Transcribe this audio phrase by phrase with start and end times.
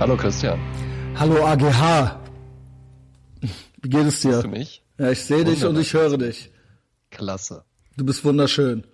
[0.00, 0.58] Hallo Christian.
[1.16, 2.16] Hallo AGH.
[3.82, 4.32] Wie geht es dir?
[4.32, 4.82] Hörst du mich?
[4.98, 6.50] Ja, ich sehe dich und ich höre dich.
[7.10, 7.64] Klasse.
[7.96, 8.84] Du bist wunderschön.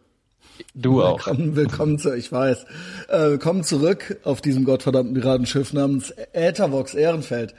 [0.74, 1.19] Du auch.
[1.27, 2.64] Willkommen, willkommen zu, ich weiß.
[3.09, 7.54] Äh, willkommen zurück auf diesem gottverdammten Piratenschiff namens Äthervox Ehrenfeld.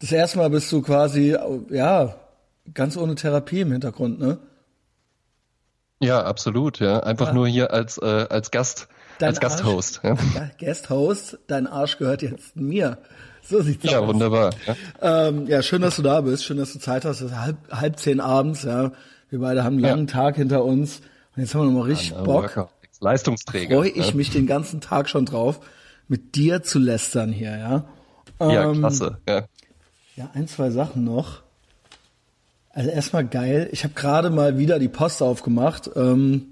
[0.00, 1.36] Das erste Mal bist du quasi,
[1.70, 2.14] ja,
[2.74, 4.38] ganz ohne Therapie im Hintergrund, ne?
[6.00, 7.00] Ja, absolut, ja.
[7.00, 7.32] Einfach Ja.
[7.34, 8.88] nur hier als, äh, als Gast,
[9.22, 10.00] Dein als Gasthost.
[10.02, 12.98] Ja, Ja, Guesthost, dein Arsch gehört jetzt mir.
[13.42, 14.08] So sieht's ja aus.
[14.08, 14.50] wunderbar.
[14.66, 15.28] Ja.
[15.28, 16.44] Ähm, ja, schön, dass du da bist.
[16.44, 17.20] Schön, dass du Zeit hast.
[17.20, 18.62] Es ist halb, halb zehn abends.
[18.62, 18.92] Ja,
[19.30, 19.90] wir beide haben einen Ja.
[19.90, 21.00] langen Tag hinter uns.
[21.34, 22.68] Und jetzt haben wir noch mal richtig Äh, Bock.
[23.00, 23.76] Leistungsträger.
[23.78, 24.14] Freue ich ja.
[24.14, 25.58] mich den ganzen Tag schon drauf,
[26.06, 27.56] mit dir zu lästern hier.
[27.58, 27.84] Ja.
[28.40, 29.18] Ja, Ähm, klasse.
[29.28, 29.44] Ja.
[30.14, 31.42] Ja, ein, zwei Sachen noch.
[32.70, 33.68] Also erstmal geil.
[33.72, 35.90] Ich habe gerade mal wieder die Post aufgemacht.
[35.96, 36.51] Ähm,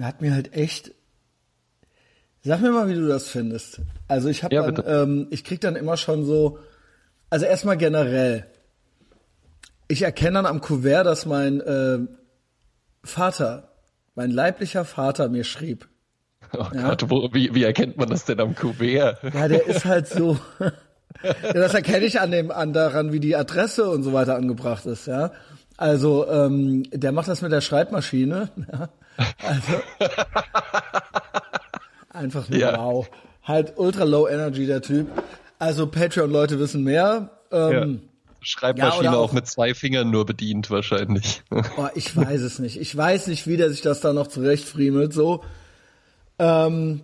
[0.00, 0.92] er hat mir halt echt.
[2.42, 3.80] Sag mir mal, wie du das findest.
[4.08, 6.58] Also ich habe Ja, dann, ähm, ich krieg dann immer schon so.
[7.28, 8.46] Also erstmal generell.
[9.88, 11.98] Ich erkenne dann am Kuvert, dass mein äh,
[13.04, 13.72] Vater,
[14.14, 15.88] mein leiblicher Vater mir schrieb.
[16.52, 19.18] Oh Gott, wo, wie, wie erkennt man das denn am Kuvert?
[19.34, 20.38] Ja, der ist halt so.
[21.22, 24.86] ja, das erkenne ich an dem, an daran, wie die Adresse und so weiter angebracht
[24.86, 25.32] ist, ja.
[25.76, 28.48] Also, ähm, der macht das mit der Schreibmaschine.
[28.72, 28.88] Ja.
[29.16, 29.82] Also,
[32.10, 32.78] einfach nur Ja.
[32.78, 33.08] wow.
[33.42, 35.08] Halt ultra low energy, der Typ.
[35.58, 37.30] Also Patreon-Leute wissen mehr.
[37.50, 38.02] Ähm,
[38.42, 41.42] Schreibmaschine Ja, auch, auch- mit zwei Fingern nur bedient wahrscheinlich.
[41.76, 42.80] Oh, ich weiß es nicht.
[42.80, 45.12] Ich weiß nicht, wie der sich das da noch zurechtfriemelt.
[45.12, 45.42] So,
[46.38, 47.02] ähm,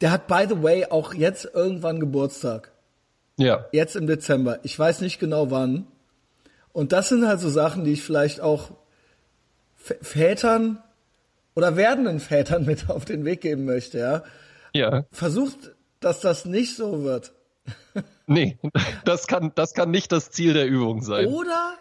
[0.00, 2.72] der hat by the way auch jetzt irgendwann Geburtstag.
[3.36, 3.64] ja.
[3.72, 4.58] Jetzt im Dezember.
[4.62, 5.86] Ich weiß nicht genau wann.
[6.72, 8.70] Und das sind halt so Sachen, die ich vielleicht auch
[9.76, 10.78] Vätern
[11.56, 13.98] oder werdenden Vätern mit auf den Weg geben möchte.
[13.98, 14.22] Ja,
[14.72, 15.04] Ja.
[15.10, 17.32] versucht, dass das nicht so wird.
[18.28, 18.58] Nee,
[19.04, 21.26] das kann, das kann nicht das Ziel der Übung sein.
[21.28, 21.74] Oder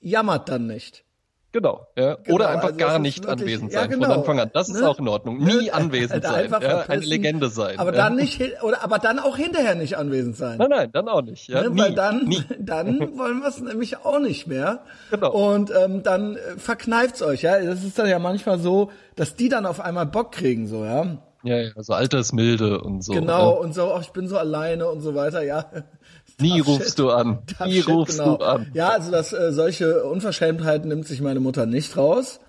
[0.00, 1.04] jammert dann nicht.
[1.52, 2.14] Genau, ja.
[2.14, 4.06] Genau, Oder einfach also gar ist nicht wirklich- anwesend ja, sein genau.
[4.06, 4.50] von Anfang an.
[4.54, 4.88] Das ist Ne?
[4.88, 5.38] auch in Ordnung.
[5.38, 5.72] Nie Ne?
[5.72, 6.34] anwesend sein.
[6.44, 7.04] einfach Ja, eine.
[7.04, 7.76] Legende sein.
[7.80, 7.96] Aber ja.
[7.96, 10.58] dann nicht, oder aber dann auch hinterher nicht anwesend sein.
[10.58, 11.48] Nein, nein, dann auch nicht.
[11.48, 12.44] Ja, Ne, nie, weil dann, nie.
[12.60, 14.84] dann wollen wir es nämlich auch nicht mehr.
[15.10, 15.32] Genau.
[15.32, 17.58] Und ähm, dann äh, verkneift's euch, ja.
[17.60, 21.18] Das ist dann ja manchmal so, dass die dann auf einmal Bock kriegen, so, ja.
[21.42, 23.12] Ja, ja, also Altersmilde und so.
[23.14, 23.56] Genau, Ja.
[23.60, 25.64] und so, ach, ich bin so alleine und so weiter, ja.
[26.40, 27.38] Nie rufst du an.
[27.64, 28.36] Nie rufst genau.
[28.36, 28.66] du an.
[28.74, 32.40] Ja, also das, äh, solche Unverschämtheiten nimmt sich meine Mutter nicht raus.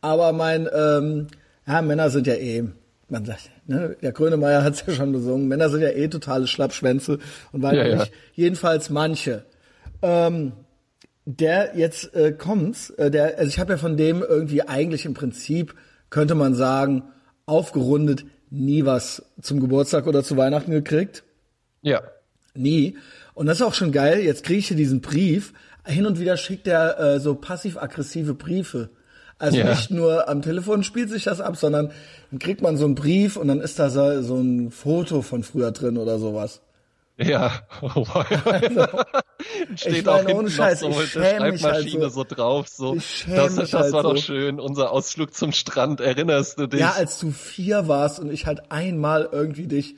[0.00, 1.28] Aber mein, ähm,
[1.66, 2.64] ja, Männer sind ja eh,
[3.08, 7.18] man sagt, ne, der Grönemeyer hat's ja schon besungen, Männer sind ja eh totale Schlappschwänze
[7.52, 8.06] und weiter Ja, ja.
[8.34, 9.44] Jedenfalls manche.
[10.02, 10.52] Ähm,
[11.24, 15.14] der jetzt äh, kommt's, äh, der, also ich habe ja von dem irgendwie eigentlich im
[15.14, 15.74] Prinzip,
[16.10, 17.04] könnte man sagen,
[17.46, 21.24] aufgerundet nie was zum Geburtstag oder zu Weihnachten gekriegt.
[21.82, 22.02] Ja.
[22.54, 22.96] Nie.
[23.36, 24.20] Und das ist auch schon geil.
[24.20, 25.52] Jetzt kriege ich hier diesen Brief.
[25.86, 28.88] Hin und wieder schickt er äh, so passiv-aggressive Briefe.
[29.38, 29.68] Also Ja.
[29.68, 31.92] nicht nur am Telefon spielt sich das ab, sondern
[32.30, 35.42] dann kriegt man so einen Brief und dann ist da so, so ein Foto von
[35.42, 36.62] früher drin oder sowas.
[37.18, 37.52] Ja.
[37.82, 38.04] Oh,
[39.76, 42.08] Steht Ich auch meine, hinten ohne Scheiß, so ich mit der schäm mich halt so.
[42.08, 42.24] so.
[42.24, 42.68] drauf.
[42.68, 42.96] So.
[42.96, 44.22] Ich das mich das halt war doch so.
[44.22, 44.58] schön.
[44.60, 46.00] Unser Ausflug zum Strand.
[46.00, 46.80] Erinnerst du dich?
[46.80, 49.96] Ja, als du vier warst und ich halt einmal irgendwie dich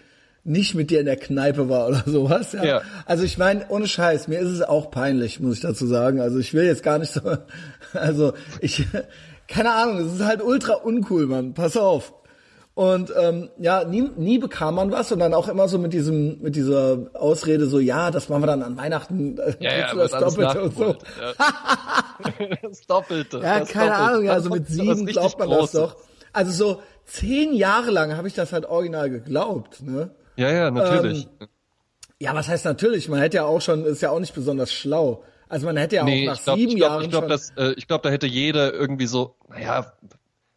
[0.48, 2.52] nicht mit dir in der Kneipe war oder sowas.
[2.52, 2.64] Ja.
[2.64, 2.82] Ja.
[3.06, 6.20] Also ich meine, ohne Scheiß, mir ist es auch peinlich, muss ich dazu sagen.
[6.20, 7.20] Also ich will jetzt gar nicht so,
[7.92, 8.86] also ich,
[9.46, 11.54] keine Ahnung, es ist halt ultra uncool, Mann.
[11.54, 12.14] Pass auf.
[12.74, 16.40] Und ähm, ja, nie, nie bekam man was und dann auch immer so mit diesem,
[16.40, 20.12] mit dieser Ausrede so, ja, das machen wir dann an Weihnachten, äh, ja, ja, das
[20.12, 20.84] Doppelte und so.
[21.20, 22.46] Ja.
[22.62, 23.38] das Doppelte.
[23.38, 24.10] Ja, das keine Doppelte.
[24.12, 25.80] Ahnung, ja, Das also mit sieben glaubt man das Großes.
[25.80, 25.96] doch.
[26.32, 30.10] Also so zehn Jahre lang habe ich das halt original geglaubt, ne?
[30.38, 31.26] Ja, ja, natürlich.
[31.40, 31.48] Ähm,
[32.20, 33.08] Ja, was heißt natürlich?
[33.08, 35.24] Man hätte ja auch schon, ist ja auch nicht besonders schlau.
[35.48, 37.22] Also man hätte ja nee, auch nach ich glaube, sieben ich glaub, Jahren ich glaub,
[37.22, 37.30] schon.
[37.30, 39.92] das, äh, ich glaub, da hätte jeder irgendwie so, naja,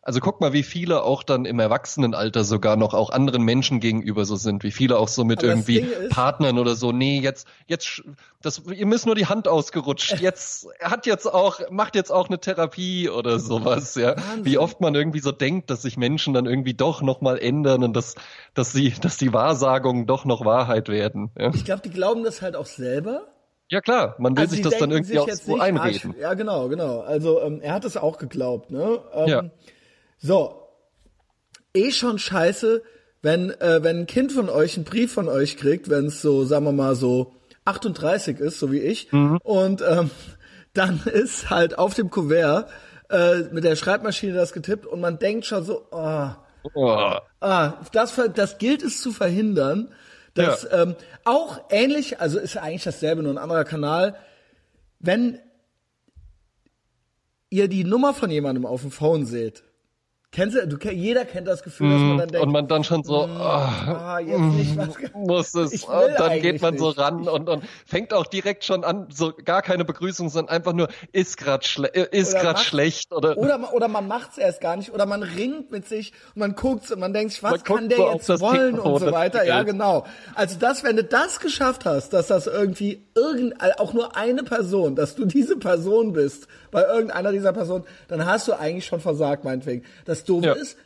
[0.03, 4.25] also guck mal, wie viele auch dann im Erwachsenenalter sogar noch auch anderen Menschen gegenüber
[4.25, 8.01] so sind, wie viele auch so mit Aber irgendwie Partnern oder so, nee, jetzt, jetzt,
[8.41, 12.29] das, ihr müsst nur die Hand ausgerutscht, jetzt, er hat jetzt auch, macht jetzt auch
[12.29, 14.15] eine Therapie oder sowas, ja.
[14.41, 17.93] Wie oft man irgendwie so denkt, dass sich Menschen dann irgendwie doch nochmal ändern und
[17.93, 18.15] dass,
[18.55, 21.51] dass sie, dass die Wahrsagungen doch noch Wahrheit werden, ja.
[21.53, 23.27] ich glaube, die glauben das halt auch selber.
[23.69, 26.13] Ja klar, man will Also sich das dann irgendwie auch so ah, einreden.
[26.19, 26.99] Ja, genau, genau.
[27.01, 28.99] Also ähm, er hat es auch geglaubt, ne?
[29.13, 29.43] Ähm, Ja.
[30.21, 30.67] So,
[31.73, 32.83] eh schon scheiße,
[33.21, 36.45] wenn äh, wenn ein Kind von euch einen Brief von euch kriegt, wenn es so,
[36.45, 37.33] sagen wir mal so
[37.65, 39.37] 38 ist, so wie ich, Mhm.
[39.43, 40.09] und ähm,
[40.73, 42.69] dann ist halt auf dem Kuvert
[43.09, 46.29] äh, mit der Schreibmaschine das getippt und man denkt schon so, oh,
[46.75, 47.15] Oh.
[47.39, 49.91] Ah, das, das gilt es zu verhindern,
[50.35, 50.83] dass Ja.
[50.83, 50.95] ähm,
[51.25, 54.15] auch ähnlich, also ist eigentlich dasselbe, nur ein anderer Kanal,
[54.99, 55.39] wenn
[57.49, 59.63] ihr die Nummer von jemandem auf dem Phone seht,
[60.31, 62.47] kennst du, du jeder kennt das Gefühl, dass man dann denkt, Mhm.
[62.47, 64.89] Und man dann schon so, ah, jetzt nicht was.
[65.13, 65.83] muss es.
[65.83, 66.99] Und dann eigentlich geht man so nicht.
[66.99, 70.87] ran und, und fängt auch direkt schon an, so gar keine Begrüßung, sondern einfach nur,
[71.11, 74.61] ist grad, schle äh, ist Oder grad macht- schlecht oder, Oder, oder man macht's erst
[74.61, 77.63] gar nicht, oder man ringt mit sich und man guckt und man denkt was Man
[77.63, 79.43] kann der so jetzt wollen Telefon, und so weiter.
[79.45, 80.05] Ja, genau.
[80.35, 84.95] Also das, wenn du das geschafft hast, dass das irgendwie irgend, auch nur eine Person,
[84.95, 89.43] dass du diese Person bist, bei irgendeiner dieser Personen, dann hast du eigentlich schon versagt,
[89.43, 89.83] meinetwegen.
[90.05, 90.53] Das Doofe Ja.
[90.53, 90.77] ist,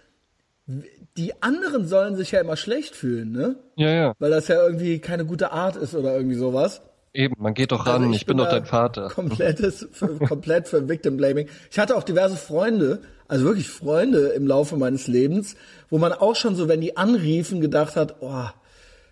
[1.17, 3.55] die anderen sollen sich ja immer schlecht fühlen, ne?
[3.75, 6.81] ja, ja, Weil das ja irgendwie keine gute Art ist oder irgendwie sowas.
[7.13, 9.09] eben, man geht doch Also ran, ich, bin doch da dein Vater.
[9.15, 11.47] Komplettes, für, komplett für Victim Blaming.
[11.71, 15.55] Ich hatte auch diverse Freunde, also wirklich Freunde im Laufe meines Lebens,
[15.89, 18.45] wo man auch schon so, wenn die anriefen, gedacht hat, oh,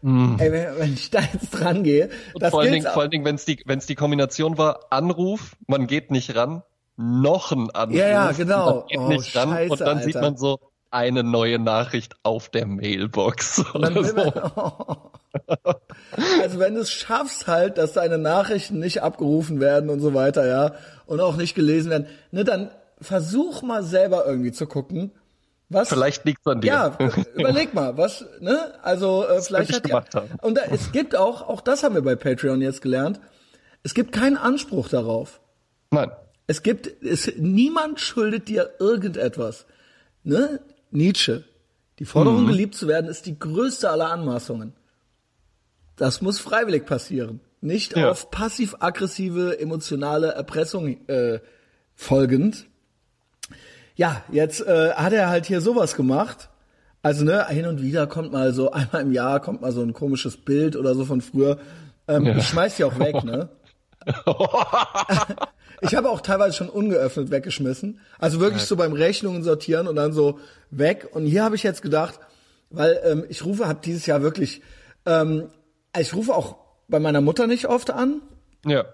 [0.03, 3.25] ey, wenn, wenn ich da jetzt dran gehe, das vor allen Dingen, vor allen Dingen,
[3.25, 6.63] wenn es die, wenn's die Kombination war, Anruf, man geht nicht ran,
[6.97, 7.97] noch ein Anruf.
[7.97, 8.75] Ja, ja, genau.
[8.75, 10.27] Man geht Oh, nicht ran Scheiße, und dann sieht Alter.
[10.29, 10.59] man so
[10.91, 13.63] eine neue Nachricht auf der Mailbox.
[13.73, 14.15] dann Oder so.
[14.15, 14.97] man,
[16.41, 20.45] also wenn du es schaffst halt, dass deine Nachrichten nicht abgerufen werden und so weiter,
[20.45, 20.73] ja,
[21.05, 22.69] und auch nicht gelesen werden, ne, dann
[23.01, 25.11] versuch mal selber irgendwie zu gucken,
[25.73, 26.67] was Vielleicht liegt's an dir.
[26.67, 26.97] Ja,
[27.35, 28.73] überleg mal, was, ne?
[28.83, 30.29] Also äh, vielleicht hat gemacht haben.
[30.41, 33.19] und da, es gibt auch, auch das haben wir bei Patreon jetzt gelernt,
[33.83, 35.41] es gibt keinen Anspruch darauf.
[35.91, 36.11] Nein.
[36.47, 39.65] Es gibt, es, niemand schuldet dir irgendetwas.
[40.23, 40.59] Ne?
[40.91, 41.43] Nietzsche.
[41.99, 42.07] Die Mhm.
[42.07, 44.73] Forderung, geliebt zu werden, ist die größte aller Anmaßungen.
[45.95, 47.39] Das muss freiwillig passieren.
[47.61, 48.09] Nicht Ja.
[48.09, 51.39] auf passiv-aggressive, emotionale Erpressung äh,
[51.95, 52.65] folgend.
[53.95, 56.49] Ja, jetzt äh, hat er halt hier sowas gemacht.
[57.01, 59.93] Also ne, hin und wieder kommt mal so, einmal im Jahr kommt mal so ein
[59.93, 61.59] komisches Bild oder so von früher.
[62.07, 63.49] Ähm, Ich schmeiß die auch weg, ne?
[65.81, 67.99] Ich habe auch teilweise schon ungeöffnet weggeschmissen.
[68.17, 70.39] Also wirklich so beim Rechnungen sortieren und dann so
[70.71, 71.09] weg.
[71.11, 72.19] Und hier habe ich jetzt gedacht,
[72.69, 74.61] weil ähm, ich rufe, habe dieses Jahr wirklich,
[75.05, 75.49] ähm,
[75.97, 76.55] ich rufe auch
[76.87, 78.21] bei meiner Mutter nicht oft an,
[78.65, 78.85] Ja.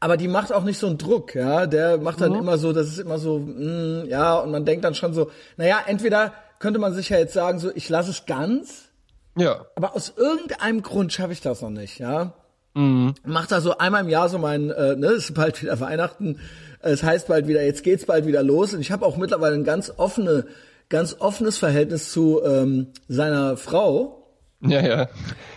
[0.00, 1.66] Aber die macht auch nicht so einen Druck, ja.
[1.66, 4.94] Der macht dann immer so, das ist immer so, mm, ja, und man denkt dann
[4.94, 8.84] schon so, naja, entweder könnte man sich ja jetzt sagen, so, ich lasse es ganz,
[9.36, 9.66] Ja.
[9.76, 12.32] aber aus irgendeinem Grund schaffe ich das noch nicht, ja.
[13.24, 16.38] Mach da so einmal im Jahr so mein, äh, ne, es ist bald wieder Weihnachten,
[16.80, 18.72] es heißt bald wieder, jetzt geht's bald wieder los.
[18.72, 20.46] Und ich habe auch mittlerweile ein ganz offene,
[20.88, 24.17] ganz offenes Verhältnis zu ähm, seiner Frau.
[24.60, 25.08] Ja, ja.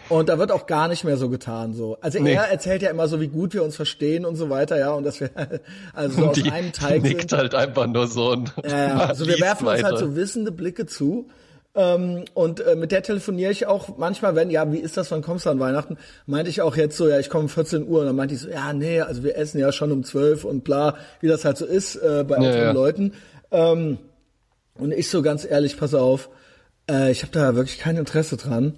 [0.10, 1.98] Und da wird auch gar nicht mehr so getan, so.
[2.02, 2.34] Also Nee.
[2.34, 5.04] er erzählt ja immer so, wie gut wir uns verstehen und so weiter, ja, und
[5.06, 5.30] dass wir
[5.94, 7.34] also so aus Die einem Teig nickt sind.
[7.40, 8.98] halt einfach nur so und Ja, ja.
[9.08, 9.98] Also wir werfen uns halt weiter.
[9.98, 11.28] so wissende Blicke zu.
[11.74, 15.22] Ähm, und äh, mit der telefoniere ich auch manchmal, wenn, ja, wie ist das, wann
[15.22, 15.98] kommst du an Weihnachten?
[16.28, 18.02] Meinte ich auch jetzt so, ja, ich komme um 14 Uhr.
[18.02, 20.64] Und dann meinte ich so, ja, nee, also wir essen ja schon um 12 und
[20.66, 22.72] bla, wie das halt so ist äh, bei älteren ja.
[22.74, 23.14] Leuten.
[23.52, 23.98] Ähm,
[24.76, 26.30] und ich so ganz ehrlich, pass auf,
[26.90, 28.74] äh, ich habe da wirklich kein Interesse dran.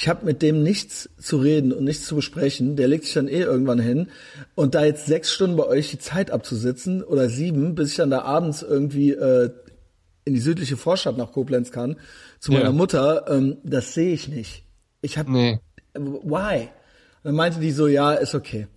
[0.00, 2.76] Ich habe mit dem nichts zu reden und nichts zu besprechen.
[2.76, 4.06] Der legt sich dann eh irgendwann hin.
[4.54, 8.10] Und da jetzt sechs Stunden bei euch die Zeit abzusitzen oder sieben, bis ich dann
[8.10, 9.50] da abends irgendwie äh,
[10.24, 11.96] in die südliche Vorstadt nach Koblenz kann,
[12.38, 12.72] zu meiner Ja.
[12.72, 14.62] Mutter, ähm, das sehe ich nicht.
[15.02, 15.58] Ich habe, Nee.
[15.94, 16.60] why?
[16.62, 16.68] Und
[17.24, 18.68] dann meinte die so, ja, ist okay.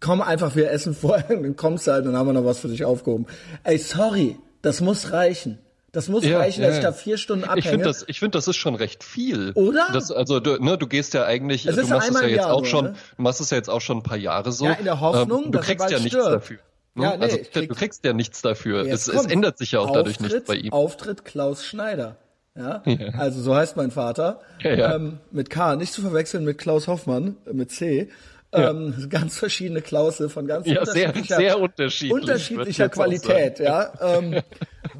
[0.00, 2.68] Komm einfach, wir essen vorher, dann kommst du halt, dann haben wir noch was für
[2.68, 3.26] dich aufgehoben.
[3.62, 5.58] Ey, sorry, das muss reichen.
[5.96, 6.90] Das muss Ja, reichen, ja, dass ich ja.
[6.90, 7.58] da vier Stunden abhänge.
[7.60, 9.52] Ich finde das, ich finde, das ist schon recht viel.
[9.54, 9.88] Oder?
[9.94, 12.52] Das, also du, ne, du gehst ja eigentlich, Es du machst es ja jetzt Jahr
[12.52, 12.94] auch so, schon, ne?
[13.16, 14.66] du machst es ja jetzt auch schon ein paar Jahre so.
[14.66, 16.32] Ja, in der Hoffnung, ähm, du dass kriegst ja nichts stirbt.
[16.32, 16.58] dafür.
[16.96, 17.02] Ne?
[17.04, 18.84] Ja, nee, also krieg- du kriegst ja nichts dafür.
[18.86, 20.72] Es, es ändert sich ja auch dadurch Auftritt, nichts bei ihm.
[20.74, 22.16] Auftritt Klaus Schneider.
[22.54, 22.82] Ja?
[23.18, 24.40] Also so heißt mein Vater.
[24.62, 24.94] Ja, ja.
[24.96, 28.10] Ähm, mit K, nicht zu verwechseln mit Klaus Hoffmann, äh, mit C.
[28.56, 28.70] Ja.
[28.70, 32.12] Ähm, ganz verschiedene Klause von ganz Ja, sehr, unterschiedlicher, sehr unterschiedlich.
[32.12, 33.58] würd ich unterschiedlicher Qualität.
[33.58, 33.92] Ja?
[34.00, 34.40] Ähm,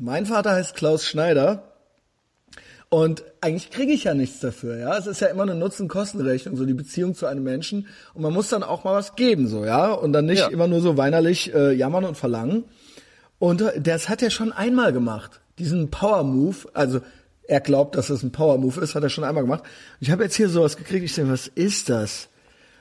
[0.00, 1.72] mein Vater heißt Klaus Schneider.
[2.88, 4.96] Und eigentlich kriege ich ja nichts dafür, ja.
[4.96, 7.88] Es ist ja immer eine Nutzen-Kosten-Rechnung, so die Beziehung zu einem Menschen.
[8.14, 9.90] Und man muss dann auch mal was geben, so, ja.
[9.92, 10.48] Und dann nicht Ja.
[10.48, 12.64] immer nur so weinerlich äh, jammern und verlangen.
[13.40, 15.40] Und äh, das hat er schon einmal gemacht.
[15.58, 17.00] Diesen Power-Move, also
[17.48, 19.62] er glaubt, dass das ein Power-Move ist, hat er schon einmal gemacht.
[19.62, 19.68] Und
[20.00, 22.28] ich habe jetzt hier sowas gekriegt, ich denke, was ist das?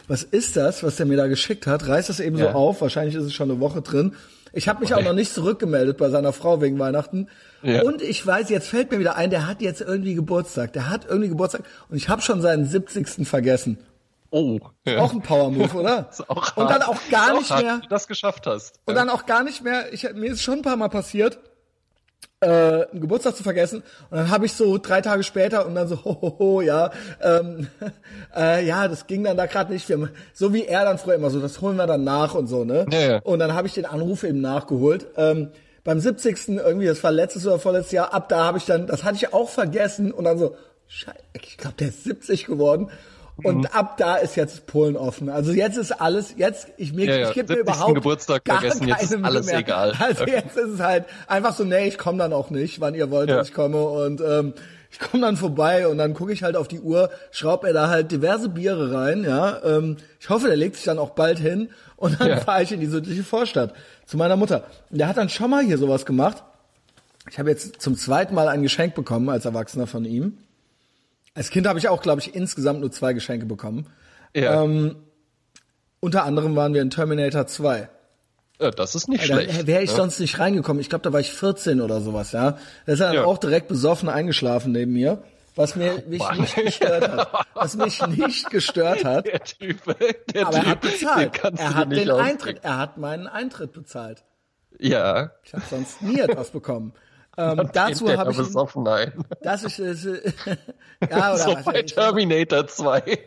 [0.07, 1.87] Was ist das, was der mir da geschickt hat?
[1.87, 2.53] Reiß das eben so Ja.
[2.53, 4.13] auf, wahrscheinlich ist es schon eine Woche drin.
[4.53, 7.27] Ich habe mich auch noch nicht zurückgemeldet bei seiner Frau wegen Weihnachten.
[7.61, 7.81] Ja.
[7.83, 10.71] Und ich weiß, jetzt fällt mir wieder ein, der hat jetzt irgendwie Geburtstag.
[10.73, 13.27] Der hat irgendwie Geburtstag und ich habe schon seinen 70.
[13.27, 13.79] vergessen.
[14.29, 14.59] Oh.
[14.85, 14.99] Ja.
[14.99, 16.07] Auch ein Power-Move, oder?
[16.09, 18.79] Ist auch und dann auch gar Ist nicht hart, mehr du das geschafft hast.
[18.85, 21.39] und dann auch gar nicht mehr, ich, mir ist schon ein paar Mal passiert,
[22.39, 23.83] äh, einen Geburtstag zu vergessen.
[24.09, 26.91] Und dann habe ich so drei Tage später und dann so, ho, ho, ho ja,
[27.21, 27.67] ähm,
[28.35, 29.87] äh, ja, das ging dann da gerade nicht.
[29.89, 32.63] Wir, so wie er dann früher immer so, das holen wir dann nach und so,
[32.63, 32.85] ne?
[32.91, 33.19] Ja, ja.
[33.19, 35.07] Und dann habe ich den Anruf eben nachgeholt.
[35.17, 35.51] Ähm,
[35.83, 36.49] beim 70.
[36.49, 39.33] irgendwie, das war letztes oder vorletztes Jahr, ab da habe ich dann, das hatte ich
[39.33, 40.55] auch vergessen und dann so,
[40.87, 42.89] Scheiße, ich glaube, der ist 70 geworden.
[43.43, 43.65] Und Mhm.
[43.73, 45.27] ab da ist jetzt Polen offen.
[45.29, 47.73] Also jetzt ist alles, jetzt, ich, mir, Ja, ja, ich gebe mir 70.
[47.75, 49.57] überhaupt Geburtstag gar vergessen, jetzt ist alles mehr.
[49.59, 49.93] egal.
[49.99, 50.35] Also Okay.
[50.35, 53.29] jetzt ist es halt einfach so, nee, ich komme dann auch nicht, wann ihr wollt,
[53.29, 53.35] Ja.
[53.37, 53.83] dass ich komme.
[53.83, 54.53] Und ähm,
[54.89, 57.89] ich komme dann vorbei und dann gucke ich halt auf die Uhr, schraub mir da
[57.89, 59.61] halt diverse Biere rein, ja.
[59.65, 62.37] Ähm, ich hoffe, der legt sich dann auch bald hin und dann Ja.
[62.37, 63.73] fahre ich in die südliche Vorstadt
[64.05, 64.63] zu meiner Mutter.
[64.89, 66.41] Und der hat dann schon mal hier sowas gemacht.
[67.29, 70.37] Ich habe jetzt zum zweiten Mal ein Geschenk bekommen als Erwachsener von ihm.
[71.35, 73.87] Als Kind habe ich auch, glaube ich, insgesamt nur zwei Geschenke bekommen.
[74.35, 74.63] Ja.
[74.63, 74.95] Ähm,
[75.99, 77.89] Unter anderem waren wir in Terminator 2.
[78.61, 79.67] ja, das ist nicht Da schlecht.
[79.67, 79.95] wäre ich ne?
[79.97, 80.79] sonst nicht reingekommen.
[80.81, 82.57] Ich glaube, da war ich 14 oder sowas, ja.
[82.85, 83.25] Da ist er dann Ja.
[83.25, 85.21] auch direkt besoffen eingeschlafen neben mir.
[85.57, 86.39] Was mir mich Mann.
[86.41, 87.45] nicht gestört hat.
[87.53, 89.25] Was mich nicht gestört hat.
[89.25, 89.77] Der Typ,
[90.33, 91.39] der Aber er hat bezahlt.
[91.57, 92.11] Er hat den.
[92.11, 94.23] Eintritt, er hat meinen Eintritt bezahlt.
[94.79, 95.31] Ja.
[95.43, 96.91] Ich habe sonst nie etwas bekommen.
[97.37, 99.11] Ähm, dazu habe ich, besoffen, nein.
[99.41, 99.93] dass ich, äh,
[101.09, 103.19] ja, oder So bei Terminator 2.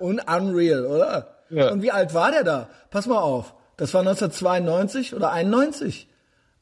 [0.00, 1.34] und Unreal, oder?
[1.50, 1.70] Ja.
[1.70, 2.68] Und wie alt war der da?
[2.90, 3.54] Pass mal auf.
[3.78, 6.08] Das war 1992 oder 91?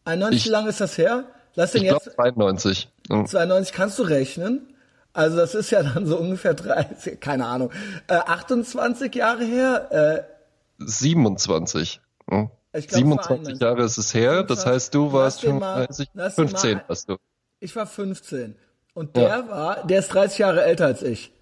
[0.04, 1.24] 91, Ich- wie lange ist das her?
[1.54, 2.88] Lass den Ich jetzt 92.
[3.10, 3.26] Hm.
[3.26, 4.74] 92 kannst du rechnen.
[5.12, 7.70] Also das ist ja dann so ungefähr 30, keine Ahnung,
[8.06, 9.90] äh, 28 Jahre her.
[9.90, 12.00] Äh, 27.
[12.30, 12.50] Hm.
[12.76, 14.42] Ich glaub, 27 es war Jahre ist es her.
[14.42, 17.16] Das heißt, du warst den mal- 35, lass den 15 mal- warst du.
[17.60, 18.56] ich war 15
[18.94, 21.32] und der war, der ist 30 Jahre älter als ich.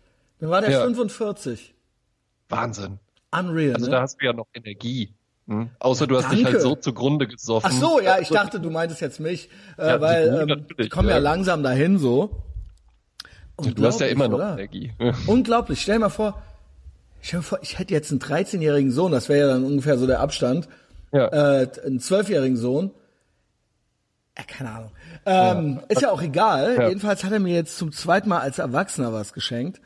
[0.40, 0.80] Dann war der Ja.
[0.82, 1.74] 45.
[2.48, 2.98] Wahnsinn.
[3.32, 3.92] Unreal, Also ne?
[3.92, 5.12] da hast du ja noch Energie.
[5.46, 5.68] Hm?
[5.78, 6.52] Außer du hast dich Danke.
[6.58, 7.68] halt so zugrunde gesoffen.
[7.70, 11.08] Ach so, ja, ich dachte, du meintest jetzt mich, äh, Ja, weil ähm, ich komme
[11.10, 11.16] ja.
[11.16, 11.20] ja.
[11.20, 12.42] langsam dahin so.
[13.58, 14.52] Du hast ja immer noch oder?
[14.54, 14.92] Energie.
[15.26, 15.80] Unglaublich.
[15.82, 16.42] Stell dir mal vor,
[17.20, 19.98] stell dir mal vor, ich hätte jetzt einen 13-jährigen Sohn, das wäre ja dann ungefähr
[19.98, 20.68] so der Abstand.
[21.14, 21.28] Ja.
[21.28, 22.90] Äh, einen 12-jährigen Sohn.
[24.36, 24.90] Ja, keine Ahnung.
[25.26, 26.74] Ähm, Ist ja auch egal.
[26.76, 26.88] Ja.
[26.88, 29.80] Jedenfalls hat er mir jetzt zum zweiten Mal als Erwachsener was geschenkt.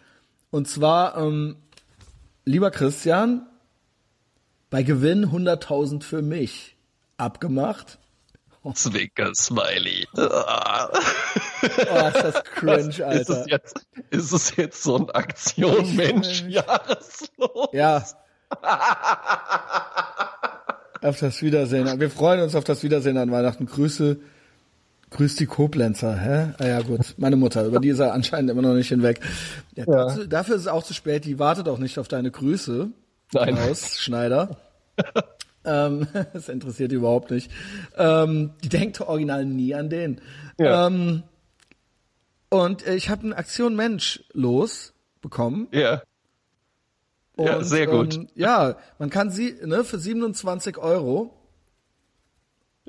[0.50, 1.56] Und zwar, ähm,
[2.46, 3.46] lieber Christian,
[4.70, 6.76] bei Gewinn 100.000 für mich
[7.18, 7.98] abgemacht.
[8.74, 10.06] Zwinker Smiley.
[10.14, 10.20] Oh,
[11.62, 13.40] ist das cringe, Ist Alter.
[13.40, 17.68] es jetzt, ist es jetzt so ein Aktion Mensch Jahreslos?
[17.72, 18.04] Ja.
[21.02, 22.00] Auf das Wiedersehen.
[22.00, 23.66] Wir freuen uns auf das Wiedersehen an Weihnachten.
[23.66, 24.18] Grüße,
[25.10, 26.52] grüß die Koblenzer, hä?
[26.58, 27.14] Ah ja, gut.
[27.16, 29.20] Meine Mutter, über die ist er anscheinend immer noch nicht hinweg.
[29.76, 31.24] Ja, dazu, dafür ist es auch zu spät.
[31.24, 32.88] Die wartet auch nicht auf deine Grüße.
[33.32, 33.54] Nein.
[33.54, 34.56] Klaus Schneider.
[35.64, 37.50] ähm, das interessiert die überhaupt nicht.
[37.96, 40.20] Ähm, die denkt original nie an den.
[40.58, 40.86] Ja.
[40.86, 41.22] Ähm,
[42.50, 45.68] und äh, ich habe eine Aktion Mensch los bekommen.
[45.72, 46.02] Ja.
[47.38, 48.16] Ja, Und, sehr gut.
[48.16, 51.34] Ähm, ja, man kann sie ne, für 27 Euro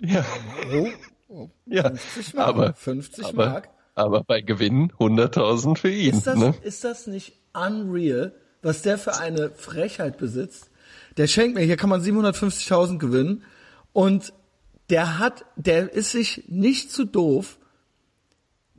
[0.01, 0.25] Ja.
[1.65, 1.89] ja.
[1.89, 3.69] 50 Mark, Aber, 50 aber, Mark.
[3.95, 6.15] aber bei Gewinn 100.000 für ihn.
[6.17, 6.55] Ist das, ne?
[6.63, 10.71] ist das nicht unreal, was der für eine Frechheit besitzt?
[11.17, 13.43] Der schenkt mir, hier kann man 750.000 gewinnen
[13.93, 14.33] und
[14.89, 17.59] der hat, der ist sich nicht zu doof,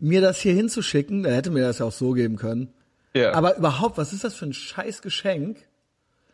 [0.00, 1.22] mir das hier hinzuschicken.
[1.22, 2.72] Der hätte mir das ja auch so geben können.
[3.14, 3.32] Ja.
[3.34, 5.58] Aber überhaupt, was ist das für ein scheiß Geschenk?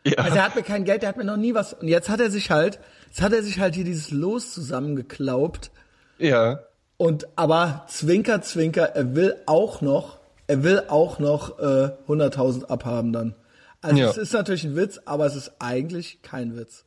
[0.05, 0.13] ja.
[0.19, 1.73] Also er hat mir kein Geld, der hat mir noch nie was.
[1.73, 5.71] Und jetzt hat er sich halt, jetzt hat er sich halt hier dieses Los zusammengeklaubt.
[6.17, 6.59] ja.
[6.99, 10.17] Und aber Zwinker, Zwinker, er will auch noch,
[10.47, 13.35] er will auch noch äh, 100.000 abhaben dann.
[13.83, 14.09] Also Ja.
[14.09, 16.85] es ist natürlich ein Witz, aber es ist eigentlich kein Witz.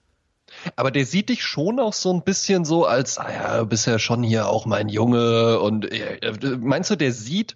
[0.74, 3.86] Aber der sieht dich schon auch so ein bisschen so als, ah ja, du bist
[3.86, 6.18] ja schon hier auch mein Junge und äh,
[6.58, 7.54] meinst du, der sieht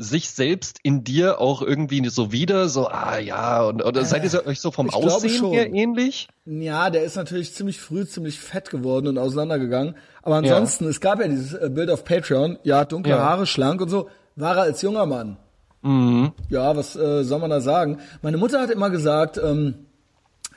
[0.00, 4.46] sich selbst in dir auch irgendwie so wieder, so, ah ja, und oder seid ihr
[4.46, 6.28] euch so vom Aussehen her ähnlich?
[6.46, 9.96] Ja, der ist natürlich ziemlich früh ziemlich fett geworden und auseinandergegangen.
[10.22, 13.24] Aber ansonsten, es gab ja dieses äh, Bild auf Patreon, ja, dunkle Ja.
[13.24, 15.36] Haare, schlank und so, war er als junger Mann.
[15.82, 16.32] Mhm.
[16.48, 17.98] Ja, was äh, soll man da sagen?
[18.22, 19.87] Meine Mutter hat immer gesagt, ähm,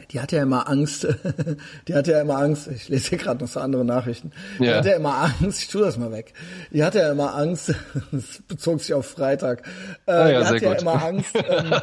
[0.09, 1.07] die hatte ja immer Angst,
[1.87, 4.77] die hatte ja immer Angst, ich lese hier gerade noch so andere Nachrichten, die Ja.
[4.77, 6.33] hatte ja immer Angst, ich tu das mal weg,
[6.71, 7.73] die hatte ja immer Angst,
[8.11, 9.67] das bezog sich auf Freitag,
[10.07, 10.81] äh, Ah ja, die hatte ja gut.
[10.81, 11.73] immer Angst, ähm,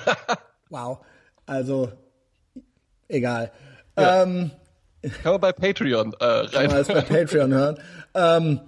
[0.70, 0.98] wow,
[1.46, 1.92] also,
[3.08, 3.50] egal.
[3.96, 4.50] Ähm,
[5.22, 6.66] Kann man bei Patreon äh, kann rein.
[6.66, 7.78] man alles bei Patreon hören.
[8.14, 8.60] Ähm,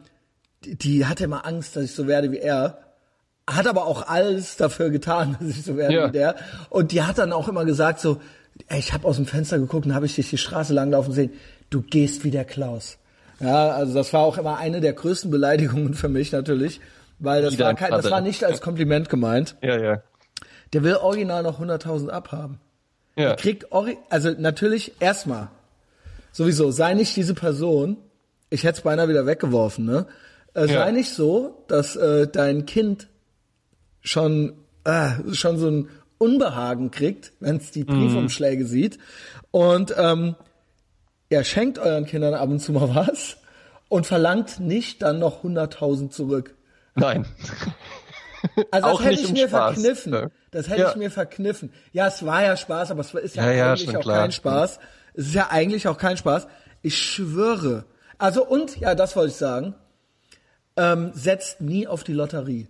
[0.65, 2.79] die, die hatte immer Angst, dass ich so werde wie er.
[3.49, 6.09] Hat aber auch alles dafür getan, dass ich so werde Ja.
[6.09, 6.37] wie der.
[6.69, 8.21] Und die hat dann auch immer gesagt so,
[8.77, 11.33] ich habe aus dem Fenster geguckt und habe ich dich die Straße langlaufen sehen.
[11.71, 12.99] Du gehst wie der Klaus.
[13.41, 16.81] Ja, also das war auch immer eine der größten Beleidigungen für mich natürlich,
[17.19, 19.57] weil das war ein kein, das war nicht als Kompliment gemeint.
[19.63, 20.03] Ja, ja.
[20.73, 22.61] Der will original noch 100.000 abhaben.
[23.17, 23.35] Ja.
[23.37, 25.49] Kriegt ori also natürlich erstmal
[26.33, 27.97] sowieso sei nicht diese Person.
[28.51, 30.07] Ich hätte es beinahe wieder weggeworfen, ne?
[30.55, 30.93] Äh, sei Ja.
[30.93, 33.09] nicht so, dass äh, dein Kind
[34.01, 34.53] schon
[34.85, 35.89] äh, schon so ein
[36.21, 38.99] Unbehagen kriegt, wenn es die Briefumschläge sieht
[39.51, 40.37] und ähm,
[41.31, 43.39] ja, schenkt euren Kindern ab und zu mal was
[43.89, 46.55] und verlangt nicht dann noch 100.000 zurück.
[46.95, 47.27] Nein.
[48.71, 50.13] Also Auch das hätte ich mir Spaß, verkniffen.
[50.13, 50.31] ne?
[50.51, 50.91] Das hätte Ja.
[50.91, 51.75] ich mir verkniffen.
[51.93, 54.21] Ja, es war ja Spaß, aber es ist ja, Ja, ja, eigentlich schon auch klar.
[54.23, 54.79] kein Spaß.
[55.13, 56.47] Es ist ja eigentlich auch kein Spaß.
[56.81, 57.85] Ich schwöre.
[58.17, 59.75] Also und, ja, das wollte ich sagen.
[60.79, 62.69] Ähm, setzt nie auf die Lotterie.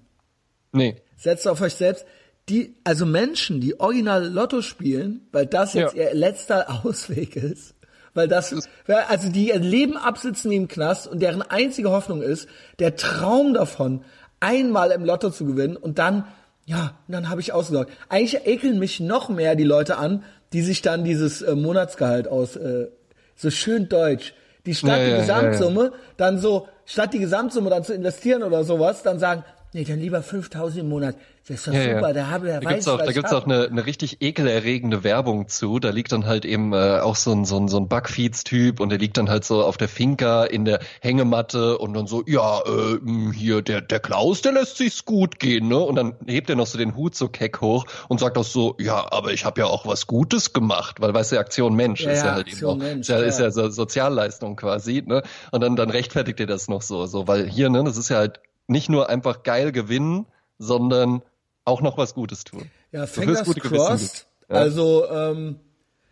[0.73, 0.97] Nee.
[1.17, 2.05] Setzt auf euch selbst.
[2.49, 6.05] Die, also Menschen, die original Lotto spielen, weil das jetzt Ja.
[6.09, 7.75] ihr letzter Ausweg ist,
[8.15, 12.49] weil das, also die ihr Leben absitzen im Knast und deren einzige Hoffnung ist,
[12.81, 14.05] der Traum davon,
[14.41, 16.25] einmal im Lotto zu gewinnen und dann,
[16.67, 17.93] ja, und dann habe ich ausgesorgt.
[18.09, 22.57] Eigentlich ekeln mich noch mehr die Leute an, die sich dann dieses äh, Monatsgehalt aus,
[22.57, 22.89] äh,
[23.37, 24.35] so schön deutsch,
[24.67, 28.65] die statt Ja, die ja, Gesamtsumme dann so, statt die Gesamtsumme dann zu investieren oder
[28.65, 31.17] sowas, dann sagen, nee, dann lieber 5000 im Monat.
[31.47, 32.13] Das ist doch Ja, super, ja.
[32.13, 35.49] da habe Da weiß gibt's auch, was da gibt's auch eine, eine richtig ekelerregende Werbung
[35.49, 35.79] zu.
[35.79, 38.91] Da liegt dann halt eben äh, auch so ein, so ein, so ein Bugfeeds-Typ und
[38.91, 42.61] der liegt dann halt so auf der Finca in der Hängematte und dann so, ja,
[42.61, 42.99] äh,
[43.35, 45.79] hier, der, der Klaus, der lässt sich's gut gehen, ne?
[45.79, 48.77] Und dann hebt er noch so den Hut so keck hoch und sagt auch so,
[48.79, 52.13] ja, aber ich habe ja auch was Gutes gemacht, weil weißt du, Aktion Mensch Ja,
[52.13, 55.03] ist ja, ja halt Aktion eben auch, Mensch, ist ja, ist ja so Sozialleistung quasi,
[55.07, 55.23] ne?
[55.53, 58.19] Und dann, dann rechtfertigt er das noch so, so, weil hier, ne, das ist ja
[58.19, 60.27] halt nicht nur einfach geil gewinnen,
[60.59, 61.23] sondern
[61.65, 62.71] auch noch was Gutes tun.
[62.93, 64.27] Ja, Fingers crossed.
[64.49, 64.57] Ja.
[64.57, 65.61] Also ähm,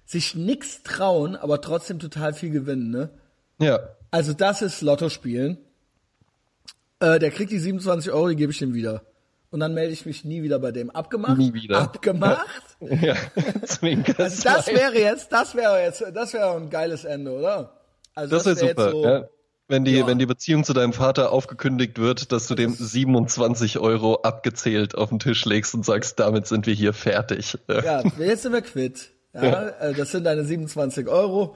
[0.04, 3.10] sich nix trauen, aber trotzdem total viel gewinnen, ne?
[3.60, 5.58] Ja, Also das ist Lotto spielen.
[7.00, 9.02] Äh, der kriegt die 27 Euro, die gebe ich ihm wieder.
[9.50, 10.90] Und dann melde ich mich nie wieder bei dem.
[10.90, 11.38] Abgemacht?
[11.38, 11.78] Nie wieder.
[11.78, 12.46] Abgemacht?
[12.80, 13.16] ja,
[13.64, 14.22] Zwinker.
[14.22, 17.80] Also das wäre jetzt, das wäre jetzt, das wäre ein geiles Ende, oder?
[18.14, 19.28] Also das wäre wär super, jetzt so, ja.
[19.70, 20.06] Wenn die, Ja.
[20.06, 25.10] wenn die Beziehung zu deinem Vater aufgekündigt wird, dass du dem 27 Euro abgezählt auf
[25.10, 27.58] den Tisch legst und sagst, damit sind wir hier fertig.
[27.68, 29.10] Ja, jetzt sind wir quitt.
[29.34, 31.54] Ja, äh, das sind deine 27 Euro.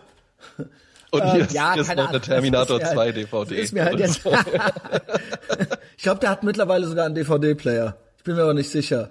[1.10, 2.20] Und Ähm, hier ist, ja, hier ist noch eine.
[2.20, 3.54] Terminator Das ist mir 2 halt- DVD.
[3.56, 4.20] ist mir halt jetzt-.
[5.96, 7.96] Ich glaube, der hat mittlerweile sogar einen DVD-Player.
[8.18, 9.10] Ich bin mir aber nicht sicher.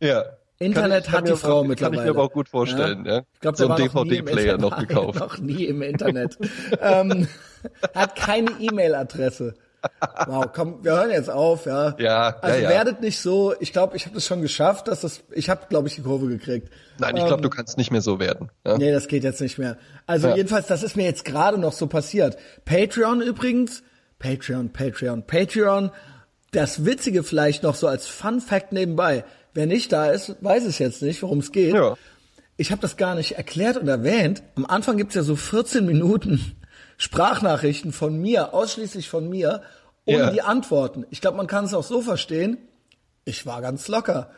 [0.00, 0.24] ja.
[0.62, 1.96] Internet ich- hat die Frau aber- mittlerweile.
[1.98, 3.22] Kann ich mir aber auch gut vorstellen, ja.
[3.34, 5.18] Ich glaube, so einen noch DVD-Player Internet- noch gekauft.
[5.18, 6.38] Noch nie im Internet.
[6.80, 7.28] ähm,
[7.94, 9.54] hat keine E-Mail-Adresse.
[10.26, 11.96] Wow, komm, wir hören jetzt auf, ja.
[11.98, 12.68] Ja, Also ja, ja.
[12.68, 15.88] werdet nicht so, ich glaube, ich habe das schon geschafft, dass das, ich habe, glaube
[15.88, 16.68] ich, die Kurve gekriegt.
[16.98, 18.50] Nein, ich glaube, du kannst nicht mehr so werden.
[18.64, 18.78] Ja?
[18.78, 19.76] Nee, das geht jetzt nicht mehr.
[20.06, 20.36] Also Ja.
[20.36, 22.36] jedenfalls, das ist mir jetzt gerade noch so passiert.
[22.64, 23.82] Patreon übrigens,
[24.20, 25.90] Patreon, Patreon, Patreon.
[26.52, 29.24] Das Witzige vielleicht noch so als Fun Fact nebenbei.
[29.54, 31.74] Wer nicht da ist, weiß es jetzt nicht, worum es geht.
[31.74, 31.96] Ja.
[32.56, 34.42] Ich habe das gar nicht erklärt und erwähnt.
[34.54, 36.56] Am Anfang gibt's ja so 14 Minuten
[36.96, 39.62] Sprachnachrichten von mir, ausschließlich von mir,
[40.04, 40.30] ohne Ja.
[40.30, 41.04] die Antworten.
[41.10, 42.58] Ich glaube, man kann es auch so verstehen.
[43.24, 44.30] Ich war ganz locker.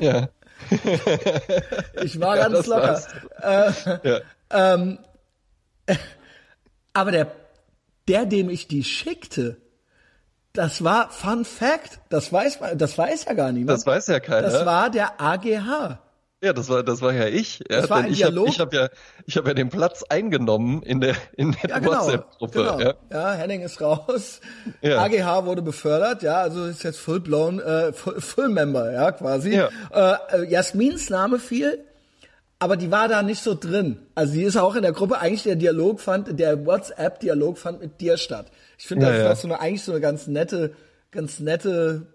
[0.00, 0.28] Ja.
[2.02, 3.02] Ich war Ja, ganz locker.
[3.40, 3.84] war's.
[4.04, 4.20] ja.
[6.92, 7.32] Aber der,
[8.08, 9.56] der, dem ich die schickte,
[10.52, 12.00] das war Fun Fact.
[12.08, 13.70] Das weiß man, das weiß ja gar niemand.
[13.78, 14.48] Das weiß ja keiner.
[14.50, 15.98] Das war der AGH.
[16.42, 17.58] Ja, das war, das war ja ich.
[17.70, 18.48] Ja, Das war ein ich habe Dialog?
[18.48, 18.88] ich hab ja,
[19.26, 21.92] ich habe ja den Platz eingenommen in der, in der Ja, genau.
[21.92, 22.58] WhatsApp-Gruppe.
[22.58, 22.80] genau.
[22.80, 22.94] Ja.
[23.12, 23.32] Ja.
[23.34, 24.40] Henning ist raus.
[24.80, 25.02] Ja.
[25.04, 29.54] AGH wurde befördert, ja, also ist jetzt full blown, äh, full, full Member, ja, quasi.
[29.54, 29.68] Ja.
[29.92, 31.84] Äh, äh, Jasmins Name fiel,
[32.58, 33.98] aber die war da nicht so drin.
[34.14, 38.00] Also die ist auch in der Gruppe, eigentlich der Dialog fand, der WhatsApp-Dialog fand mit
[38.00, 38.46] dir statt.
[38.80, 39.30] Ich finde, das Ja, ist ja.
[39.34, 40.74] doch so eine, eigentlich so eine ganz nette,
[41.10, 42.06] ganz nette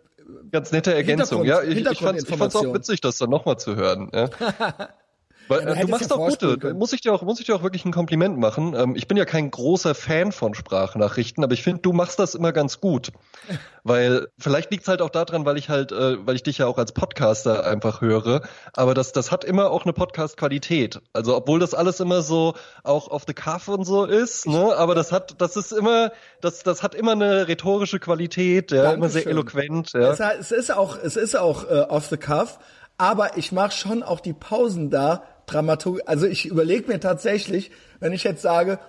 [0.52, 1.46] Ganz nette Ergänzung.
[1.46, 4.10] Ja, ich, ich fand's, ich fand's auch witzig, das dann nochmal zu hören.
[4.12, 4.30] Ja.
[5.48, 6.68] Weil, Ja, du äh, du machst ja doch vorspulen gute.
[6.68, 6.80] können.
[6.80, 8.74] Muss ich dir auch, muss ich dir auch wirklich ein Kompliment machen.
[8.76, 12.36] Ähm, ich bin ja kein großer Fan von Sprachnachrichten, aber ich finde, du machst das
[12.36, 13.12] immer ganz gut.
[13.84, 16.80] Weil vielleicht liegt's halt auch daran, weil ich halt, äh, weil ich dich ja auch
[16.80, 18.42] als Podcaster einfach höre.
[18.74, 21.02] Aber das, das hat immer auch eine Podcast-Qualität.
[21.14, 24.76] Also obwohl das alles immer so auch auf the cuff und so ist, ne?
[24.76, 29.10] Aber das hat, das ist immer, das, das hat immer eine rhetorische Qualität, ja, immer
[29.10, 29.94] sehr eloquent.
[29.94, 30.10] Ja.
[30.12, 32.58] Es, es ist auch, es ist auch äh, off the cuff,
[32.98, 36.02] aber ich mache schon auch die Pausen da Dramaturg.
[36.06, 38.80] Also ich überlege mir tatsächlich, wenn ich jetzt sage,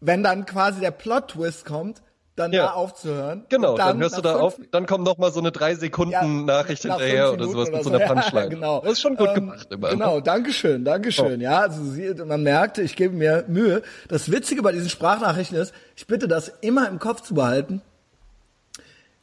[0.00, 2.02] wenn dann quasi der Plot-Twist kommt,
[2.36, 2.66] dann Ja.
[2.66, 3.46] da aufzuhören.
[3.48, 5.74] Genau, Und dann, hörst du da fünf- auf, dann kommt noch mal so eine drei
[5.74, 8.14] Sekunden Ja, Nachricht nach hinterher oder sowas Minuten mit so oder einer so.
[8.20, 8.44] Punchline.
[8.44, 8.80] Ja, genau.
[8.80, 9.88] Das ist schon gut Ähm, gemacht immer.
[9.90, 10.20] Genau?
[10.20, 11.40] Dankeschön, Dankeschön.
[11.40, 13.82] Ja, also sie, man merkte, ich gebe mir Mühe.
[14.06, 17.82] Das Witzige bei diesen Sprachnachrichten ist, ich bitte das immer im Kopf zu behalten.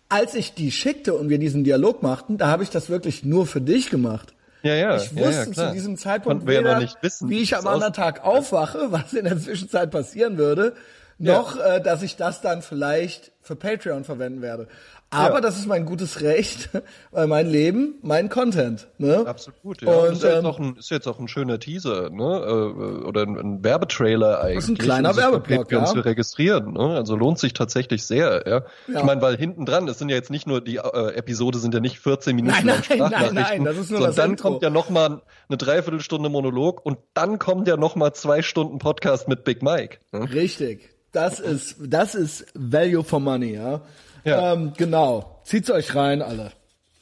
[0.10, 3.48] Als ich die schickte und wir diesen Dialog machten, da habe ich das wirklich nur
[3.48, 4.34] für dich gemacht.
[4.66, 4.96] Ja, ja.
[4.98, 5.68] Ich ja, ja, wusste klar.
[5.68, 9.14] zu diesem Zeitpunkt ja weder, noch nicht wissen, wie ich am anderen Tag aufwache, was
[9.14, 10.74] in der Zwischenzeit passieren würde,
[11.20, 14.68] noch, äh, dass ich das dann vielleicht für Patreon verwenden werde.
[15.16, 15.42] Aber Ja.
[15.42, 16.70] das ist mein gutes Recht,
[17.12, 18.88] weil mein Leben, mein Content.
[18.98, 19.24] Ne?
[19.26, 19.92] Absolut, ja.
[19.94, 22.24] Und, ist, ja jetzt ähm, auch ein, ist jetzt auch ein schöner Teaser, ne?
[22.24, 24.58] Äh, Oder ein, ein Werbetrailer eigentlich.
[24.58, 25.86] ist ein kleiner Werbeblock, ja.
[25.86, 26.74] zu registrieren.
[26.74, 26.96] Ne?
[26.96, 28.56] Also lohnt sich tatsächlich sehr, ja.
[28.88, 29.00] Ja.
[29.00, 31.74] Ich meine, weil hinten dran, das sind ja jetzt nicht nur die äh, Episode sind
[31.74, 34.50] ja nicht 14 Minuten Nein, nein, nein, nein, das ist nur sondern das dann Intro.
[34.50, 38.80] kommt ja noch mal eine Dreiviertelstunde Monolog und dann kommt ja noch mal zwei Stunden
[38.80, 39.98] Podcast mit Big Mike.
[40.12, 40.32] Ne?
[40.34, 40.90] Richtig.
[41.12, 43.82] Das ist, das ist Value for Money, ja.
[44.26, 44.54] Ja.
[44.54, 45.40] Ähm, genau.
[45.44, 46.52] Zieht's euch rein, alle.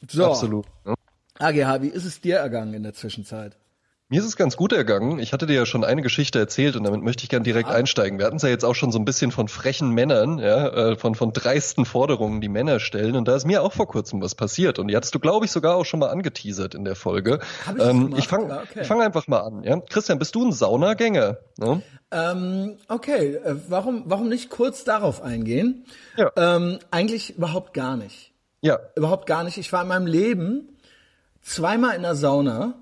[0.08, 0.26] So.
[0.26, 0.66] Absolut.
[0.84, 0.94] Ne?
[1.38, 3.56] AGH, wie ist es dir ergangen in der Zwischenzeit?
[4.10, 5.18] Mir ist es ganz gut ergangen.
[5.18, 8.18] Ich hatte dir ja schon eine Geschichte erzählt und damit möchte ich gern direkt einsteigen.
[8.18, 10.96] Wir hatten es ja jetzt auch schon so ein bisschen von frechen Männern, ja, äh,
[10.96, 13.16] von, von dreisten Forderungen, die Männer stellen.
[13.16, 14.78] Und da ist mir auch vor kurzem was passiert.
[14.78, 17.40] Und die hattest du, glaube ich, sogar auch schon mal angeteasert in der Folge.
[17.66, 18.84] Hab ich ähm, ich fange Ja, okay.
[18.84, 19.62] fang einfach mal an.
[19.64, 19.80] Ja?
[19.80, 21.38] Christian, bist du ein Saunagänger?
[21.56, 21.82] Ne?
[22.10, 25.86] Ähm, okay, äh, warum, warum nicht kurz darauf eingehen?
[26.18, 26.30] Ja.
[26.36, 28.34] Ähm, eigentlich überhaupt gar nicht.
[28.60, 28.80] Ja.
[28.96, 29.56] Überhaupt gar nicht.
[29.56, 30.76] Ich war in meinem Leben
[31.40, 32.74] zweimal in der Sauna.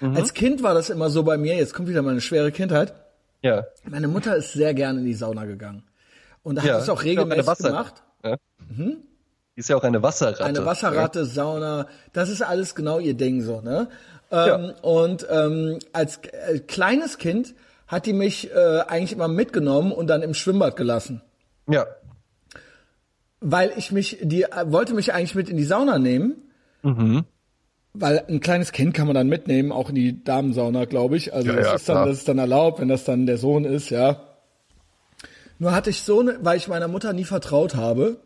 [0.00, 0.16] Mhm.
[0.16, 2.94] Als Kind war das immer so bei mir, jetzt kommt wieder meine schwere Kindheit.
[3.42, 3.66] Ja.
[3.84, 5.84] Meine Mutter ist sehr gerne in die Sauna gegangen.
[6.42, 6.78] Und hat ja.
[6.78, 8.02] das auch ja regelmäßig Wasser- gemacht.
[8.24, 8.36] Ja.
[8.76, 8.96] Die
[9.56, 10.44] ist ja auch eine Wasserratte.
[10.44, 13.88] Eine Wasserratte, Sauna, das ist alles genau ihr Ding so, ne?
[14.30, 14.56] Ja.
[14.56, 17.54] Ähm, Und ähm, als äh, kleines Kind
[17.86, 21.20] hat die mich äh, eigentlich immer mitgenommen und dann im Schwimmbad gelassen.
[21.68, 21.86] Ja.
[23.40, 26.36] Weil ich mich, die äh, wollte mich eigentlich mit in die Sauna nehmen.
[26.82, 27.24] Mhm.
[27.92, 31.34] Weil ein kleines Kind kann man dann mitnehmen, auch in die Damensauna, glaube ich.
[31.34, 32.06] Also Ja, das ja, ist dann, klar.
[32.06, 34.22] das ist dann erlaubt, wenn das dann der Sohn ist, ja.
[35.58, 38.18] Nur hatte ich so, ne, weil ich meiner Mutter nie vertraut habe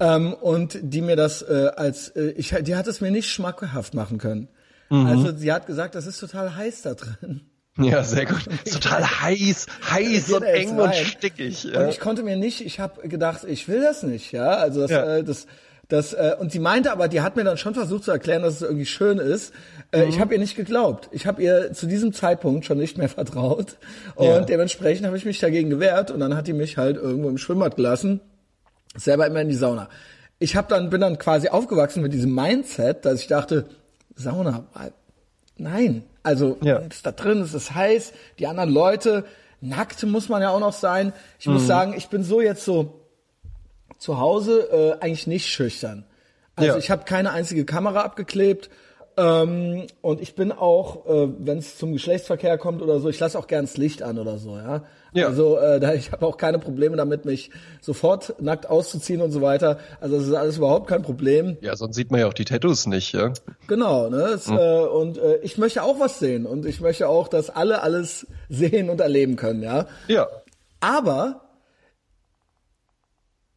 [0.00, 3.94] ähm, und die mir das äh, als, äh, ich, die hat es mir nicht schmackhaft
[3.94, 4.48] machen können.
[4.90, 5.06] Mhm.
[5.06, 7.42] Also sie hat gesagt, das ist total heiß da drin.
[7.78, 8.44] Ja, sehr gut.
[8.72, 10.94] Total heiß, heiß und eng und rein?
[11.06, 11.64] stickig.
[11.64, 11.88] Und Ja.
[11.88, 14.48] ich konnte mir nicht, ich habe gedacht, ich will das nicht, ja.
[14.58, 15.16] Also das, Ja.
[15.16, 15.46] äh, das,
[15.88, 18.54] das, äh, und sie meinte aber, die hat mir dann schon versucht zu erklären, dass
[18.54, 19.52] es irgendwie schön ist.
[19.92, 20.08] Äh, Mhm.
[20.08, 21.08] Ich habe ihr nicht geglaubt.
[21.12, 23.76] Ich habe ihr zu diesem Zeitpunkt schon nicht mehr vertraut.
[24.14, 24.40] Und Ja.
[24.40, 27.76] dementsprechend habe ich mich dagegen gewehrt und dann hat die mich halt irgendwo im Schwimmbad
[27.76, 28.20] gelassen,
[28.96, 29.88] selber immer in die Sauna.
[30.38, 33.66] Ich habe dann bin dann quasi aufgewachsen mit diesem Mindset, dass ich dachte,
[34.16, 34.64] Sauna,
[35.56, 36.04] nein.
[36.22, 36.78] Also Ja.
[36.88, 39.24] es ist da drin, es ist heiß, die anderen Leute,
[39.60, 41.12] nackt muss man ja auch noch sein.
[41.38, 41.52] Ich Mhm.
[41.54, 43.00] muss sagen, ich bin so jetzt so
[44.04, 44.68] zu Hause
[45.00, 46.04] äh, eigentlich nicht schüchtern.
[46.56, 46.76] Also Ja.
[46.78, 48.68] ich habe keine einzige Kamera abgeklebt
[49.16, 53.38] ähm, und ich bin auch, äh, wenn es zum Geschlechtsverkehr kommt oder so, ich lasse
[53.38, 54.82] auch gern das Licht an oder so, ja.
[55.14, 55.28] Ja.
[55.28, 59.40] Also äh, da, ich habe auch keine Probleme damit, mich sofort nackt auszuziehen und so
[59.40, 59.78] weiter.
[60.00, 61.56] Also das ist alles überhaupt kein Problem.
[61.62, 63.32] ja, sonst sieht man ja auch die Tattoos nicht, ja.
[63.68, 64.22] Genau, ne?
[64.34, 64.58] Es, Hm.
[64.58, 68.26] äh, und äh, ich möchte auch was sehen und ich möchte auch, dass alle alles
[68.50, 69.86] sehen und erleben können, ja.
[70.08, 70.26] Ja.
[70.80, 71.40] Aber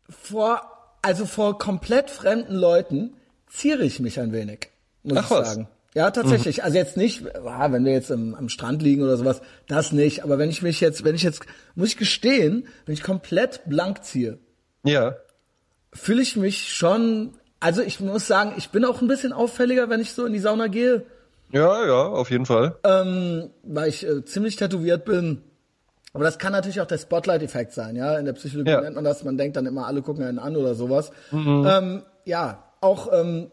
[0.10, 0.62] vor,
[1.02, 3.14] also vor komplett fremden Leuten
[3.48, 4.70] ziere ich mich ein wenig,
[5.04, 5.50] muss Ach ich was.
[5.54, 5.68] sagen.
[5.94, 6.64] Ja, tatsächlich.
[6.64, 10.24] Also jetzt nicht, ah, wenn wir jetzt im, am Strand liegen oder sowas, das nicht.
[10.24, 11.42] Aber wenn ich mich jetzt, wenn ich jetzt,
[11.74, 14.38] muss ich gestehen, wenn ich komplett blank ziehe,
[14.84, 15.16] Ja.
[15.94, 20.00] fühle ich mich schon, also ich muss sagen, ich bin auch ein bisschen auffälliger, wenn
[20.02, 21.04] ich so in die Sauna gehe,
[21.52, 22.76] Ja, ja, auf jeden Fall.
[22.84, 25.42] ähm, weil ich äh, ziemlich tätowiert bin.
[26.18, 28.18] Aber das kann natürlich auch der Spotlight-Effekt sein, ja.
[28.18, 28.82] In der Psychologie Ja.
[28.82, 31.12] nennt man das, man denkt dann immer, alle gucken einen an oder sowas.
[31.32, 33.52] Ähm, ja, auch, ähm,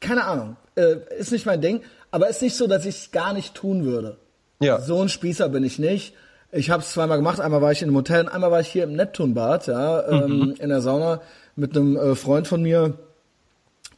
[0.00, 3.34] keine Ahnung, äh, ist nicht mein Ding, aber ist nicht so, dass ich es gar
[3.34, 4.16] nicht tun würde.
[4.60, 4.80] Ja.
[4.80, 6.14] So ein Spießer bin ich nicht.
[6.52, 7.38] Ich habe es zweimal gemacht.
[7.38, 10.54] Einmal war ich in einem Hotel, und einmal war ich hier im Neptunbad, ja, ähm,
[10.58, 11.20] in der Sauna
[11.54, 12.94] mit einem äh, Freund von mir.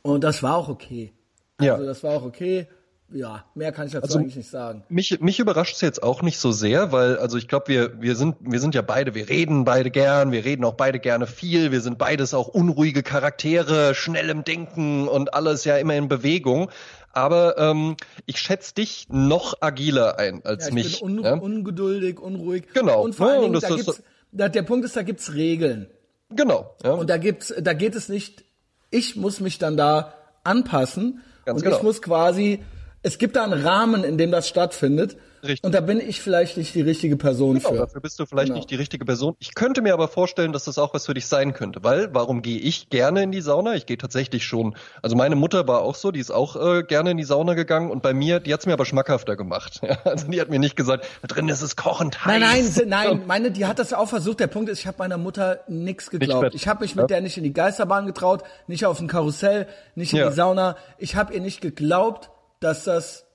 [0.03, 1.13] Und das war auch okay.
[1.61, 1.75] Ja.
[1.75, 2.67] Also das war auch okay.
[3.13, 4.83] Ja, mehr kann ich dazu Also- eigentlich nicht sagen.
[4.89, 8.37] Mich, mich überrascht's jetzt auch nicht so sehr, weil, also ich glaube, wir, wir sind,
[8.41, 11.81] wir sind ja beide, wir reden beide gern, wir reden auch beide gerne viel, wir
[11.81, 16.69] sind beides auch unruhige Charaktere, schnell im Denken und alles ja immer in Bewegung.
[17.13, 21.01] Aber ähm, ich schätze dich noch agiler ein als Ja, ich mich.
[21.01, 21.35] bin un ja?
[21.35, 22.65] ungeduldig, unruhig.
[22.75, 23.03] Genau.
[23.05, 25.89] Und vor Ja, allen und Dingen, da gibt's, da, der Punkt ist, da gibt's Regeln.
[26.31, 26.75] Genau.
[26.83, 26.91] Ja.
[26.95, 28.45] Und da gibt's, da geht es nicht,
[28.91, 30.13] ich muss mich dann da
[30.45, 31.23] anpassen.
[31.45, 31.77] Ganz und genau.
[31.77, 32.65] ich muss quasi
[33.07, 35.17] es gibt da einen Rahmen, in dem das stattfindet.
[35.43, 35.63] Richtig.
[35.65, 37.77] Und da bin ich vielleicht nicht die richtige Person genau, für.
[37.77, 38.57] Dafür bist du vielleicht genau.
[38.57, 39.37] nicht die richtige Person.
[39.39, 42.43] Ich könnte mir aber vorstellen, dass das auch was für dich sein könnte, weil warum
[42.43, 43.77] gehe ich gerne in die Sauna?
[43.77, 44.77] Ich gehe tatsächlich schon.
[45.03, 47.93] Also meine Mutter war auch so, die ist auch äh, gerne in die Sauna gegangen
[47.93, 49.83] und bei mir, die hat's mir aber schmackhafter gemacht.
[50.05, 52.41] also die hat mir nicht gesagt, da drin ist es kochend heiß.
[52.41, 54.41] Nein, nein, nein, meine, die hat das auch versucht.
[54.41, 56.57] Der Punkt ist, ich habe meiner Mutter nichts geglaubt.
[56.57, 57.07] Ich habe mich mit ja.
[57.07, 60.29] der nicht in die Geisterbahn getraut, nicht auf ein Karussell, nicht in ja.
[60.29, 60.77] die Sauna.
[60.99, 63.27] Ich habe ihr nicht geglaubt, dass das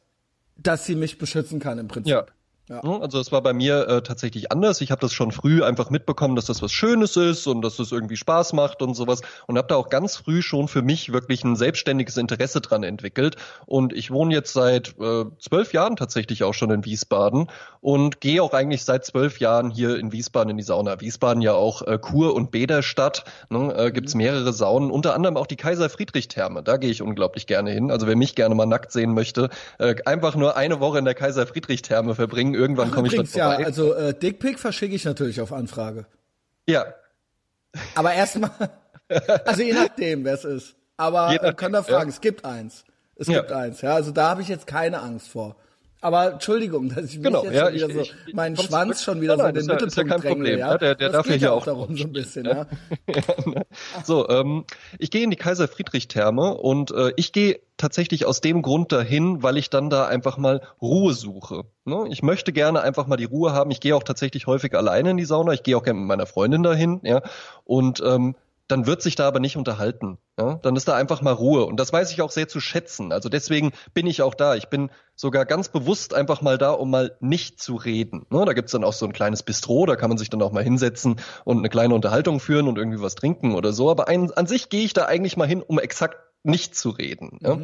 [0.58, 2.12] dass sie mich beschützen kann im Prinzip.
[2.12, 2.26] Ja.
[2.72, 2.82] Ja.
[2.84, 4.80] Hm, also es war bei mir äh, tatsächlich anders.
[4.80, 7.92] Ich habe das schon früh einfach mitbekommen, dass das was Schönes ist und dass das
[7.92, 11.44] irgendwie Spaß macht und sowas und habe da auch ganz früh schon für mich wirklich
[11.44, 13.36] ein selbstständiges Interesse dran entwickelt.
[13.66, 17.48] Und ich wohne jetzt seit äh, zwölf Jahren tatsächlich auch schon in Wiesbaden
[17.82, 21.02] und gehe auch eigentlich seit zwölf Jahren hier in Wiesbaden in die Sauna.
[21.02, 23.26] Wiesbaden ja auch äh, Kur- und Bäderstadt.
[23.50, 23.74] Ne?
[23.76, 24.22] Äh, Gibt es mhm.
[24.22, 26.64] mehrere Saunen, unter anderem auch die Kaiser-Friedrich-Therme.
[26.64, 27.92] Da gehe ich unglaublich gerne hin.
[27.92, 31.16] Also wer mich gerne mal nackt sehen möchte, äh, einfach nur eine Woche in der
[31.16, 33.62] Kaiser-Friedrich-Therme verbringen irgendwann komme ich dann vorbei.
[33.62, 36.06] Ja, also äh, Dickpick verschicke ich natürlich auf Anfrage.
[36.68, 36.86] Ja.
[37.96, 38.52] Aber erstmal,
[39.46, 40.76] also je nachdem, wer es ist.
[40.98, 42.16] Aber äh, könnt ihr fragen, ja.
[42.16, 42.84] es gibt eins.
[43.16, 43.40] Es ja.
[43.40, 43.94] gibt eins, ja.
[43.94, 45.56] Also da habe ich jetzt keine Angst vor.
[46.04, 49.04] Aber Entschuldigung, dass ich mich genau, jetzt ja, schon wieder ich, so, ich, meinen Schwanz
[49.04, 50.60] schon wieder nein, so in den ja, Mittelpunkt ist ja kein Problem.
[50.60, 50.78] Ja?
[50.80, 52.66] Der, der das darf ja auch darum so ein bisschen, ja.
[52.66, 52.68] Ne?
[54.04, 54.66] so, ähm,
[54.98, 58.92] ich gehe in die Kaiser Friedrich Therme und äh, ich gehe tatsächlich aus dem Grund
[58.92, 61.66] dahin, weil ich dann da einfach mal Ruhe suche.
[61.86, 62.06] Ne?
[62.10, 63.70] Ich möchte gerne einfach mal die Ruhe haben.
[63.70, 65.54] Ich gehe auch tatsächlich häufig alleine in die Sauna.
[65.54, 67.22] Ich gehe auch gerne mit meiner Freundin dahin, ja.
[67.64, 68.36] Und ähm,
[68.72, 70.18] dann wird sich da aber nicht unterhalten.
[70.40, 70.60] Ja?
[70.64, 71.66] Dann ist da einfach mal Ruhe.
[71.66, 73.12] Und das weiß ich auch sehr zu schätzen.
[73.12, 74.56] Also deswegen bin ich auch da.
[74.56, 78.26] Ich bin sogar ganz bewusst einfach mal da, um mal nicht zu reden.
[78.30, 78.46] Ne?
[78.46, 80.64] Da gibt's dann auch so ein kleines Bistro, da kann man sich dann auch mal
[80.64, 83.92] hinsetzen und eine kleine Unterhaltung führen und irgendwie was trinken oder so.
[83.92, 87.38] Aber ein, an sich gehe ich da eigentlich mal hin, um exakt nicht zu reden.
[87.42, 87.48] Mhm.
[87.48, 87.60] Ja?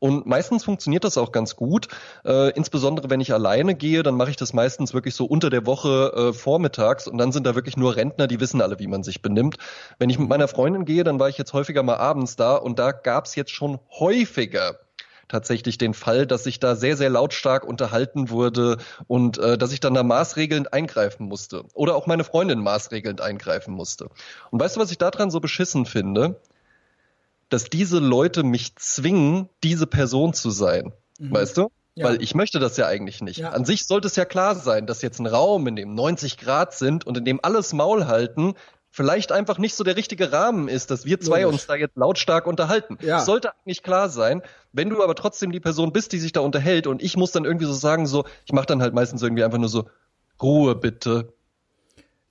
[0.00, 1.88] Und meistens funktioniert das auch ganz gut.
[2.24, 5.66] Äh, insbesondere wenn ich alleine gehe, dann mache ich das meistens wirklich so unter der
[5.66, 9.02] Woche äh, vormittags und dann sind da wirklich nur Rentner, die wissen alle, wie man
[9.02, 9.58] sich benimmt.
[9.98, 12.78] Wenn ich mit meiner Freundin gehe, dann war ich jetzt häufiger mal abends da und
[12.78, 14.80] da gab's jetzt schon häufiger
[15.28, 19.80] tatsächlich den Fall, dass ich da sehr, sehr lautstark unterhalten wurde und äh, dass ich
[19.80, 21.64] dann da maßregelnd eingreifen musste.
[21.72, 24.08] Oder auch meine Freundin maßregelnd eingreifen musste.
[24.50, 26.40] Und weißt du, was ich daran so beschissen finde?
[27.50, 30.92] Dass diese Leute mich zwingen, diese Person zu sein.
[31.18, 31.32] Mhm.
[31.32, 31.70] Weißt du?
[31.94, 32.06] Ja.
[32.06, 33.38] Weil ich möchte das ja eigentlich nicht.
[33.38, 33.50] Ja.
[33.50, 36.72] An sich sollte es ja klar sein, dass jetzt ein Raum, in dem 90 Grad
[36.72, 38.54] sind und in dem alles Maul halten,
[38.90, 41.60] vielleicht einfach nicht so der richtige Rahmen ist, dass wir zwei Logisch.
[41.60, 42.96] uns da jetzt lautstark unterhalten.
[43.02, 43.20] Ja.
[43.20, 44.42] Sollte eigentlich klar sein.
[44.72, 47.44] Wenn du aber trotzdem die Person bist, die sich da unterhält und ich muss dann
[47.44, 49.88] irgendwie so sagen, so, ich mache dann halt meistens irgendwie einfach nur so,
[50.40, 51.32] Ruhe bitte.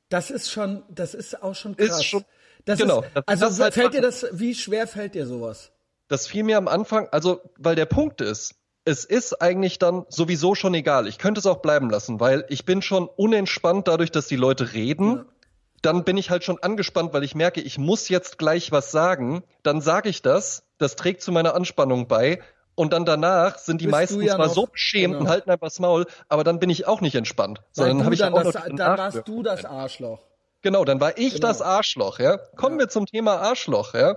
[0.09, 1.99] Das ist schon, das ist auch schon krass.
[1.99, 2.25] Ist schon
[2.65, 3.01] das genau.
[3.01, 5.71] Ist, also das halt fällt dir das, wie schwer fällt dir sowas?
[6.07, 10.55] Das fiel mir am Anfang, also weil der Punkt ist, es ist eigentlich dann sowieso
[10.55, 11.07] schon egal.
[11.07, 14.73] Ich könnte es auch bleiben lassen, weil ich bin schon unentspannt dadurch, dass die Leute
[14.73, 15.17] reden.
[15.17, 15.25] Ja.
[15.81, 19.43] Dann bin ich halt schon angespannt, weil ich merke, ich muss jetzt gleich was sagen.
[19.63, 20.63] Dann sage ich das.
[20.77, 22.41] Das trägt zu meiner Anspannung bei.
[22.75, 25.19] Und dann danach sind die Bist meisten ja zwar noch, so beschämt genau.
[25.25, 27.61] und halten einfach das Maul, aber dann bin ich auch nicht entspannt.
[27.73, 30.21] Sondern habe ich dann auch das, noch dann warst du das Arschloch.
[30.61, 31.47] Genau, dann war ich genau.
[31.47, 32.37] das Arschloch, ja.
[32.55, 32.85] Kommen ja.
[32.85, 34.15] wir zum Thema Arschloch, ja.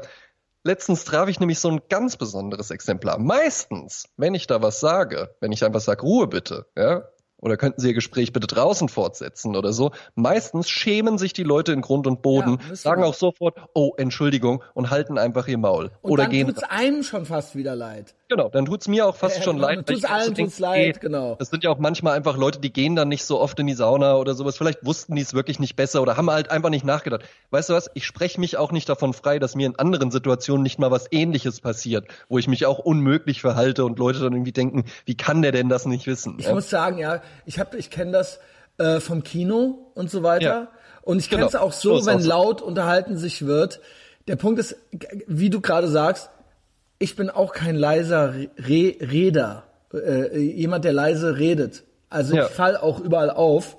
[0.65, 3.19] Letztens traf ich nämlich so ein ganz besonderes Exemplar.
[3.19, 7.09] Meistens, wenn ich da was sage, wenn ich einfach sage, Ruhe bitte, ja,
[7.43, 9.91] oder könnten Sie Ihr Gespräch bitte draußen fortsetzen oder so.
[10.15, 14.63] Meistens schämen sich die Leute in Grund und Boden, ja, sagen auch sofort, oh, Entschuldigung
[14.75, 15.91] und halten einfach ihr Maul.
[16.03, 16.47] Und oder dann gehen.
[16.47, 18.15] tut's einem schon fast wieder leid.
[18.33, 19.87] Genau, dann tut's mir auch fast ja, schon leid.
[19.87, 21.37] Tut's allen tut's leid, genau.
[21.39, 23.75] Das sind ja auch manchmal einfach Leute, die gehen dann nicht so oft in die
[23.75, 24.57] Sauna oder sowas.
[24.57, 27.25] Vielleicht wussten die es wirklich nicht besser oder haben halt einfach nicht nachgedacht.
[27.51, 27.91] Weißt du was?
[27.93, 31.09] Ich spreche mich auch nicht davon frei, dass mir in anderen Situationen nicht mal was
[31.11, 35.43] ähnliches passiert, wo ich mich auch unmöglich verhalte und Leute dann irgendwie denken, wie kann
[35.43, 36.37] der denn das nicht wissen?
[36.39, 36.55] Ich ja?
[36.55, 38.41] muss sagen, ja, ich habe ich kenne das
[38.79, 40.45] äh, vom Kino und so weiter.
[40.45, 40.69] Ja.
[41.03, 41.65] Und ich kenne es genau.
[41.65, 43.81] auch so, so wenn auch laut unterhalten sich wird.
[44.27, 44.77] Der Punkt ist,
[45.27, 46.31] wie du gerade sagst,
[47.03, 51.83] ich bin auch kein leiser Re Reder, äh, jemand, der leise redet.
[52.09, 52.47] Also ja.
[52.47, 53.77] ich fall auch überall auf.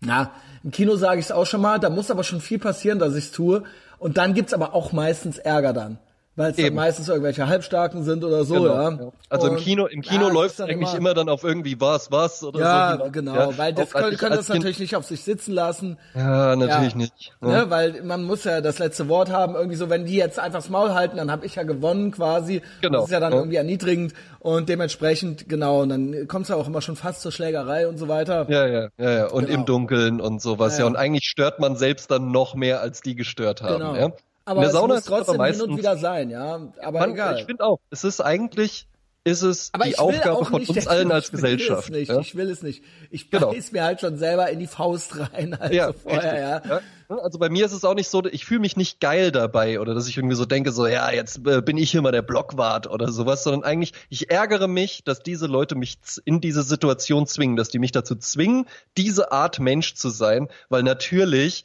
[0.00, 2.98] Na, im Kino sage ich es auch schon mal, da muss aber schon viel passieren,
[2.98, 3.62] dass ich es tue.
[3.98, 5.98] Und dann gibt's aber auch meistens Ärger dann
[6.36, 8.90] weil es meistens irgendwelche Halbstarken sind oder so, genau, ja.
[8.90, 9.12] ja.
[9.30, 12.44] Also im Kino, im Kino ja, läuft eigentlich immer, immer, dann auf irgendwie was, was
[12.44, 13.04] oder ja, so.
[13.04, 15.98] Ja, genau, ja, weil das können, können das natürlich nicht auf sich sitzen lassen.
[16.14, 17.32] Ja, natürlich nicht.
[17.40, 20.58] Ne, weil man muss ja das letzte Wort haben, irgendwie so, wenn die jetzt einfach
[20.58, 22.60] das Maul halten, dann habe ich ja gewonnen quasi.
[22.82, 22.98] Genau.
[22.98, 26.68] Das ist ja dann irgendwie erniedrigend und dementsprechend, genau, und dann kommt es ja auch
[26.68, 28.46] immer schon fast zur Schlägerei und so weiter.
[28.48, 29.26] Ja, ja, ja, ja.
[29.26, 29.60] Und genau.
[29.60, 33.16] im Dunkeln und sowas, ja, Und eigentlich stört man selbst dann noch mehr, als die
[33.16, 33.94] gestört haben, genau.
[33.96, 34.12] ja.
[34.46, 36.72] Aber es muss trotzdem hin und wieder sein, ja.
[36.82, 37.38] Aber man, egal.
[37.38, 38.88] Ich finde auch, es ist eigentlich,
[39.24, 41.90] ist es Aber die ich will Aufgabe von nicht, uns allen als ich will Gesellschaft.
[41.90, 42.20] Es nicht, ja?
[42.20, 42.84] Ich will es nicht.
[43.10, 43.50] Ich Genau.
[43.50, 46.62] beiß mir halt schon selber in die Faust rein, also Ja, vorher, ja.
[46.64, 46.80] ja.
[47.08, 49.94] Also bei mir ist es auch nicht so, ich fühle mich nicht geil dabei oder
[49.94, 52.88] dass ich irgendwie so denke, so ja, jetzt äh, bin ich hier mal der Blockwart
[52.88, 57.56] oder sowas, sondern eigentlich, ich ärgere mich, dass diese Leute mich in diese Situation zwingen,
[57.56, 61.64] dass die mich dazu zwingen, diese Art Mensch zu sein, weil natürlich,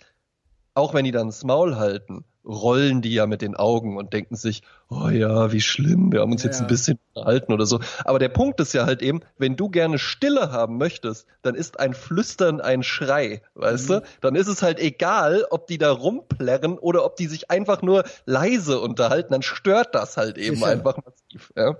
[0.73, 4.35] auch wenn die dann das Maul halten, rollen die ja mit den Augen und denken
[4.35, 7.79] sich, oh ja, wie schlimm, wir haben uns Ja, jetzt ein bisschen unterhalten oder so.
[8.03, 11.79] Aber der Punkt ist ja halt eben, wenn du gerne Stille haben möchtest, dann ist
[11.79, 13.89] ein Flüstern ein Schrei, weißt Mhm.
[13.89, 14.01] du?
[14.21, 18.03] Dann ist es halt egal, ob die da rumplärren oder ob die sich einfach nur
[18.25, 20.67] leise unterhalten, dann stört das halt eben Sicher.
[20.67, 21.77] einfach massiv, ja.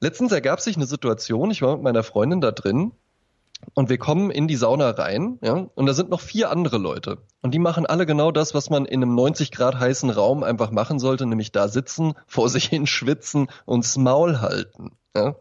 [0.00, 2.92] Letztens ergab sich eine Situation, ich war mit meiner Freundin da drin
[3.74, 7.18] und wir kommen in die Sauna rein, ja, und da sind noch vier andere Leute.
[7.42, 10.70] Und die machen alle genau das, was man in einem 90 Grad heißen Raum einfach
[10.70, 15.36] machen sollte, nämlich da sitzen, vor sich hin schwitzen und das Maul halten, ja.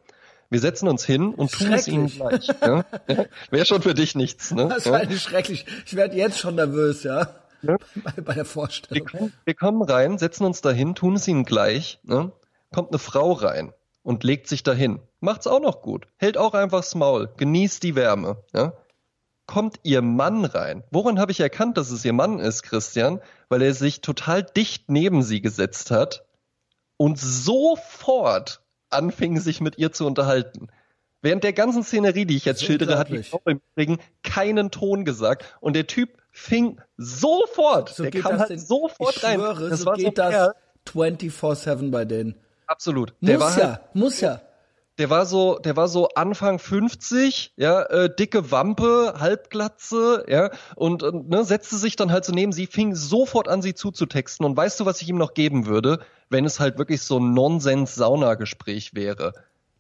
[0.50, 2.48] Wir setzen uns hin und tun es ihnen gleich.
[2.62, 2.86] Ja?
[3.08, 3.26] Ja?
[3.50, 4.68] Wäre schon für dich nichts, ne?
[4.68, 4.92] Das ja?
[4.92, 5.66] war eigentlich schrecklich.
[5.88, 7.28] Ich werde jetzt schon nervös, ja.
[7.64, 7.78] Ja.
[7.96, 9.08] Bei, bei der Wir, Vorstellung.
[9.08, 12.00] kommen- wir kommen rein, setzen uns dahin, tun es ihnen gleich.
[12.04, 12.32] Ne?
[12.72, 13.74] Kommt eine Frau rein
[14.04, 15.00] und legt sich dahin.
[15.20, 16.08] Macht's auch noch gut.
[16.18, 17.30] Hält auch einfach das Maul.
[17.38, 18.38] Genießt die Wärme.
[18.54, 18.74] Ja?
[19.48, 20.84] Kommt ihr Mann rein.
[20.92, 23.20] Woran habe ich erkannt, dass es ihr Mann ist, Christian?
[23.50, 26.26] Weil er sich total dicht neben sie gesetzt hat
[26.98, 30.68] und sofort anfing, sich mit ihr zu unterhalten.
[31.22, 33.24] Während der ganzen Szenerie, die ich jetzt schildere, hat die.
[33.24, 35.58] Frau im Übrigen keinen Ton gesagt.
[35.62, 39.40] Und der Typ fing sofort, So der kam halt denn, sofort ich rein.
[39.40, 40.54] schwöre, das so war geht so das Kerl.
[40.86, 42.36] 24-7 bei denen.
[42.74, 43.14] Absolut.
[43.22, 44.42] Der Muss war ja, halt, muss ja.
[44.98, 51.04] der war so, der war so Anfang 50, ja, äh, dicke Wampe, Halbglatze, ja, und,
[51.04, 54.44] und ne, setzte sich dann halt so neben sie, fing sofort an, sie zuzutexten.
[54.44, 56.00] Und weißt du, was ich ihm noch geben würde,
[56.32, 59.34] wenn es halt wirklich so ein Nonsens-Saunagespräch wäre?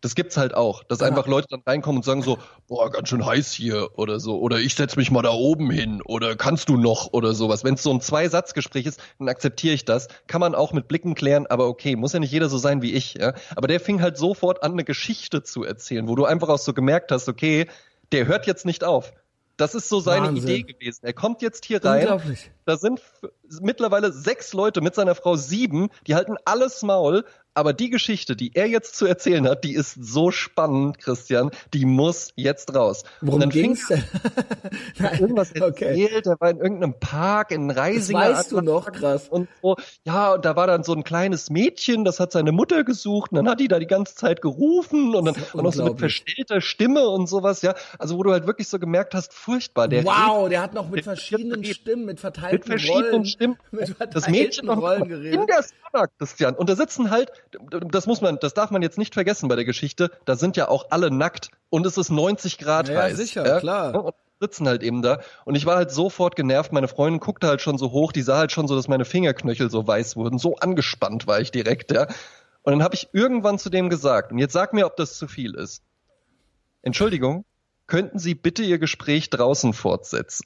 [0.04, 1.08] Das gibt's halt auch, dass Ja.
[1.08, 2.38] einfach Leute dann reinkommen und sagen so,
[2.68, 6.02] boah, ganz schön heiß hier oder so, oder ich setz mich mal da oben hin
[6.04, 7.64] oder kannst du noch oder sowas.
[7.64, 10.10] Wenn es so ein Zwei-Satz-Gespräch ist, dann akzeptiere ich das.
[10.28, 12.92] Kann man auch mit Blicken klären, aber okay, muss ja nicht jeder so sein wie
[12.94, 13.34] ich, ja.
[13.56, 16.74] Aber der fing halt sofort an, eine Geschichte zu erzählen, wo du einfach auch so
[16.74, 17.68] gemerkt hast, okay,
[18.12, 19.14] der hört jetzt nicht auf.
[19.56, 20.50] Das ist so seine Wahnsinn.
[20.50, 21.06] Idee gewesen.
[21.06, 22.52] Er kommt jetzt hier rein, Unglaublich.
[22.66, 23.00] da sind
[23.62, 27.24] mittlerweile sechs Leute mit seiner Frau sieben, die halten alles Maul,
[27.56, 31.86] aber die Geschichte, die er jetzt zu erzählen hat, die ist so spannend, Christian, die
[31.86, 33.04] muss jetzt raus.
[33.22, 34.04] Und Worum dann fing ging's denn?
[35.20, 36.02] irgendwas Okay.
[36.04, 38.20] erzählt, er war in irgendeinem Park in Reisinger.
[38.20, 39.30] weißt du noch, krass.
[39.30, 42.84] Und so, ja, und da war dann so ein kleines Mädchen, das hat seine Mutter
[42.84, 45.62] gesucht, und dann hat die da die ganze Zeit gerufen und dann Das ist auch
[45.62, 47.76] noch so mit verstellter Stimme und sowas, ja.
[48.00, 51.04] Also wo du halt wirklich so gemerkt hast, furchtbar, der wow, der hat noch mit
[51.04, 53.58] verschiedenen der- Stimmen, mit verteilten mit verschiedenen Rollen, Stimmen.
[53.72, 55.50] mit Das Mädchen noch Rollen in geredet.
[55.50, 56.56] der Sauna, Christian.
[56.56, 57.32] Und da sitzen halt,
[57.92, 60.68] das muss man, das darf man jetzt nicht vergessen bei der Geschichte, da sind ja
[60.68, 63.18] auch alle nackt und es ist 90 Grad Ja, ja, heiß.
[63.18, 64.06] sicher, klar.
[64.06, 65.22] Und sitzen halt eben da.
[65.46, 66.74] Und ich war halt sofort genervt.
[66.74, 69.70] Meine Freundin guckte halt schon so hoch, die sah halt schon so, dass meine Fingerknöchel
[69.72, 70.38] so weiß wurden.
[70.38, 72.08] So angespannt war ich direkt, ja.
[72.64, 75.28] Und dann habe ich irgendwann zu dem gesagt, und jetzt sag mir, ob das zu
[75.28, 75.82] viel ist.
[76.82, 77.46] Entschuldigung,
[77.88, 80.46] könnten Sie bitte Ihr Gespräch draußen fortsetzen?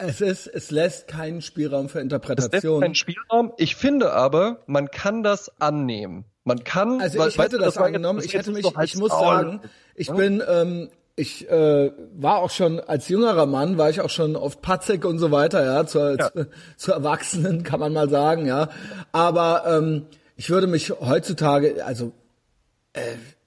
[0.00, 2.80] Es ist, es lässt keinen Spielraum für Es lässt Interpretation.
[2.80, 3.52] keinen Spielraum.
[3.58, 6.24] Ich finde aber, man kann das annehmen.
[6.44, 7.00] Man kann.
[7.00, 8.18] Also ich hätte das jetzt- angenommen.
[8.18, 9.60] das Ich hätte mich, ich muss sagen,
[9.94, 14.36] ich bin, ähm, ich äh, war auch schon als jüngerer Mann, war ich auch schon
[14.36, 16.32] oft patzig und so weiter, ja, zur, Ja.
[16.32, 18.70] Zu, zu Erwachsenen kann man mal sagen, ja.
[19.12, 22.12] Aber ähm, ich würde mich heutzutage, also
[22.94, 23.00] äh,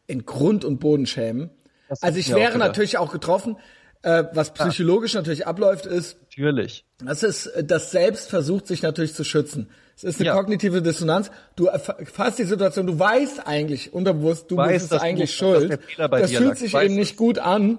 [0.05, 1.49] in Grund und Boden schämen.
[1.89, 2.67] Das Also ich auch wäre gedacht.
[2.69, 3.57] natürlich auch getroffen.
[4.03, 6.85] Äh, was psychologisch natürlich abläuft, ist, Natürlich.
[7.03, 9.69] das ist, das Selbst versucht sich natürlich zu schützen.
[9.95, 10.33] Es ist eine Ja.
[10.35, 11.31] kognitive Dissonanz.
[11.55, 15.37] Du erfasst die Situation, du weißt eigentlich unterbewusst, du Weißt, bist es du- eigentlich dass
[15.37, 15.79] schuld.
[15.97, 16.55] das fühlt lag.
[16.57, 17.77] sich Weißt eben nicht gut an.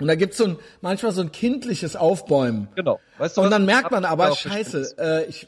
[0.00, 2.68] Und da gibt's so ein, manchmal so ein kindliches Aufbäumen.
[2.74, 3.00] Genau.
[3.18, 5.46] Weißt du Und dann merkt man aber, scheiße, äh, ich,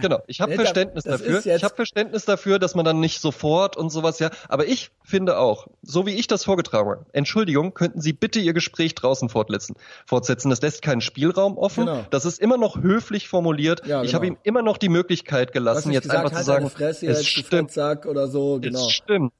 [0.00, 1.44] Genau, ich habe Verständnis das dafür.
[1.44, 4.30] Ich habe Verständnis dafür, dass man dann nicht sofort und sowas ja.
[4.48, 8.52] Aber ich finde auch, so wie ich das vorgetragen habe, Entschuldigung, könnten Sie bitte Ihr
[8.52, 9.76] Gespräch draußen fortsetzen.
[10.06, 10.50] Fortsetzen.
[10.50, 11.86] Das lässt keinen Spielraum offen.
[11.86, 12.06] Genau.
[12.10, 13.86] Das ist immer noch höflich formuliert.
[13.86, 14.14] Ja, ich genau.
[14.16, 17.26] habe ihm immer noch die Möglichkeit gelassen, jetzt gesagt, einfach halt zu sagen, Fresse, es
[17.26, 17.76] stimmt.
[18.06, 18.86] Oder so, genau.
[18.86, 19.32] Es stimmt.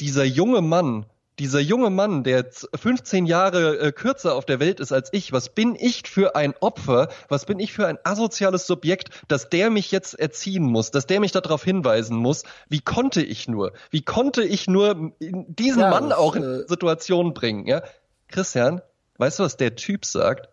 [0.00, 1.06] Dieser junge Mann,
[1.38, 5.32] dieser junge Mann, der jetzt 15 Jahre äh, kürzer auf der Welt ist als ich,
[5.32, 7.08] was bin ich für ein Opfer?
[7.28, 11.20] Was bin ich für ein asoziales Subjekt, dass der mich jetzt erziehen muss, dass der
[11.20, 12.44] mich darauf hinweisen muss?
[12.68, 13.72] Wie konnte ich nur?
[13.90, 17.66] Wie konnte ich nur diesen Ja, Mann auch in äh, die Situation bringen?
[17.66, 17.82] Ja,
[18.28, 18.80] Christian,
[19.18, 20.48] weißt du, was der Typ sagt?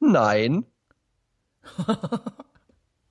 [0.00, 0.66] Nein.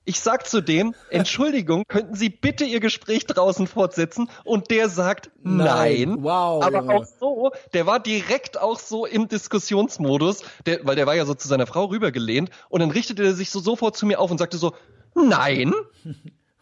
[0.04, 4.28] Ich sag zu dem, Entschuldigung, könnten Sie bitte Ihr Gespräch draußen fortsetzen?
[4.44, 5.64] Und der sagt nein.
[5.64, 6.16] Nein.
[6.22, 11.14] Wow, Aber auch so, der war direkt auch so im Diskussionsmodus, der, weil der war
[11.14, 14.20] ja so zu seiner Frau rübergelehnt und dann richtete er sich so sofort zu mir
[14.20, 14.74] auf und sagte so,
[15.14, 15.72] nein.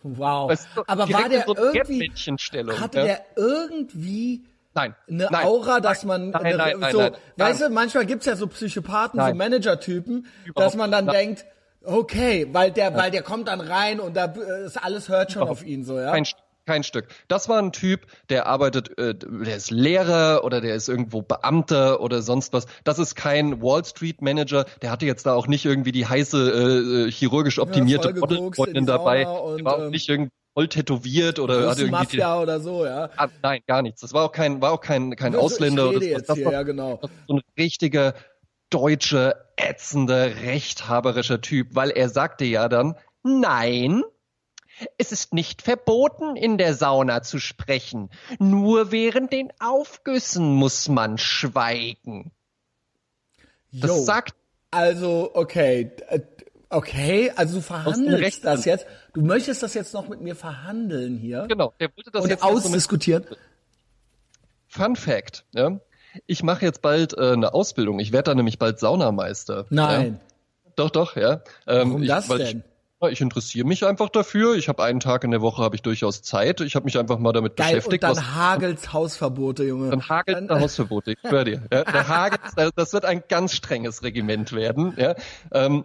[0.05, 0.51] Wow.
[0.51, 2.11] Weißt du, Aber war der so irgendwie,
[2.73, 3.05] hatte ja?
[3.05, 4.95] der irgendwie Nein.
[5.09, 8.47] eine nein, Aura, dass man nein, eine, nein, so, weißt du, manchmal gibt's ja so
[8.47, 9.35] Psychopathen, so.
[9.35, 11.45] Manager-Typen, dass man dann denkt,
[11.85, 15.43] okay, weil der, weil der kommt dann rein und da äh, ist alles hört schon
[15.43, 16.11] auf ihn so, ja.
[16.13, 16.25] Kein,
[16.67, 17.09] kein Stück.
[17.29, 22.01] Das war ein Typ, der arbeitet, äh, der ist Lehrer oder der ist irgendwo Beamter
[22.01, 22.67] oder sonst was.
[22.85, 24.65] Das ist kein Wall Street Manager.
[24.81, 29.27] Der hatte jetzt da auch nicht irgendwie die heiße äh, äh, chirurgisch optimierte die dabei.
[29.27, 33.09] Und, war auch ähm, nicht irgendwie voll tätowiert oder hatte irgendwie Mafia oder so, ja.
[33.17, 34.01] Ah, nein, gar nichts.
[34.01, 36.19] Das war auch kein, war auch kein, kein Also, Ausländer ich oder rede so.
[36.19, 36.99] jetzt Das hier, war ja, genau.
[37.01, 38.15] das so ein richtiger
[38.73, 44.03] deutscher, ätzender, rechthaberischer Typ, weil er sagte ja dann, nein,
[44.99, 48.11] es ist nicht verboten, in der Sauna zu sprechen.
[48.39, 52.33] Nur während den Aufgüssen muss man schweigen.
[53.71, 54.03] Das Jo.
[54.03, 54.35] sagt
[54.71, 56.21] Also, okay, äh,
[56.71, 61.47] okay, also du verhandelst das jetzt, du möchtest das jetzt noch mit mir verhandeln hier
[61.47, 63.25] genau, der wollte das und jetzt so ausdiskutieren.
[64.69, 65.79] Fun Fact, ja.
[66.27, 67.99] Ich mache jetzt bald äh, eine Ausbildung.
[68.01, 69.67] Ich werde da nämlich bald Saunameister.
[69.71, 70.21] Nein.
[70.21, 70.73] Ja.
[70.77, 71.43] Doch, doch, ja.
[71.67, 72.65] Ähm, Warum ich, das denn?
[73.03, 74.55] Ich, ich interessiere mich einfach dafür.
[74.55, 76.61] Ich habe einen Tag in der Woche habe ich durchaus Zeit.
[76.61, 78.05] Ich habe mich einfach mal damit Geil, beschäftigt.
[78.05, 79.91] und was, dann hagelt's Hausverbote, Junge.
[79.91, 81.63] dann hagelt Dann- der Hausverbot, ich schwör dir.
[81.73, 82.41] Ja, der hagelt,
[82.77, 84.95] das wird ein ganz strenges Regiment werden.
[84.97, 85.15] Ja.
[85.51, 85.85] Ähm,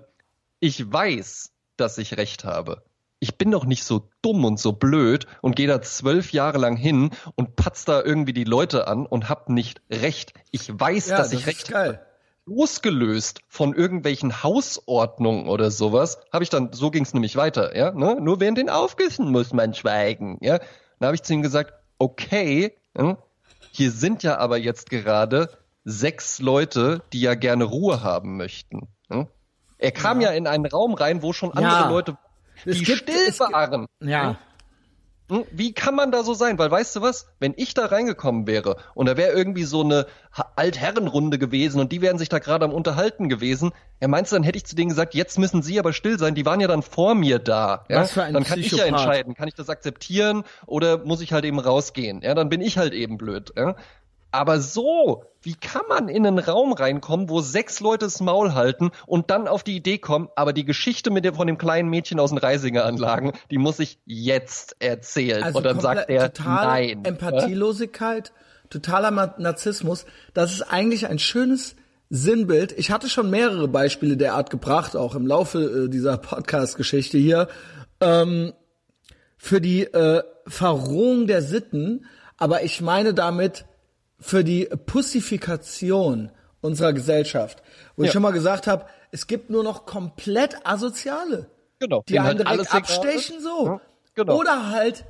[0.60, 2.84] ich weiß, dass ich recht habe.
[3.20, 6.76] Ich bin doch nicht so dumm und so blöd und gehe da zwölf Jahre lang
[6.76, 10.34] hin und patz da irgendwie die Leute an und hab nicht recht.
[10.52, 12.06] Ich weiß, ja, dass das ich recht geil.
[12.46, 17.92] losgelöst von irgendwelchen Hausordnungen oder sowas, habe ich dann, so ging es nämlich weiter, ja,
[17.92, 18.18] ne?
[18.22, 20.60] Nur während den Aufgüssen muss man schweigen, ja.
[21.00, 23.18] Dann habe ich zu ihm gesagt, okay, ja,
[23.72, 25.50] hier sind ja aber jetzt gerade
[25.84, 28.88] sechs Leute, die ja gerne Ruhe haben möchten.
[29.10, 29.28] Ja?
[29.78, 30.32] Er kam ja.
[30.32, 31.90] in einen Raum rein, wo schon andere Ja.
[31.90, 32.18] Leute,
[32.66, 33.86] Es die gibt- still waren.
[34.02, 34.38] Ja.
[35.30, 36.58] Hm, Wie kann man da so sein?
[36.58, 37.28] Weil weißt du was?
[37.40, 40.06] Wenn ich da reingekommen wäre und da wäre irgendwie so eine
[40.56, 44.44] Altherrenrunde gewesen und die wären sich da gerade am Unterhalten gewesen, ja meinst du, dann
[44.44, 46.82] hätte ich zu denen gesagt, jetzt müssen sie aber still sein, die waren ja dann
[46.82, 47.84] vor mir da.
[47.90, 48.02] Ja?
[48.02, 49.02] Was für ein dann kann ich ja Psychopath.
[49.02, 52.22] entscheiden, kann ich das akzeptieren oder muss ich halt eben rausgehen?
[52.22, 53.52] Ja, dann bin ich halt eben blöd.
[53.58, 53.76] Ja?
[54.38, 58.92] Aber so, wie kann man in einen Raum reinkommen, wo sechs Leute das Maul halten
[59.08, 62.20] und dann auf die Idee kommen, aber die Geschichte mit dem, von dem kleinen Mädchen
[62.20, 65.42] aus den Reisinger Anlagen, die muss ich jetzt erzählen.
[65.42, 67.04] Also und dann sagt er, nein.
[67.04, 68.32] Empathielosigkeit,
[68.70, 69.10] totaler
[69.40, 70.06] Narzissmus.
[70.36, 71.76] Das ist eigentlich ein schönes
[72.12, 72.74] Sinnbild.
[72.78, 77.48] Ich hatte schon mehrere Beispiele der Art gebracht, auch im Laufe äh, dieser Podcast-Geschichte hier,
[78.02, 78.54] ähm,
[79.38, 82.06] für die äh, Verrohung der Sitten.
[82.38, 83.66] Aber ich meine damit
[84.20, 87.62] für die Pussifikation unserer Gesellschaft.
[87.96, 88.14] Wo ich Ja.
[88.14, 91.50] schon mal gesagt habe, es gibt nur noch komplett Asoziale
[91.80, 92.04] Genau.
[92.08, 93.66] die denen einen halt direkt alles abstechen so.
[93.68, 93.82] Ja,
[94.16, 94.38] genau.
[94.38, 95.06] Oder halt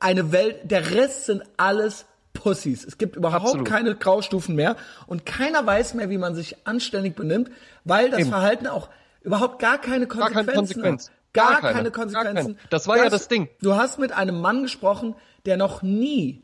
[0.00, 2.84] eine Welt, der Rest sind alles Pussys.
[2.84, 3.68] Es gibt überhaupt Absolut.
[3.68, 4.76] keine Graustufen mehr
[5.06, 7.50] und keiner weiß mehr, wie man sich anständig benimmt,
[7.84, 8.30] weil das Eben.
[8.30, 8.88] Verhalten auch
[9.20, 11.06] überhaupt gar keine Gar Konsequenzen keine Konsequenz.
[11.08, 11.12] hat.
[11.34, 11.72] Gar, Gar keine.
[11.74, 12.56] keine Gar Konsequenzen.
[12.56, 12.68] keine.
[12.70, 13.48] Das war ja das Ding.
[13.60, 15.14] Du hast mit einem Mann gesprochen,
[15.46, 16.42] der noch nie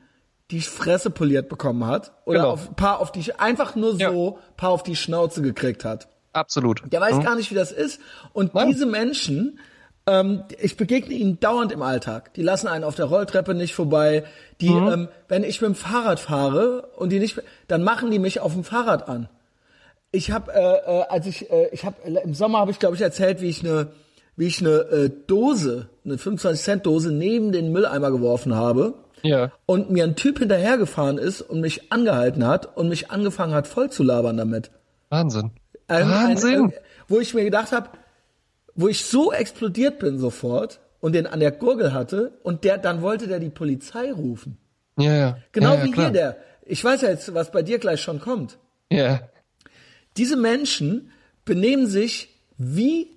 [0.50, 2.50] die Fresse poliert bekommen hat oder Genau.
[2.52, 4.42] auf, paar auf die einfach nur so Ja.
[4.56, 6.08] paar auf die Schnauze gekriegt hat.
[6.32, 6.82] Absolut.
[6.92, 7.22] Der weiß Hm?
[7.24, 8.00] gar nicht, wie das ist.
[8.32, 8.68] Und Nein.
[8.68, 9.58] diese Menschen,
[10.06, 12.32] ähm, ich begegne ihnen dauernd im Alltag.
[12.34, 14.24] Die lassen einen auf der Rolltreppe nicht vorbei.
[14.60, 14.88] Die, Mhm.
[14.88, 18.54] ähm, wenn ich mit dem Fahrrad fahre und die nicht, dann machen die mich auf
[18.54, 19.28] dem Fahrrad an.
[20.12, 20.58] Ich habe, äh,
[21.00, 23.62] äh, als ich, äh, ich habe im Sommer habe ich glaube ich erzählt, wie ich
[23.62, 23.88] eine,
[24.36, 29.52] wie ich eine äh, Dose, eine 25 Cent Dose neben den Mülleimer geworfen habe Ja.
[29.66, 33.90] und mir ein Typ hinterhergefahren ist und mich angehalten hat und mich angefangen hat voll
[33.90, 34.70] zu labern damit.
[35.10, 35.50] Wahnsinn.
[35.88, 36.64] Ein- Wahnsinn.
[36.64, 36.72] Ein,
[37.08, 37.90] wo ich mir gedacht habe,
[38.74, 43.02] wo ich so explodiert bin sofort und den an der Gurgel hatte und der dann
[43.02, 44.58] wollte der die Polizei rufen.
[44.98, 45.38] ja, ja.
[45.52, 46.06] Genau ja, ja, wie klar.
[46.06, 46.36] hier der.
[46.66, 48.58] Ich weiß ja jetzt, was bei dir gleich schon kommt.
[48.92, 49.20] Ja.
[50.16, 51.10] Diese Menschen
[51.44, 53.10] benehmen sich wie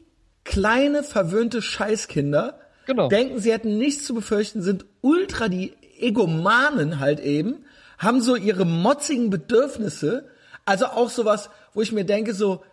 [0.43, 2.60] kleine verwöhnte Scheißkinder.
[2.88, 3.10] Genau.
[3.10, 7.66] Denken, sie hätten nichts zu befürchten, sind ultra die Egomanen halt eben,
[7.97, 10.28] haben so ihre motzigen Bedürfnisse.
[10.66, 12.64] Also auch sowas, wo ich mir denke, so,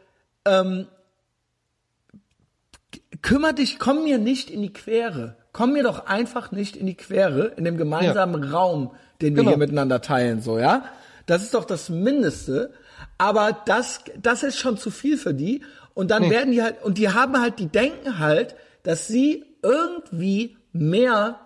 [0.44, 0.86] ähm,
[3.22, 5.36] kümmer dich, komm mir nicht in die Quere.
[5.52, 9.50] Komm mir doch einfach nicht in die Quere in dem gemeinsamen Raum, den wir Genau.
[9.50, 10.84] hier miteinander teilen, so, ja?
[11.26, 12.72] Das ist doch das Mindeste.
[13.18, 15.62] Aber das, das ist schon zu viel für die.
[15.94, 18.54] Und dann werden die halt, und die haben halt, die denken halt,
[18.84, 21.40] dass sie irgendwie mehr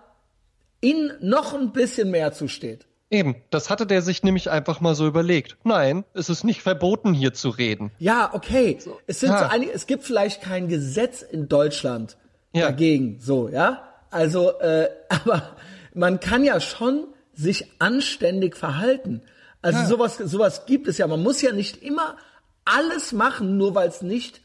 [0.83, 2.85] in noch ein bisschen mehr zusteht.
[3.09, 5.55] Eben, das hatte der sich nämlich einfach mal so überlegt.
[5.63, 7.91] Nein, es ist nicht verboten, hier zu reden.
[7.99, 8.77] Ja, okay.
[8.79, 9.39] So, es sind ja.
[9.39, 12.17] so einige, es gibt vielleicht kein Gesetz in Deutschland
[12.53, 12.65] ja.
[12.65, 13.87] dagegen, so, ja.
[14.09, 15.55] Also, äh, aber
[15.93, 19.21] man kann ja schon sich anständig verhalten.
[19.61, 19.85] Also ja.
[19.85, 21.07] sowas, sowas gibt es ja.
[21.07, 22.17] Man muss ja nicht immer
[22.65, 24.41] alles machen, nur weil es nicht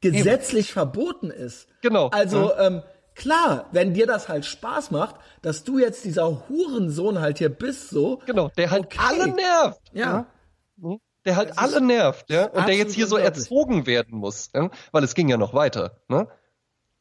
[0.00, 0.74] gesetzlich Eben.
[0.74, 1.66] verboten ist.
[1.82, 2.08] Genau.
[2.08, 2.66] Also ja.
[2.66, 2.82] ähm,
[3.20, 7.90] klar, wenn dir das halt Spaß macht, dass du jetzt dieser Hurensohn halt hier bist,
[7.90, 8.20] so.
[8.26, 8.98] Genau, der halt okay.
[8.98, 9.80] alle nervt.
[9.92, 10.26] Ja.
[10.82, 10.96] ja.
[11.26, 12.46] Der halt alle nervt, ja.
[12.46, 14.70] Und der jetzt hier so erzogen werden muss, ja?
[14.90, 16.00] weil es ging ja noch weiter.
[16.08, 16.28] Ne?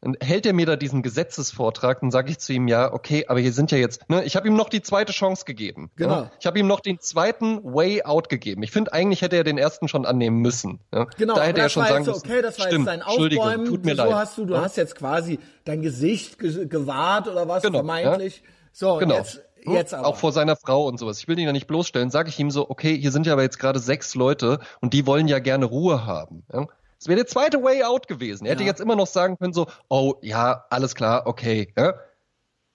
[0.02, 3.42] Dann hält er mir da diesen Gesetzesvortrag, dann sage ich zu ihm, ja, okay, aber
[3.42, 5.92] hier sind ja jetzt, ne, ich habe ihm noch die zweite Chance gegeben.
[5.98, 6.14] Genau.
[6.14, 6.32] Ja?
[6.40, 8.64] Ich habe ihm noch den zweiten Way Out gegeben.
[8.64, 10.80] Ich finde, eigentlich hätte er den ersten schon annehmen müssen.
[10.94, 11.06] Ja?
[11.18, 13.84] Genau, da hätte er schon sagen so, okay, das war stimmt, jetzt dein Aufbäumen, tut
[13.84, 14.14] mir so leid.
[14.14, 14.62] hast du, du ja?
[14.62, 18.42] hast jetzt quasi dein Gesicht ge gewahrt oder was, genau, vermeintlich.
[18.72, 19.16] So, genau.
[19.16, 20.08] jetzt, jetzt aber.
[20.08, 21.20] Auch vor seiner Frau und sowas.
[21.20, 22.10] Ich will ihn ja nicht bloßstellen.
[22.10, 25.06] Sage ich ihm so, okay, hier sind ja aber jetzt gerade sechs Leute und die
[25.06, 26.46] wollen ja gerne Ruhe haben.
[26.54, 26.68] Ja?
[27.00, 28.46] Es wäre der zweite Way Out gewesen.
[28.46, 31.74] Er hätte jetzt immer noch sagen können so, oh ja, alles klar, okay.
[31.78, 31.94] Ja?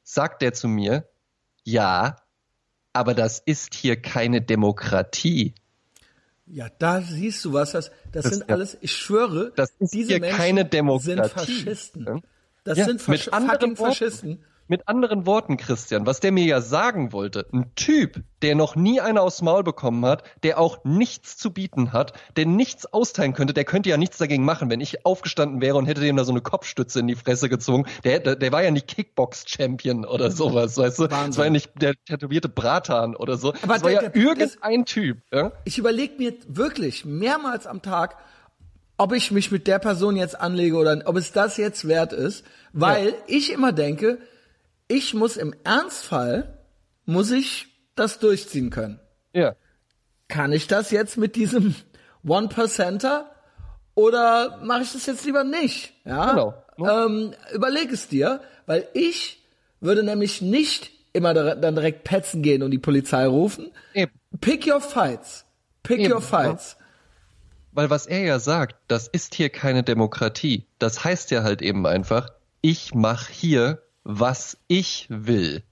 [0.03, 1.07] Sagt er zu mir,
[1.63, 2.17] ja,
[2.95, 5.55] aber das ist hier keine Demokratie.
[6.47, 9.93] Ja, da siehst du was, das, das, das sind ja, alles, ich schwöre, das ist
[9.93, 11.05] diese hier Menschen keine Demokratie.
[11.05, 12.23] sind Faschisten.
[12.65, 14.45] Das ja, sind Fasch fucking Faschisten.
[14.67, 18.99] Mit anderen Worten, Christian, was der mir ja sagen wollte, ein Typ, der noch nie
[18.99, 23.53] eine aufs Maul bekommen hat, der auch nichts zu bieten hat, der nichts austeilen könnte,
[23.53, 26.33] der könnte ja nichts dagegen machen, wenn ich aufgestanden wäre und hätte dem da so
[26.33, 27.85] eine Kopfstütze in die Fresse gezogen.
[28.05, 31.09] Der, der, der war ja nicht Kickbox-Champion oder sowas, weißt du?
[31.09, 33.53] Das war ja nicht der tätowierte Bratan oder so.
[33.63, 35.19] Aber das war der, ja der, irgendein Typ.
[35.31, 35.53] Ja?
[35.65, 38.17] Ich überlege mir wirklich mehrmals am Tag,
[38.97, 42.45] ob ich mich mit der Person jetzt anlege oder ob es das jetzt wert ist,
[42.73, 43.15] weil ja.
[43.27, 44.19] ich immer denke,
[44.89, 46.59] ich muss im Ernstfall,
[47.05, 49.01] muss ich das durchziehen können.
[49.33, 49.55] Ja.
[50.29, 51.75] Kann ich das jetzt mit diesem
[52.27, 53.31] One-Percenter
[53.95, 55.93] oder mache ich das jetzt lieber nicht?
[56.05, 56.31] Ja.
[56.31, 57.07] Genau.
[57.07, 59.45] Ähm, überleg es dir, weil ich
[59.81, 63.71] würde nämlich nicht immer dann direkt petzen gehen und die Polizei rufen.
[63.93, 64.13] Eben.
[64.41, 65.45] Pick your fights.
[65.83, 66.13] Pick Eben.
[66.13, 66.77] your fights.
[67.71, 70.67] Weil was er ja sagt, das ist hier keine Demokratie.
[70.79, 72.31] Das heißt ja halt eben einfach,
[72.61, 75.63] ich mache hier was ich will.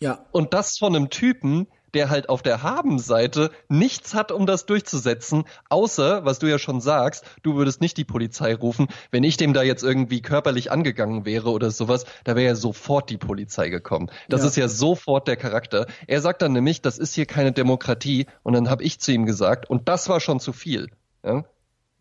[0.00, 0.24] Ja.
[0.32, 5.44] Und das von einem Typen, der halt auf der Haben-Seite nichts hat, um das durchzusetzen,
[5.68, 8.88] außer, was du ja schon sagst, du würdest nicht die Polizei rufen.
[9.10, 13.10] Wenn ich dem da jetzt irgendwie körperlich angegangen wäre oder sowas, da wäre ja sofort
[13.10, 14.10] die Polizei gekommen.
[14.28, 14.48] Das ja.
[14.48, 15.86] ist ja sofort der Charakter.
[16.06, 18.26] Er sagt dann nämlich, das ist hier keine Demokratie.
[18.42, 20.88] Und dann habe ich zu ihm gesagt, und das war schon zu viel.
[21.24, 21.44] Ja?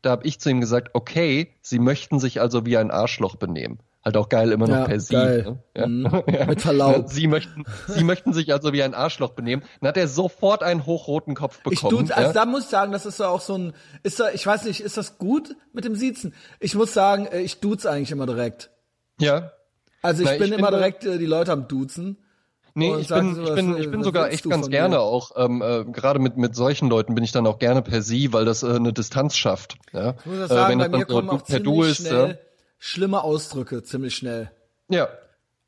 [0.01, 3.79] Da habe ich zu ihm gesagt, okay, Sie möchten sich also wie ein Arschloch benehmen.
[4.03, 5.15] Halt auch geil, immer noch ja, per Sie.
[5.15, 5.59] Ne?
[5.77, 5.85] Ja.
[5.85, 6.23] Mhm.
[6.47, 7.05] Mit Verlaub.
[7.07, 9.63] Sie möchten, Sie möchten sich also wie ein Arschloch benehmen.
[9.79, 12.05] Dann hat er sofort einen hochroten Kopf bekommen.
[12.05, 14.31] Ich tue, also da muss ich sagen, das ist so auch so ein, ist da,
[14.31, 16.33] ich weiß nicht, ist das gut mit dem Siezen?
[16.59, 18.71] Ich muss sagen, äh, ich duze eigentlich immer direkt.
[19.19, 19.51] Ja.
[20.01, 22.17] Also ich Na, bin ich immer direkt äh, die Leute am Duzen.
[22.73, 25.01] Nee, ich bin, so, ich bin, ich bin sogar echt ganz gerne mir?
[25.01, 28.31] auch, ähm, äh, gerade mit, mit solchen Leuten bin ich dann auch gerne per Sie,
[28.33, 29.77] weil das äh, eine Distanz schafft.
[29.91, 30.15] Ja?
[30.19, 32.50] Ich muss das sagen, äh, wenn bei mir kommen auch per Du ist, schnell, ja?
[32.81, 34.51] Schlimme Ausdrücke ziemlich schnell.
[34.89, 35.07] Ja.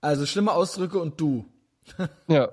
[0.02, 1.46] Also schlimme Ausdrücke und du.
[2.28, 2.50] ja.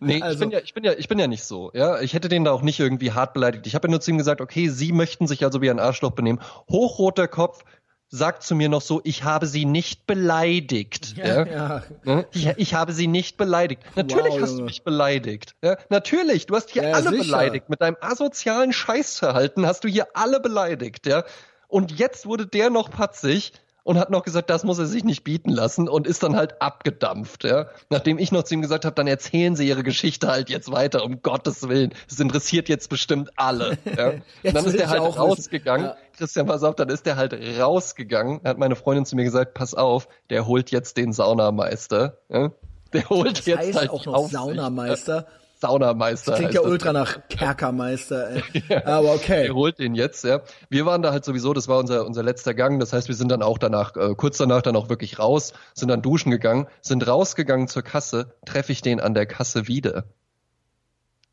[0.00, 1.70] Nee, also, ich bin ja, ich bin ja, ich bin ja nicht so.
[1.72, 3.66] Ja, ich hätte den da auch nicht irgendwie hart beleidigt.
[3.68, 6.12] Ich habe ja nur zu ihm gesagt, okay, Sie möchten sich also wie ein Arschloch
[6.12, 6.40] benehmen.
[6.68, 7.62] Hochroter Kopf,
[8.08, 11.14] sagt zu mir noch so, ich habe sie nicht beleidigt.
[11.18, 11.82] Ja, ja.
[12.04, 12.24] ja.
[12.32, 13.82] Ich, ich, habe sie nicht beleidigt.
[13.94, 14.60] Natürlich wow, hast Junge.
[14.60, 15.54] du mich beleidigt.
[15.62, 17.24] Ja, natürlich, du hast hier ja, alle sicher.
[17.24, 17.68] beleidigt.
[17.68, 21.06] Mit deinem asozialen Scheißverhalten hast du hier alle beleidigt.
[21.06, 21.24] Ja.
[21.68, 23.52] Und jetzt wurde der noch patzig
[23.84, 26.60] und hat noch gesagt, das muss er sich nicht bieten lassen und ist dann halt
[26.60, 27.68] abgedampft, ja.
[27.88, 31.04] Nachdem ich noch zu ihm gesagt habe, dann erzählen Sie Ihre Geschichte halt jetzt weiter,
[31.04, 31.94] um Gottes Willen.
[32.10, 33.78] Es interessiert jetzt bestimmt alle.
[33.96, 34.08] Ja?
[34.42, 35.86] und dann ist er halt rausgegangen.
[35.86, 35.96] Ja.
[36.16, 38.40] Christian, pass auf, dann ist er halt rausgegangen.
[38.44, 42.18] Hat meine Freundin zu mir gesagt, pass auf, der holt jetzt den Saunameister.
[42.28, 42.50] Ja?
[42.92, 45.26] Der holt das jetzt heißt halt auch noch Saunameister.
[45.60, 46.32] Saunameister.
[46.32, 48.42] Das klingt ja ultra nach Kerkermeister, ey.
[48.68, 49.46] ja, Aber okay.
[49.48, 50.40] Er holt den jetzt, ja.
[50.70, 52.78] Wir waren da halt sowieso, das war unser, unser letzter Gang.
[52.78, 55.88] Das heißt, wir sind dann auch danach, äh, kurz danach dann auch wirklich raus, sind
[55.88, 60.04] dann duschen gegangen, sind rausgegangen zur Kasse, treffe ich den an der Kasse wieder.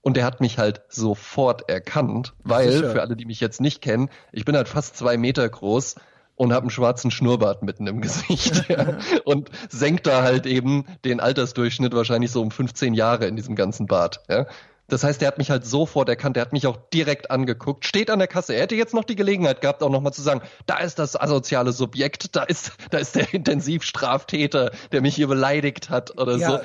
[0.02, 4.10] Und der hat mich halt sofort erkannt, weil, für alle, die mich jetzt nicht kennen,
[4.32, 5.96] ich bin halt fast zwei Meter groß
[6.36, 8.98] und habe einen schwarzen Schnurrbart mitten im Gesicht ja.
[9.24, 13.88] und senkt da halt eben den Altersdurchschnitt wahrscheinlich so um 15 Jahre in diesem ganzen
[13.88, 14.22] Bart.
[14.30, 14.46] Ja.
[14.88, 18.12] Das heißt, der hat mich halt sofort erkannt, der hat mich auch direkt angeguckt, steht
[18.12, 18.54] an der Kasse.
[18.54, 21.72] Er hätte jetzt noch die Gelegenheit gehabt, auch nochmal zu sagen, da ist das asoziale
[21.72, 26.50] Subjekt, da ist, da ist der Intensivstraftäter, der mich hier beleidigt hat oder ja.
[26.50, 26.60] so.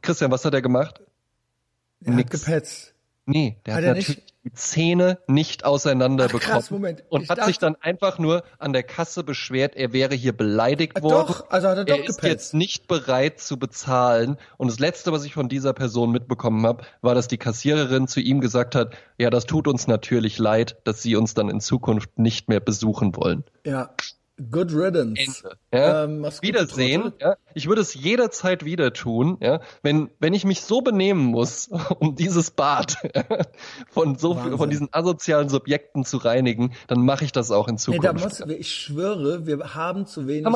[0.00, 1.00] Christian, was hat er gemacht?
[2.02, 2.32] Er Nix.
[2.32, 2.91] hat gepetzt.
[3.24, 4.34] Nee, der hat, hat natürlich nicht?
[4.44, 6.52] die Zähne nicht auseinander Ach, bekommen.
[6.52, 7.04] Krass, Moment.
[7.08, 10.36] Und ich hat dachte, sich dann einfach nur an der Kasse beschwert, er wäre hier
[10.36, 11.28] beleidigt äh, worden.
[11.28, 14.38] Doch, also hat er doch Er ist jetzt nicht bereit zu bezahlen.
[14.56, 18.20] Und das Letzte, was ich von dieser Person mitbekommen habe, war, dass die Kassiererin zu
[18.20, 22.18] ihm gesagt hat, ja, das tut uns natürlich leid, dass sie uns dann in Zukunft
[22.18, 23.44] nicht mehr besuchen wollen.
[23.64, 23.94] Ja.
[24.50, 25.42] Good riddance.
[25.72, 26.04] Ja?
[26.04, 27.12] Ähm, Wiedersehen.
[27.20, 27.36] Ja?
[27.54, 29.60] Ich würde es jederzeit wieder tun, ja?
[29.82, 31.68] wenn, wenn ich mich so benehmen muss,
[31.98, 32.96] um dieses Bad
[33.90, 38.02] von, so, von diesen asozialen Subjekten zu reinigen, dann mache ich das auch in Zukunft.
[38.14, 40.52] Nee, da muss, ich schwöre, wir haben zu wenig,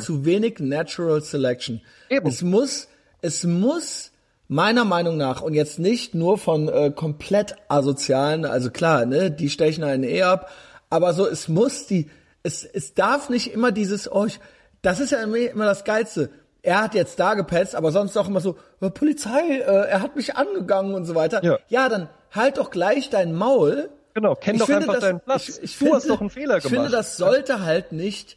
[0.00, 1.80] zu wenig Natural Selection.
[2.10, 2.26] Eben.
[2.26, 2.88] Es muss,
[3.22, 4.12] es muss
[4.48, 9.48] meiner Meinung nach und jetzt nicht nur von äh, komplett asozialen, also klar, ne, die
[9.48, 10.50] stechen einen eh ab,
[10.90, 12.10] aber so, es muss die,
[12.44, 14.38] es, es darf nicht immer dieses, oh, ich,
[14.82, 16.30] das ist ja immer das Geilste.
[16.62, 20.14] Er hat jetzt da gepetzt, aber sonst auch immer so, oh, Polizei, äh, er hat
[20.14, 21.42] mich angegangen und so weiter.
[21.42, 21.58] Ja.
[21.68, 23.90] ja, dann halt doch gleich dein Maul.
[24.12, 25.48] Genau, kenn ich doch einfach das, deinen Platz.
[25.48, 26.64] Ich, ich du finde, hast doch einen Fehler gemacht.
[26.64, 28.36] Ich finde, das sollte halt nicht,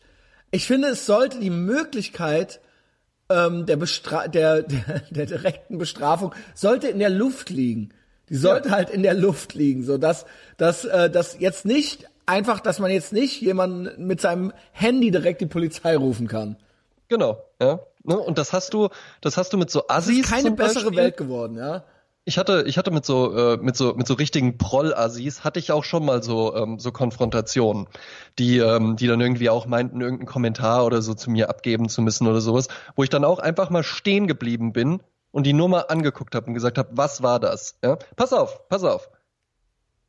[0.52, 2.62] ich finde, es sollte die Möglichkeit
[3.30, 7.94] ähm, der, Bestra der, der, der direkten Bestrafung sollte in der Luft liegen.
[8.30, 8.76] Die sollte ja.
[8.76, 10.26] halt in der Luft liegen, so dass,
[10.58, 15.42] dass, äh, dass jetzt nicht einfach, dass man jetzt nicht jemanden mit seinem Handy direkt
[15.42, 16.58] die Polizei rufen kann.
[17.08, 17.80] Genau, ja.
[18.04, 18.90] Ne, und das hast du,
[19.22, 20.22] das hast du mit so Assis.
[20.22, 21.84] Das ist keine bessere Welt geworden, ja.
[22.24, 25.72] Ich hatte, ich hatte mit so, äh, mit so, mit so richtigen Proll-Assis hatte ich
[25.72, 27.88] auch schon mal so, ähm, so Konfrontationen,
[28.38, 32.02] die, ähm, die dann irgendwie auch meinten, irgendeinen Kommentar oder so zu mir abgeben zu
[32.02, 32.68] müssen oder sowas,
[32.98, 35.02] wo ich dann auch einfach mal stehen geblieben bin
[35.32, 37.78] und die nur mal angeguckt habe und gesagt habe, was war das?
[37.82, 37.98] Ja?
[38.18, 39.10] Pass auf, pass auf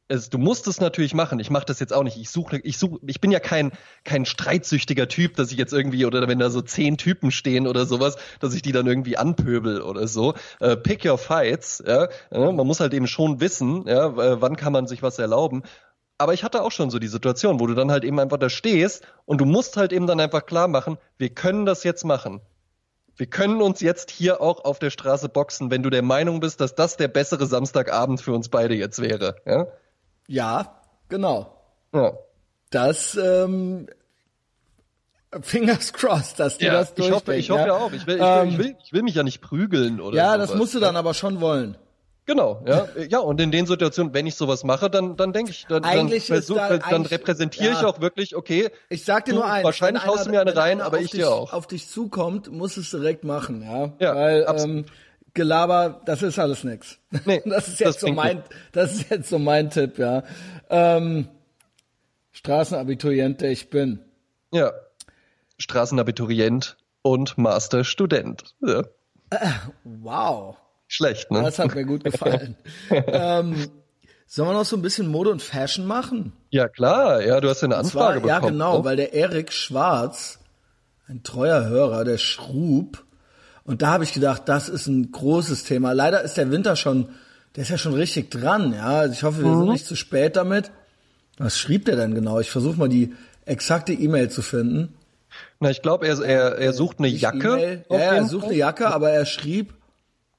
[0.09, 1.39] es, du musst es natürlich machen.
[1.39, 2.17] Ich mache das jetzt auch nicht.
[2.17, 3.73] Ich suche, ich suche, ich bin ja kein
[4.05, 7.87] kein streitsüchtiger Typ, dass ich jetzt irgendwie oder wenn da so zehn Typen stehen oder
[7.87, 10.35] sowas, dass ich die dann irgendwie anpöbel oder so.
[10.61, 11.83] Äh, pick your fights.
[11.87, 15.63] Ja, ja, man muss halt eben schon wissen, ja, wann kann man sich was erlauben.
[16.17, 18.49] Aber ich hatte auch schon so die Situation, wo du dann halt eben einfach da
[18.49, 22.41] stehst und du musst halt eben dann einfach klar machen, wir können das jetzt machen.
[23.15, 26.61] Wir können uns jetzt hier auch auf der Straße boxen, wenn du der Meinung bist,
[26.61, 29.37] dass das der bessere Samstagabend für uns beide jetzt wäre.
[29.45, 29.67] Ja?
[30.29, 31.57] Ja, genau.
[31.93, 32.13] Ja.
[32.71, 33.89] Das ähm,
[35.41, 37.93] Fingers crossed, dass du ja, das ich hoffe, ich hoffe ja auch.
[37.93, 40.35] Ich will, ich, will, ähm, ich, will, ich will mich ja nicht prügeln oder Ja,
[40.35, 40.51] sowas.
[40.51, 41.77] das musst du dann aber schon wollen.
[42.27, 42.87] Genau, ja.
[43.09, 46.27] Ja, und in den Situationen, wenn ich sowas mache, dann, dann denke ich, dann, eigentlich
[46.27, 47.79] dann, versuch, da, dann repräsentiere ja.
[47.79, 48.69] ich auch wirklich, okay.
[48.91, 49.65] Ich sag dir du, nur eins.
[49.65, 51.55] Wahrscheinlich haust du mir eine rein, aber ich dich, dir auch.
[51.55, 53.93] auf dich zukommt, musst du es direkt machen, ja.
[53.99, 54.85] Ja, Weil, ähm,
[55.39, 56.99] Gelaber, das ist alles nix.
[57.25, 60.25] Nee, das ist jetzt das so mein, das ist jetzt so mein Tipp, ja.
[60.69, 61.29] Ähm,
[62.33, 64.01] Straßenabiturient, der ich bin.
[64.53, 64.73] Ja.
[65.57, 68.55] Straßenabiturient und Masterstudent.
[68.61, 68.81] Ja.
[69.31, 69.51] Äh,
[69.85, 70.57] wow.
[70.89, 71.43] Schlecht, ne?
[71.43, 72.57] Das hat mir gut gefallen.
[72.91, 73.71] ähm,
[74.31, 76.35] Sollen wir noch so ein bisschen Mode und Fashion machen?
[76.51, 77.23] Ja, klar.
[77.25, 78.29] Ja, du hast eine Anfrage zwar, bekommen.
[78.29, 78.85] Ja, genau, ne?
[78.85, 80.39] weil der Erik Schwarz,
[81.07, 83.07] ein treuer Hörer, der Schrub,
[83.69, 85.93] und da habe ich gedacht, das ist ein großes Thema.
[85.93, 87.11] Leider ist der Winter schon,
[87.55, 89.01] der ist ja schon richtig dran, ja.
[89.01, 89.59] Also ich hoffe, wir mhm.
[89.59, 90.71] sind nicht zu spät damit.
[91.37, 92.41] Was schrieb der denn genau?
[92.41, 93.13] Ich versuche mal die
[93.45, 94.95] exakte E-Mail zu finden.
[95.61, 97.85] Na, ich glaube, er, er, er sucht eine Jacke.
[97.91, 99.75] Ja, er sucht eine Jacke, aber er schrieb,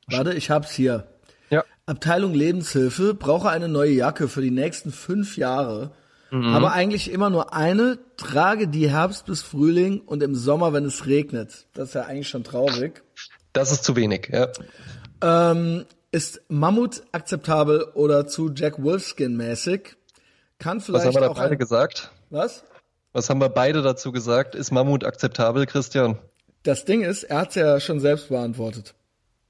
[0.08, 1.06] warte, ich hab's hier.
[1.52, 1.64] Ja.
[1.86, 5.92] Abteilung Lebenshilfe, brauche eine neue Jacke für die nächsten fünf Jahre.
[6.32, 6.56] Mhm.
[6.56, 11.06] Aber eigentlich immer nur eine, trage die Herbst bis Frühling und im Sommer, wenn es
[11.06, 11.68] regnet.
[11.76, 13.04] Das ist ja eigentlich schon traurig.
[13.60, 14.48] Das ist zu wenig, ja.
[15.22, 19.98] Ähm, ist Mammut akzeptabel oder zu Jack Wolfskin mäßig?
[20.60, 21.60] Kann vielleicht Was haben wir da auch beide ein...
[21.60, 22.10] gesagt?
[22.30, 22.64] Was?
[23.12, 24.56] Was haben wir beide dazu gesagt?
[24.56, 26.18] Ist Mammut akzeptabel, Christian?
[26.64, 28.94] Das Ding ist, er hat es ja schon selbst beantwortet.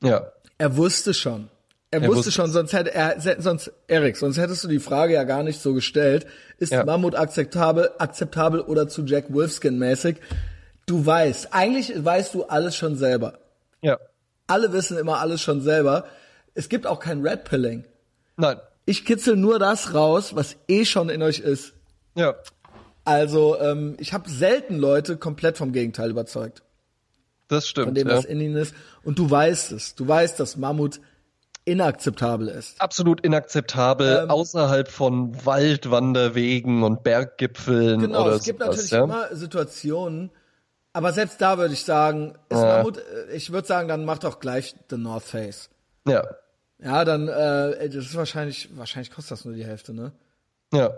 [0.01, 0.31] Ja.
[0.57, 1.49] Er wusste schon.
[1.91, 5.13] Er, er wusste, wusste schon, sonst hätte er, sonst, Erik, sonst hättest du die Frage
[5.13, 6.25] ja gar nicht so gestellt.
[6.57, 6.83] Ist ja.
[6.83, 10.17] Mammut akzeptabel, akzeptabel oder zu Jack Wolfskin mäßig?
[10.87, 13.37] Du weißt, eigentlich weißt du alles schon selber.
[13.81, 13.99] Ja.
[14.47, 16.05] Alle wissen immer alles schon selber.
[16.53, 17.85] Es gibt auch kein Red Pilling.
[18.37, 18.59] Nein.
[18.85, 21.73] Ich kitzel nur das raus, was eh schon in euch ist.
[22.15, 22.35] Ja.
[23.05, 26.63] Also ähm, ich habe selten Leute komplett vom Gegenteil überzeugt.
[27.47, 27.87] Das stimmt.
[27.87, 28.17] Von dem, ja.
[28.17, 28.73] was in ihnen ist.
[29.03, 29.95] Und du weißt es.
[29.95, 30.99] Du weißt, dass Mammut
[31.65, 32.81] inakzeptabel ist.
[32.81, 39.03] Absolut inakzeptabel, ähm, außerhalb von Waldwanderwegen und Berggipfeln genau, oder es gibt sowas, natürlich ja?
[39.03, 40.31] immer Situationen,
[40.93, 42.77] aber selbst da würde ich sagen, ja.
[42.77, 43.01] Mammut,
[43.33, 45.69] ich würde sagen, dann macht doch gleich The North Face.
[46.07, 46.23] Ja.
[46.81, 50.13] Ja, dann, äh, das ist wahrscheinlich, wahrscheinlich kostet das nur die Hälfte, ne?
[50.73, 50.91] Ja.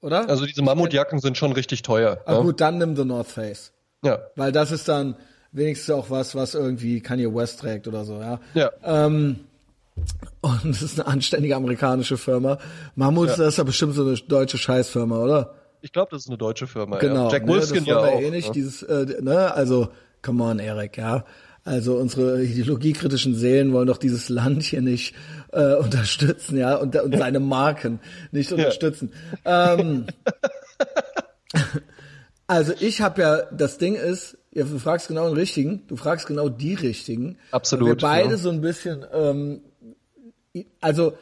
[0.00, 0.28] Oder?
[0.28, 2.20] Also diese Mammutjacken sind schon richtig teuer.
[2.26, 2.40] Ah, ja.
[2.40, 3.72] gut, dann nimm The North Face.
[4.04, 4.18] Ja.
[4.36, 5.16] Weil das ist dann
[5.52, 8.40] wenigstens auch was, was irgendwie Kanye West trägt oder so, ja.
[8.54, 8.70] Ja.
[8.82, 9.40] Ähm,
[10.40, 12.58] und es ist eine anständige amerikanische Firma.
[12.96, 13.36] Mammut, Ja.
[13.36, 15.54] das ist ja bestimmt so eine deutsche Scheißfirma, oder?
[15.84, 16.98] Ich glaube, das ist eine deutsche Firma.
[16.98, 17.26] Genau.
[17.26, 17.32] Ja.
[17.32, 18.18] Jack ne, Wolfskin das ja auch.
[18.18, 18.52] eh nicht, ja.
[18.54, 19.88] dieses, äh, ne, also,
[20.22, 21.26] come on, Erik, ja.
[21.62, 25.14] Also unsere ideologiekritischen Seelen wollen doch dieses Land hier nicht
[25.52, 28.00] äh, unterstützen, ja, und, und seine Marken
[28.32, 29.12] nicht unterstützen.
[29.44, 30.06] Ähm,
[32.46, 36.26] also ich habe ja, das Ding ist, ja, du fragst genau den richtigen, du fragst
[36.26, 37.36] genau die richtigen.
[37.50, 38.36] Absolut, Wir beide ja.
[38.38, 39.60] so ein bisschen, ähm,
[40.80, 41.12] also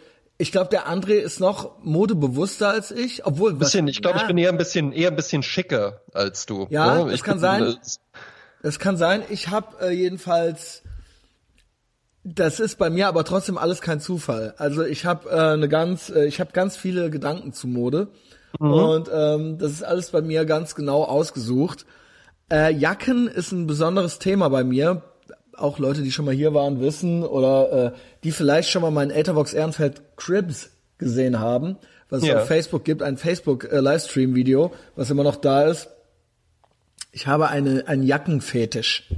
[0.43, 4.26] ich glaube, der André ist noch modebewusster als ich, obwohl bisschen, ich glaube, ja, ich
[4.26, 6.66] bin eher ein bisschen, eher ein bisschen schicker als du.
[6.68, 7.05] Ja, ne?
[7.05, 7.62] das ich kann sein.
[7.62, 7.74] äh,
[8.61, 9.22] Das kann sein.
[9.30, 10.82] Ich habe äh, jedenfalls,
[12.24, 14.55] das ist bei mir aber trotzdem alles kein Zufall.
[14.59, 18.09] Also ich habe äh, eine ganz, äh, ich habe ganz viele Gedanken zu Mode
[18.59, 21.86] und ähm, das ist alles bei mir ganz genau ausgesucht.
[22.51, 25.03] Äh, Jacken ist ein besonderes Thema bei mir.
[25.57, 29.11] Auch Leute, die schon mal hier waren, wissen oder äh, die vielleicht schon mal meinen
[29.11, 31.76] Etherbox Ehrenfeld Cribs gesehen haben,
[32.09, 32.40] was es Ja.
[32.40, 35.88] auf Facebook gibt, ein Facebook äh, Livestream Video, was immer noch da ist.
[37.11, 39.09] Ich habe eine, einen Jackenfetisch.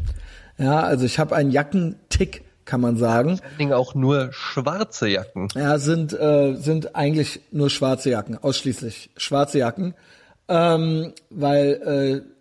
[0.58, 3.40] Ja, also ich habe einen Jackentick, kann man sagen.
[3.58, 5.48] vor auch nur schwarze Jacken.
[5.54, 9.94] Ja, sind, äh, sind eigentlich nur schwarze Jacken, ausschließlich schwarze Jacken.
[10.48, 12.33] Ähm, weil äh,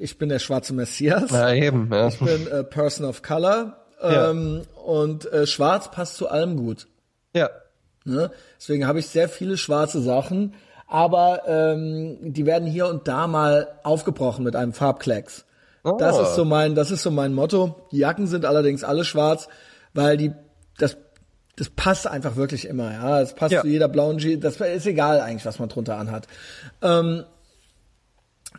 [0.00, 1.30] ich bin der schwarze Messias.
[1.30, 2.08] Na eben, ja.
[2.08, 3.76] Ich bin äh, Person of Color.
[4.02, 4.30] Ja.
[4.30, 6.86] Ähm, Und äh, schwarz passt zu allem gut.
[7.34, 7.50] Ja.
[8.04, 8.30] Ne?
[8.58, 10.54] Deswegen habe ich sehr viele schwarze Sachen,
[10.86, 15.44] aber ähm, die werden hier und da mal aufgebrochen mit einem Farbklecks.
[15.98, 16.22] Das Oh.
[16.22, 17.88] ist so mein, das ist so mein Motto.
[17.92, 19.48] Die Jacken sind allerdings alle schwarz,
[19.94, 20.32] weil die
[20.78, 20.96] das
[21.56, 22.92] das passt einfach wirklich immer.
[22.92, 23.62] Ja, es passt Ja.
[23.62, 24.42] zu jeder blauen Jeans.
[24.42, 26.28] Das ist egal eigentlich, was man drunter anhat.
[26.82, 27.24] Ähm,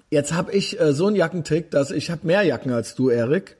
[0.10, 3.58] jetzt habe ich äh, so einen Jackentick, dass ich habe mehr Jacken als du, Erik.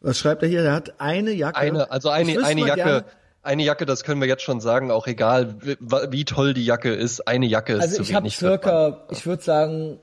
[0.00, 0.62] Was schreibt er hier?
[0.62, 1.56] Er hat eine Jacke.
[1.56, 3.04] Eine, also eine, eine Jacke, gerne-
[3.42, 5.76] eine Jacke, das können wir jetzt schon sagen, auch egal, wie,
[6.10, 8.36] wie toll die Jacke ist, eine Jacke ist Also zu ich habe wenig.
[8.36, 9.98] circa, ich würde sagen,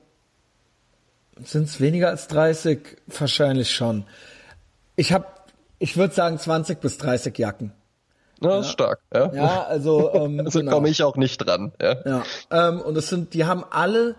[1.44, 2.98] sind es weniger als 30?
[3.08, 4.06] Wahrscheinlich schon.
[4.96, 5.26] Ich habe,
[5.80, 7.72] ich würde sagen 20 bis 30 Jacken.
[8.42, 9.32] Ja, ist stark, ja.
[9.34, 10.72] Ja, also, ähm, also genau.
[10.72, 11.96] komme ich auch nicht dran, ja.
[12.06, 12.24] Ja,
[12.70, 14.16] ähm, und es sind, die haben alle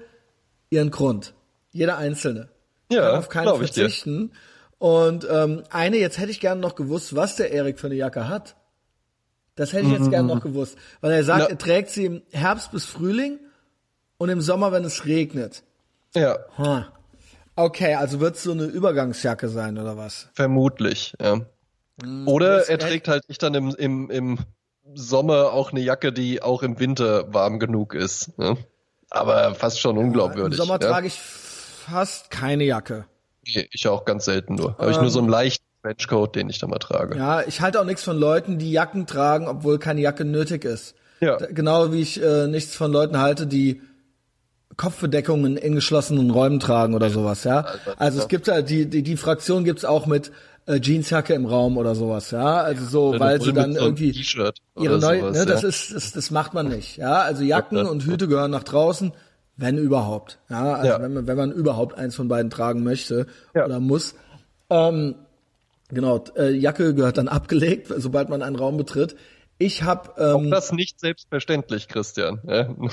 [0.72, 1.34] ihren Grund.
[1.70, 2.48] Jeder einzelne.
[2.90, 4.32] Ja, Kann auf keinen ich verzichten.
[4.78, 8.28] Und ähm, eine, jetzt hätte ich gerne noch gewusst, was der Erik für eine Jacke
[8.28, 8.56] hat.
[9.54, 10.76] Das hätte ich jetzt gerne noch gewusst.
[11.00, 11.50] Weil er sagt, Na.
[11.50, 13.38] er trägt sie im Herbst bis Frühling
[14.18, 15.62] und im Sommer, wenn es regnet.
[16.14, 16.92] Ja, Ha.
[17.54, 20.30] Okay, also wird es so eine Übergangsjacke sein oder was?
[20.32, 21.42] vermutlich, ja.
[22.02, 24.38] Hm, Oder er trägt halt nicht dann im, im, im
[24.94, 28.36] Sommer auch eine Jacke, die auch im Winter warm genug ist.
[28.38, 28.56] Ne?
[29.14, 30.58] Aber fast schon unglaubwürdig.
[30.58, 30.88] Im Sommer ja?
[30.88, 33.04] trage ich fast keine Jacke.
[33.46, 34.76] Nee, Ich auch ganz selten nur.
[34.78, 37.14] Habe ich nur so einen leichten Trenchcoat, den ich da mal trage.
[37.14, 37.20] Ähm.
[37.20, 40.94] Ja, ich halte auch nichts von Leuten, die Jacken tragen, obwohl keine Jacke nötig ist.
[41.20, 41.36] Ja.
[41.36, 43.82] Genau wie ich äh, nichts von Leuten halte, die
[44.76, 47.66] Kopfbedeckungen in geschlossenen Räumen tragen oder sowas, ja.
[47.98, 50.32] Also es gibt ja die die, die Fraktion gibt's auch mit
[50.66, 52.58] äh, Jeansjacke im Raum oder sowas, ja.
[52.62, 54.10] Also so, Oder weil sie dann irgendwie
[54.78, 55.68] ihre neue, sowas, ne, das ja.
[55.68, 57.20] ist das, das macht man nicht, ja.
[57.22, 59.12] Also Jacken Ja, und Hüte gehören nach draußen,
[59.56, 60.74] wenn überhaupt, ja.
[60.74, 61.02] Also Ja.
[61.02, 63.64] wenn man wenn man überhaupt eins von beiden tragen möchte Ja.
[63.66, 64.14] oder muss.
[64.70, 65.14] Ähm,
[65.94, 69.14] Genau, äh, Jacke gehört dann abgelegt, sobald man einen Raum betritt.
[69.58, 72.40] Ich habe Auch ähm, das nicht selbstverständlich, Christian.
[72.44, 72.74] Ja.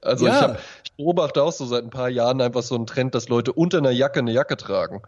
[0.00, 0.34] Also Ja.
[0.36, 3.28] ich, hab, ich beobachte auch so seit ein paar Jahren einfach so einen Trend, dass
[3.28, 5.02] Leute unter einer Jacke eine Jacke tragen.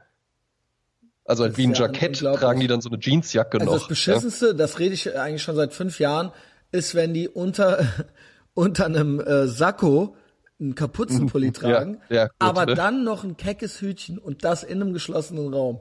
[1.30, 3.78] Also halt wie ein ja Jackett tragen die dann so eine Jeansjacke also noch.
[3.78, 6.32] das Beschissenste, das rede ich eigentlich schon seit fünf Jahren,
[6.72, 7.84] ist, wenn die unter
[8.54, 10.16] unter einem äh, Sakko
[10.60, 12.74] einen Kapuzenpulli tragen, ja, gut, aber ne?
[12.74, 15.80] dann noch ein keckes Hütchen und das in einem geschlossenen Raum.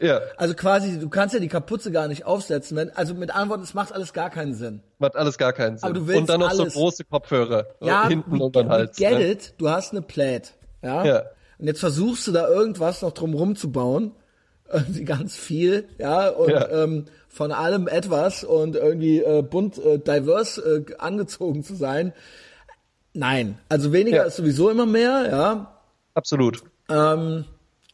[0.00, 0.06] ja.
[0.06, 2.76] ja, Also quasi, du kannst ja die Kapuze gar nicht aufsetzen.
[2.76, 4.82] Wenn, also mit Antworten, es macht alles gar keinen Sinn.
[4.98, 5.84] macht alles gar keinen Sinn.
[5.84, 6.72] Aber du willst Und dann noch alles.
[6.72, 8.96] so große Kopfhörer äh, Ja, hinten um den Hals.
[8.96, 9.30] get ne?
[9.30, 10.50] it, du hast eine Plate,
[10.82, 11.04] ja?
[11.04, 11.22] Ja.
[11.58, 14.12] Und jetzt versuchst du da irgendwas noch drumrum zu bauen,
[14.72, 16.68] irgendwie ganz viel, ja, und Ja.
[16.84, 22.14] Ähm, von allem etwas und irgendwie äh, bunt, äh, diverse äh, angezogen zu sein.
[23.12, 24.22] Nein, also weniger Ja.
[24.24, 25.80] ist sowieso immer mehr, ja.
[26.14, 26.62] Absolut.
[26.88, 27.44] Ähm,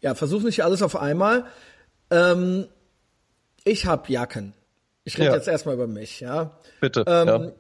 [0.00, 1.46] ja, versuch nicht alles auf einmal.
[2.10, 2.66] Ähm,
[3.64, 4.52] ich hab Jacken.
[5.04, 5.34] Ich rede Ja.
[5.34, 6.52] jetzt erstmal über mich, ja.
[6.80, 7.04] Bitte.
[7.06, 7.52] Ähm, ja.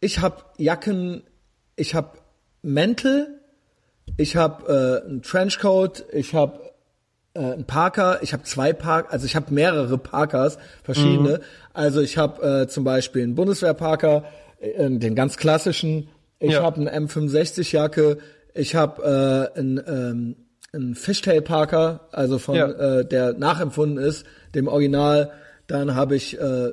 [0.00, 1.22] Ich habe Jacken,
[1.76, 2.18] ich habe
[2.62, 3.40] Mäntel,
[4.18, 6.69] ich habe äh, einen Trenchcoat, ich habe
[7.34, 11.38] äh, ein Parker, ich habe zwei Park, also ich habe mehrere Parkers, verschiedene.
[11.38, 11.44] Mhm.
[11.72, 14.24] Also ich habe äh, zum Beispiel einen Bundeswehr-Parker,
[14.60, 16.08] äh, den ganz klassischen.
[16.38, 16.62] Ich ja.
[16.62, 18.18] habe eine M65-Jacke.
[18.54, 20.36] Ich habe äh, einen, ähm,
[20.72, 22.68] einen Fishtail-Parker, also von ja.
[22.68, 24.24] äh, der nachempfunden ist,
[24.54, 25.30] dem Original.
[25.66, 26.72] Dann habe ich äh,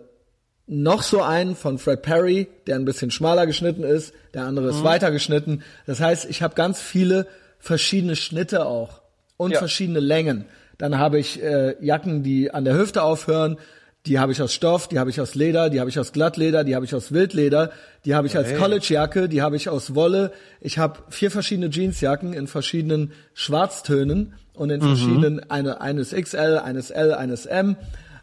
[0.65, 4.13] noch so einen von Fred Perry, der ein bisschen schmaler geschnitten ist.
[4.33, 4.85] Der andere ist mhm.
[4.85, 5.63] weiter geschnitten.
[5.85, 7.27] Das heißt, ich habe ganz viele
[7.59, 9.01] verschiedene Schnitte auch
[9.37, 9.59] und ja.
[9.59, 10.45] verschiedene Längen.
[10.77, 13.57] Dann habe ich äh, Jacken, die an der Hüfte aufhören.
[14.05, 16.63] Die habe ich aus Stoff, die habe ich aus Leder, die habe ich aus Glattleder,
[16.63, 17.71] die habe ich aus Wildleder,
[18.05, 18.57] die habe ich als hey.
[18.57, 20.31] Collegejacke, die habe ich aus Wolle.
[20.61, 24.85] Ich habe vier verschiedene Jeansjacken in verschiedenen Schwarztönen und in mhm.
[24.85, 27.75] verschiedenen eine eines XL, eines L, eines M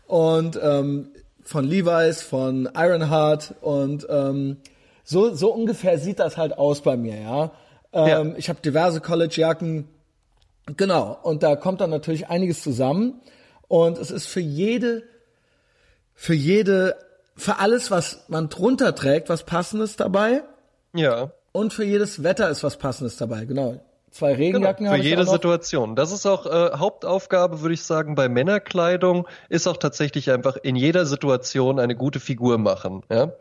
[0.07, 1.09] und ähm,
[1.43, 4.57] von Levi's, von Ironheart und ähm,
[5.03, 7.53] so so ungefähr sieht das halt aus bei mir, ja.
[7.93, 8.35] Ähm, ja.
[8.39, 9.87] Ich habe diverse Collegejacken,
[10.67, 13.21] Genau, und da kommt dann natürlich einiges zusammen.
[13.69, 15.03] Und es ist für jede,
[16.15, 16.97] für jede,
[17.37, 20.43] für alles, was man drunter trägt, was Passendes dabei.
[20.95, 21.33] Ja.
[21.53, 23.81] Und für jedes Wetter ist was Passendes dabei, genau.
[24.11, 25.97] Zwei Regenjacken genau, Für jede Situation.
[25.97, 30.77] Das ist auch äh, Hauptaufgabe, würde ich sagen, bei Männerkleidung, ist auch tatsächlich einfach in
[30.77, 33.03] jeder Situation eine gute Figur machen.
[33.11, 33.33] Ja?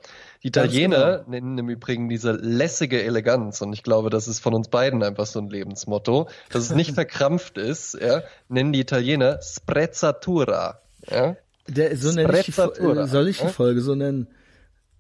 [0.44, 1.30] Die Italiener genau.
[1.30, 5.26] nennen im Übrigen diese lässige Eleganz und ich glaube, das ist von uns beiden einfach
[5.26, 10.82] so ein Lebensmotto, dass es nicht verkrampft ist, ja, nennen die Italiener Sprezzatura.
[11.10, 11.38] Ja?
[11.68, 14.28] Der, so nenne ich die, soll ich die Folge so nennen?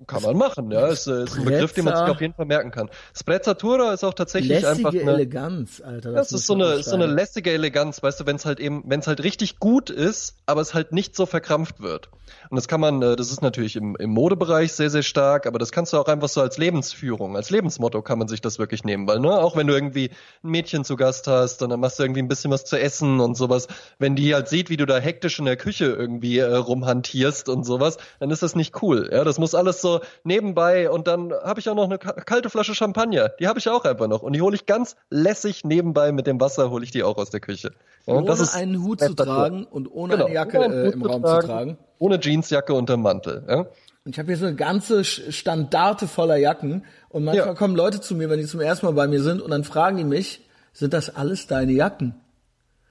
[0.08, 0.88] Kann man machen, ja.
[0.88, 2.89] Ist, äh, ist ein Begriff, den man sich auf jeden Fall merken kann.
[3.18, 6.12] Sprezzatura ist auch tatsächlich lässige einfach eine Eleganz, Alter.
[6.12, 8.84] Das, das ist so eine, so eine lässige Eleganz, weißt du, wenn es halt eben,
[8.86, 12.10] wenn es halt richtig gut ist, aber es halt nicht so verkrampft wird.
[12.49, 15.60] Und das kann man, äh, das ist natürlich im, im Modebereich sehr, sehr stark, aber
[15.60, 18.84] das kannst du auch einfach so als Lebensführung, als Lebensmotto kann man sich das wirklich
[18.84, 20.10] nehmen, weil, ne, auch wenn du irgendwie
[20.43, 23.20] ein Mädchen zu Gast hast und dann machst du irgendwie ein bisschen was zu essen
[23.20, 23.68] und sowas,
[23.99, 27.64] wenn die halt sieht, wie du da hektisch in der Küche irgendwie äh, rumhantierst und
[27.64, 29.24] sowas, dann ist das nicht cool, ja.
[29.24, 29.93] Das muss alles so
[30.24, 33.86] nebenbei und dann habe ich auch noch eine kalte Flasche Champagner, die habe ich auch
[33.86, 37.04] einfach noch und die hole ich ganz lässig nebenbei mit dem Wasser, hole ich die
[37.04, 37.72] auch aus der Küche.
[38.06, 41.41] Ja, ohne einen Hut zu tragen und ohne genau, eine Jacke äh, im Raum tragen,
[41.41, 41.78] zu tragen.
[42.00, 43.44] Ohne Jeansjacke unterm Mantel.
[43.48, 43.66] Ja?
[44.06, 47.54] Und ich habe hier so eine ganze Standarte voller Jacken und manchmal ja.
[47.54, 49.98] kommen Leute zu mir, wenn die zum ersten Mal bei mir sind und dann fragen
[49.98, 50.41] die mich,
[50.74, 52.16] sind das alles deine Jacken?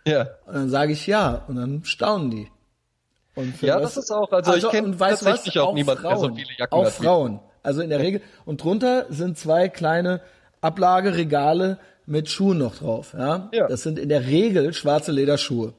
[0.06, 0.28] Ja.
[0.46, 2.48] Und dann sage ich ja und dann staunen die.
[3.60, 6.28] Ja, was, das ist auch, also, also ich kenne tatsächlich auch, auch niemanden, der so
[6.34, 7.40] viele Jacken Auch hat Frauen.
[7.62, 8.20] Also in der Regel.
[8.44, 10.20] Und drunter sind zwei kleine
[10.60, 13.14] Ablageregale mit Schuhen noch drauf.
[13.16, 13.48] Ja?
[13.52, 13.68] ja.
[13.68, 15.72] Das sind in der Regel schwarze Lederschuhe.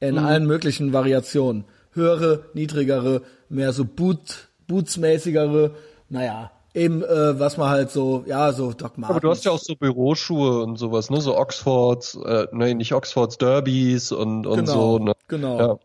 [0.00, 0.24] In mhm.
[0.24, 1.64] allen möglichen Variationen.
[1.92, 5.74] Höhere, niedrigere, mehr so Boot, Bootsmäßigere.
[6.08, 9.10] Naja, eben äh, was man halt so, ja, so Doc Martens.
[9.10, 11.20] Aber du hast ja auch so Büroschuhe und sowas, ne?
[11.20, 14.98] So Oxfords, äh, ne, nicht Oxfords, Derbys und, und genau, so.
[14.98, 15.12] Ne?
[15.26, 15.58] Genau.
[15.58, 15.78] Ja.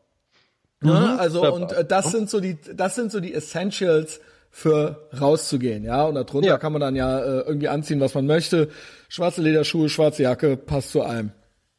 [0.84, 1.20] Ja, mhm.
[1.20, 4.20] also und äh, das sind so die, das sind so die Essentials
[4.52, 6.04] für rauszugehen, ja.
[6.04, 6.58] Und darunter ja.
[6.58, 8.70] kann man dann ja äh, irgendwie anziehen, was man möchte.
[9.10, 11.32] Schwarze Lederschuhe, schwarze Jacke, passt zu allem.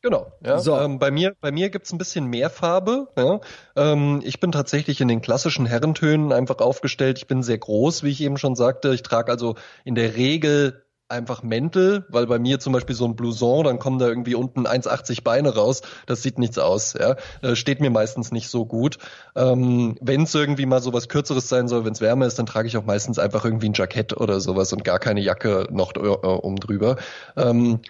[0.04, 0.58] Genau, ja.
[0.58, 0.76] So.
[0.76, 3.08] Ähm, bei mir, bei mir gibt's ein bisschen mehr Farbe.
[3.16, 3.40] Ja.
[3.74, 7.16] Ähm, ich bin tatsächlich in den klassischen Herrentönen einfach aufgestellt.
[7.16, 8.92] Ich bin sehr groß, wie ich eben schon sagte.
[8.92, 13.16] Ich trage also in der Regel einfach Mäntel, weil bei mir zum Beispiel so ein
[13.16, 15.82] Blouson, dann kommen da irgendwie unten 1,80 Beine raus.
[16.06, 16.94] Das sieht nichts aus.
[16.94, 18.98] Ja, äh, steht mir meistens nicht so gut.
[19.36, 22.46] Ähm, wenn es irgendwie mal so was Kürzeres sein soll, wenn es wärmer ist, dann
[22.46, 25.94] trage ich auch meistens einfach irgendwie ein Jackett oder sowas und gar keine Jacke noch
[25.94, 26.96] äh, um drüber.
[27.36, 27.80] Ähm,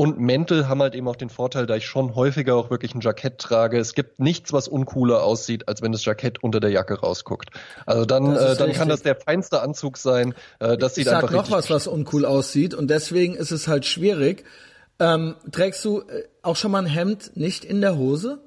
[0.00, 3.02] und Mäntel haben halt eben auch den Vorteil, da ich schon häufiger auch wirklich ein
[3.02, 3.78] Jackett trage.
[3.78, 7.50] Es gibt nichts, was uncooler aussieht, als wenn das Jackett unter der Jacke rausguckt.
[7.84, 10.32] Also dann, äh, dann kann das der feinste Anzug sein.
[10.58, 13.68] Äh, das ich sieht sag einfach noch was, was uncool aussieht und deswegen ist es
[13.68, 14.46] halt schwierig.
[14.98, 18.38] Ähm, trägst du äh, auch schon mal ein Hemd nicht in der Hose?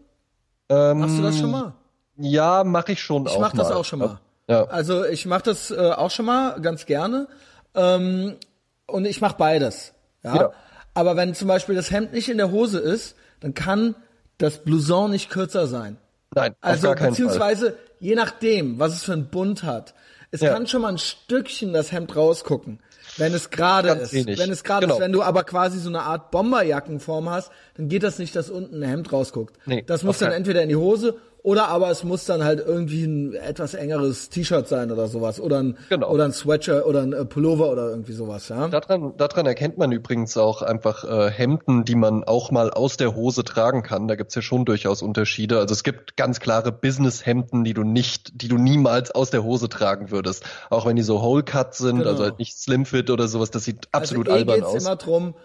[0.70, 1.76] Ähm, Machst du das schon mal?
[2.18, 3.36] Ja, mache ich schon ich auch.
[3.36, 4.20] Ich mache das auch schon mal.
[4.48, 4.64] Ja.
[4.64, 7.28] Also ich mache das äh, auch schon mal ganz gerne.
[7.76, 8.38] Ähm,
[8.88, 9.94] und ich mache beides.
[10.24, 10.36] Ja?
[10.36, 10.52] ja.
[10.94, 13.96] Aber wenn zum Beispiel das Hemd nicht in der Hose ist, dann kann
[14.38, 15.98] das Blouson nicht kürzer sein.
[16.36, 17.80] Nein, also auf gar beziehungsweise Fall.
[18.00, 19.94] je nachdem, was es für ein Bund hat.
[20.32, 20.52] Es ja.
[20.52, 22.80] kann schon mal ein Stückchen das Hemd rausgucken,
[23.18, 24.14] wenn es gerade ist.
[24.14, 24.40] Wenig.
[24.40, 24.96] Wenn es gerade genau.
[24.96, 28.50] ist, wenn du aber quasi so eine Art Bomberjackenform hast, dann geht das nicht, dass
[28.50, 29.58] unten ein Hemd rausguckt.
[29.68, 33.04] Nee, das muss dann entweder in die Hose oder aber es muss dann halt irgendwie
[33.04, 35.42] ein etwas engeres T-Shirt sein oder sowas.
[35.42, 36.10] Oder ein, genau.
[36.10, 38.70] oder ein Sweatshirt oder ein äh, Pullover oder irgendwie sowas, ja.
[38.70, 43.14] Daran, daran erkennt man übrigens auch einfach äh, Hemden, die man auch mal aus der
[43.14, 44.08] Hose tragen kann.
[44.08, 45.60] Da gibt's ja schon durchaus Unterschiede.
[45.60, 49.68] Also es gibt ganz klare Business-Hemden, die du nicht, die du niemals aus der Hose
[49.68, 50.46] tragen würdest.
[50.70, 52.12] Auch wenn die so Hole-Cut sind, genau.
[52.12, 54.84] also halt nicht Slim-Fit oder sowas, das sieht also absolut also albern geht's aus.
[54.84, 55.36] immer drum,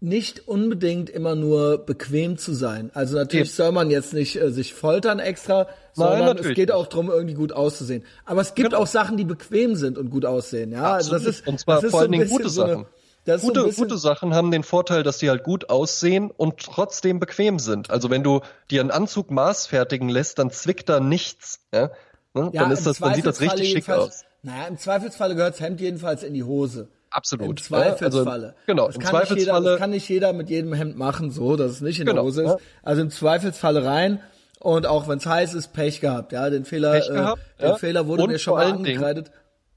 [0.00, 2.90] nicht unbedingt immer nur bequem zu sein.
[2.94, 7.10] Also natürlich soll man jetzt nicht äh, sich foltern extra, sondern es geht auch darum,
[7.10, 8.04] irgendwie gut auszusehen.
[8.24, 8.82] Aber es gibt Genau.
[8.82, 10.70] auch Sachen, die bequem sind und gut aussehen.
[10.70, 12.86] Ja, also das ist Und zwar das vor allen Dingen gute so eine- Sachen.
[13.24, 16.60] Das ist so Gute, gute Sachen haben den Vorteil, dass die halt gut aussehen und
[16.60, 17.90] trotzdem bequem sind.
[17.90, 18.40] Also wenn du
[18.70, 21.58] dir einen Anzug maßfertigen lässt, dann zwickt da nichts.
[21.74, 21.90] Ja?
[22.32, 22.50] Ne?
[22.54, 24.24] ja, dann, ist das, dann sieht das richtig schick aus.
[24.42, 26.88] Naja, im Zweifelsfalle gehört das Hemd jedenfalls in die Hose.
[27.10, 27.46] Absolut.
[27.48, 27.62] Im ja?
[27.62, 28.46] Zweifelsfalle.
[28.46, 29.70] Also, genau, das im kann Nicht jeder, Zweifelsfalle.
[29.70, 32.26] das kann nicht jeder mit jedem Hemd machen, so, dass es nicht in der Genau,
[32.26, 32.48] Hose ist.
[32.50, 32.56] ja.
[32.82, 34.20] Also im Zweifelsfalle rein.
[34.60, 36.32] Und auch wenn es heiß ist, Pech gehabt.
[36.32, 37.76] Ja, den Fehler, Pech äh, gehabt, der ja.
[37.76, 39.30] Fehler wurde Und mir schon mal Dingen- angekreidet.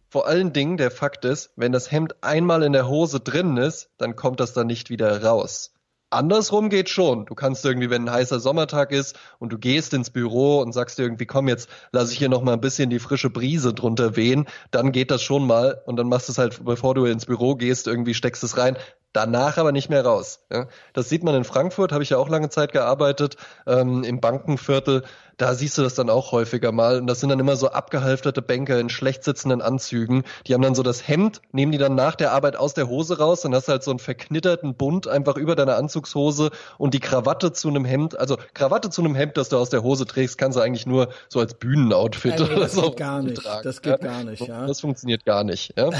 [0.09, 3.89] Vor allen Dingen der Fakt ist, wenn das Hemd einmal in der Hose drin ist,
[3.97, 5.71] dann kommt das dann nicht wieder raus.
[6.11, 7.25] Andersrum geht schon.
[7.25, 10.97] Du kannst irgendwie, wenn ein heißer Sommertag ist und du gehst ins Büro und sagst
[10.97, 14.17] dir irgendwie, komm, jetzt lasse ich hier noch mal ein bisschen die frische Brise drunter
[14.17, 17.25] wehen, dann geht das schon mal und dann machst du es halt, bevor du ins
[17.25, 18.75] Büro gehst, irgendwie steckst es rein.
[19.13, 20.45] Danach aber nicht mehr raus.
[20.51, 20.67] Ja?
[20.93, 25.03] Das sieht man in Frankfurt, habe ich ja auch lange Zeit gearbeitet, ähm, im Bankenviertel.
[25.41, 26.99] Da siehst du das dann auch häufiger mal.
[26.99, 30.21] Und das sind dann immer so abgehalfterte Banker in schlecht sitzenden Anzügen.
[30.45, 33.17] Die haben dann so das Hemd, nehmen die dann nach der Arbeit aus der Hose
[33.17, 33.41] raus.
[33.41, 37.53] Dann hast du halt so einen verknitterten Bund einfach über deiner Anzugshose und die Krawatte
[37.53, 38.19] zu einem Hemd.
[38.19, 41.09] Also Krawatte zu einem Hemd, das du aus der Hose trägst, kannst du eigentlich nur
[41.27, 43.41] so als Bühnenoutfit nee, oder das so geht gar nicht.
[43.41, 43.63] tragen.
[43.63, 44.67] Das geht gar nicht, ja.
[44.67, 45.73] Das funktioniert gar nicht.
[45.75, 45.89] Ja?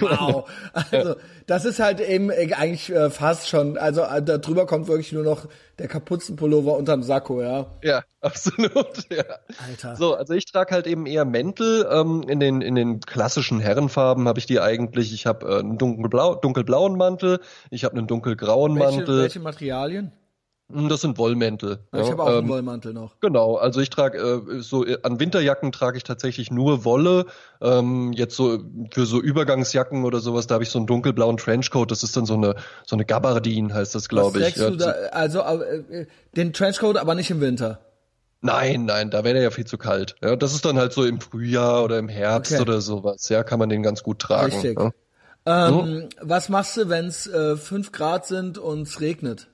[0.00, 0.48] Wow.
[0.72, 1.16] Also,
[1.46, 5.12] das ist halt eben äh, eigentlich äh, fast schon, also äh, da drüber kommt wirklich
[5.12, 5.46] nur noch
[5.78, 7.66] der Kapuzenpullover unterm Sakko, ja.
[7.82, 9.10] Ja, absolut.
[9.10, 9.24] Ja.
[9.66, 9.96] Alter.
[9.96, 11.86] So, also ich trage halt eben eher Mäntel.
[11.90, 15.12] Ähm, in den in den klassischen Herrenfarben habe ich die eigentlich.
[15.12, 17.40] Ich habe äh, einen dunkelblau, dunkelblauen Mantel.
[17.70, 19.22] Ich habe einen dunkelgrauen Welche, Mantel.
[19.22, 20.12] welche Materialien?
[20.72, 21.80] Hm, Das sind Wollmäntel.
[21.92, 22.10] ich ja.
[22.12, 23.18] habe auch einen Ähm, Wollmantel noch.
[23.20, 27.26] Genau, also ich trage äh, so äh, an Winterjacken trage ich tatsächlich nur Wolle.
[27.60, 28.58] Ähm, jetzt so
[28.92, 31.90] für so Übergangsjacken oder sowas, da habe ich so einen dunkelblauen Trenchcoat.
[31.90, 32.54] Das ist dann so eine
[32.86, 34.54] so eine Gabardine heißt das, glaube Was ich.
[34.54, 36.06] du Ja, da, also äh,
[36.36, 37.80] den Trenchcoat, aber nicht im Winter.
[38.42, 40.16] Nein, nein, da wäre der ja viel zu kalt.
[40.22, 42.62] Ja, das ist dann halt so im Frühjahr oder im Herbst Okay.
[42.62, 43.28] oder sowas.
[43.28, 44.52] Ja, kann man den ganz gut tragen.
[44.52, 44.78] Richtig.
[45.46, 45.68] Ja.
[45.68, 49.48] Ähm, Was machst du, wenn es äh, 5 Grad sind und es regnet?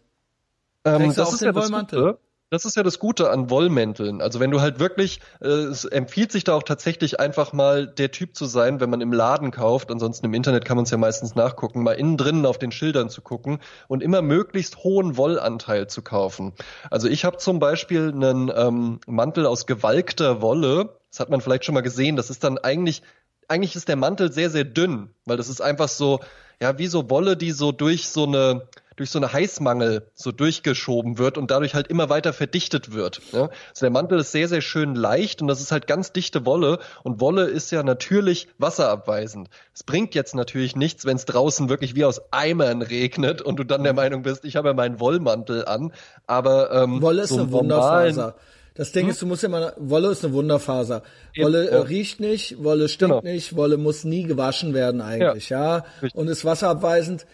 [0.85, 2.19] Ähm, Trägst du das auch ist den Wollmantel?
[2.49, 4.23] Das ist ja das Gute an Wollmänteln.
[4.23, 8.13] Also wenn du halt wirklich, äh, es empfiehlt sich da auch tatsächlich einfach mal der
[8.13, 10.97] Typ zu sein, wenn man im Laden kauft, ansonsten im Internet kann man es ja
[10.97, 15.89] meistens nachgucken, mal innen drinnen auf den Schildern zu gucken und immer möglichst hohen Wollanteil
[15.89, 16.53] zu kaufen.
[16.89, 21.65] Also ich habe zum Beispiel einen ähm, Mantel aus gewalkter Wolle, das hat man vielleicht
[21.65, 23.03] schon mal gesehen, das ist dann eigentlich,
[23.49, 26.21] eigentlich ist der Mantel sehr, sehr dünn, weil das ist einfach so,
[26.63, 31.19] ja, wie so Wolle, die so durch so eine durch so eine Heißmangel so durchgeschoben
[31.19, 33.21] wird und dadurch halt immer weiter verdichtet wird.
[33.33, 33.43] Ja?
[33.43, 36.79] Also der Mantel ist sehr, sehr schön leicht und das ist halt ganz dichte Wolle
[37.03, 39.49] und Wolle ist ja natürlich wasserabweisend.
[39.75, 43.65] Es bringt jetzt natürlich nichts, wenn es draußen wirklich wie aus Eimern regnet und du
[43.65, 45.93] dann der Meinung bist, ich habe ja meinen Wollmantel an,
[46.27, 48.35] aber ähm, Wolle ist so eine Wunderfaser.
[48.77, 51.03] Das Ding ist, du musst immer, Wolle ist eine Wunderfaser.
[51.39, 51.81] Wolle äh, ja.
[51.81, 53.35] riecht nicht, Wolle stinkt Genau.
[53.35, 55.85] nicht, Wolle muss nie gewaschen werden eigentlich, ja.
[56.03, 56.15] Richtig.
[56.15, 57.27] Und ist wasserabweisend.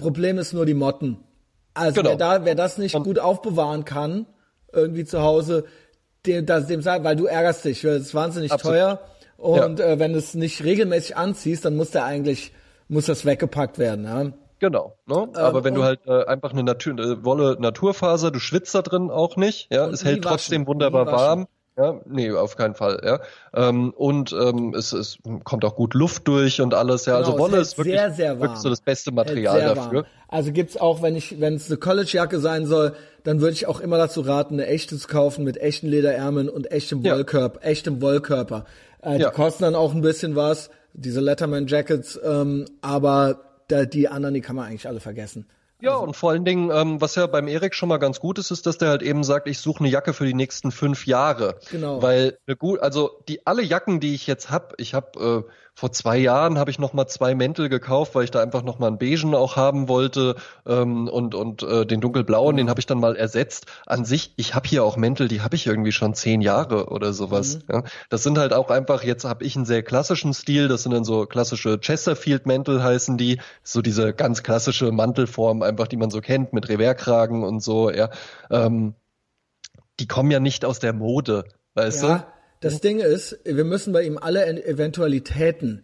[0.00, 1.18] Problem ist nur die Motten.
[1.74, 2.10] Also Genau.
[2.10, 4.26] wer, da, wer das nicht gut aufbewahren kann,
[4.72, 5.64] irgendwie zu Hause,
[6.26, 8.76] dem, das, dem sei, weil du ärgerst dich, weil es ist wahnsinnig Absolut.
[8.76, 9.00] teuer.
[9.36, 12.52] Und äh, wenn du es nicht regelmäßig anziehst, dann muss der eigentlich,
[12.88, 14.32] muss das weggepackt werden, ja.
[14.58, 14.98] Genau.
[15.06, 15.28] Ne?
[15.34, 19.10] Aber wenn du halt äh, einfach eine Natur, äh, Wolle Naturfaser, du schwitzt da drin
[19.10, 21.26] auch nicht, ja, es hält trotzdem waschen, wunderbar nie waschen.
[21.26, 21.46] warm.
[21.78, 23.20] Ja, nee, auf keinen Fall, ja.
[23.54, 27.16] Ähm, und ähm, es, es kommt auch gut Luft durch und alles, ja.
[27.16, 30.00] Genau, also Wolle ist wirklich, sehr, sehr wirklich so das beste Material dafür.
[30.00, 30.06] warm.
[30.28, 32.94] Also gibt's auch, wenn ich, wenn es eine College-Jacke sein soll,
[33.24, 36.70] dann würde ich auch immer dazu raten, eine echte zu kaufen mit echten Lederärmeln und
[36.70, 37.14] echtem Ja.
[37.14, 38.64] Wollkörper, echtem Wollkörper.
[39.02, 39.30] Äh, Ja.
[39.30, 44.34] Die kosten dann auch ein bisschen was, diese Letterman Jackets, ähm, aber da, die anderen,
[44.34, 45.46] die kann man eigentlich alle vergessen.
[45.80, 48.50] Ja, und vor allen Dingen, ähm, was ja beim Erik schon mal ganz gut ist,
[48.50, 51.58] ist, dass der halt eben sagt, ich suche eine Jacke für die nächsten fünf Jahre.
[51.70, 52.02] Genau.
[52.02, 55.50] Weil eine gut, also die alle Jacken, die ich jetzt hab, ich habe äh,
[55.80, 58.78] vor zwei Jahren habe ich noch mal zwei Mäntel gekauft, weil ich da einfach noch
[58.78, 62.84] mal einen beigen auch haben wollte ähm, und und äh, den dunkelblauen, den habe ich
[62.84, 63.64] dann mal ersetzt.
[63.86, 67.14] An sich, ich habe hier auch Mäntel, die habe ich irgendwie schon zehn Jahre oder
[67.14, 67.60] sowas.
[67.72, 67.84] Ja.
[68.10, 69.02] Das sind halt auch einfach.
[69.04, 70.68] Jetzt habe ich einen sehr klassischen Stil.
[70.68, 75.96] Das sind dann so klassische Chesterfield-Mäntel heißen die, so diese ganz klassische Mantelform einfach, die
[75.96, 77.90] man so kennt mit Revers-Kragen und so.
[77.90, 78.10] Ja,
[78.50, 78.96] ähm,
[79.98, 82.26] die kommen ja nicht aus der Mode, weißt Ja,
[82.60, 85.82] das Ding ist, wir müssen bei ihm alle En- Eventualitäten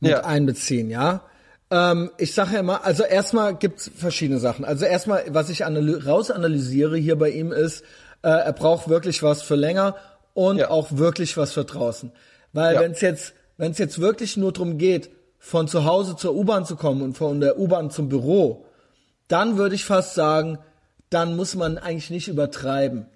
[0.00, 0.24] mit Ja.
[0.24, 1.22] einbeziehen, ja.
[1.70, 4.64] Ähm, ich sage ja immer, also erstmal gibt's verschiedene Sachen.
[4.64, 7.82] Also erstmal, was ich analy rausanalysiere hier bei ihm ist,
[8.22, 9.96] äh, er braucht wirklich was für länger
[10.34, 10.70] und Ja.
[10.70, 12.12] auch wirklich was für draußen.
[12.52, 12.80] Weil Ja.
[12.82, 17.02] wenn's jetzt, wenn's jetzt wirklich nur drum geht, von zu Hause zur U-Bahn zu kommen
[17.02, 18.66] und von der U-Bahn zum Büro,
[19.28, 20.58] dann würde ich fast sagen,
[21.10, 23.06] dann muss man eigentlich nicht übertreiben.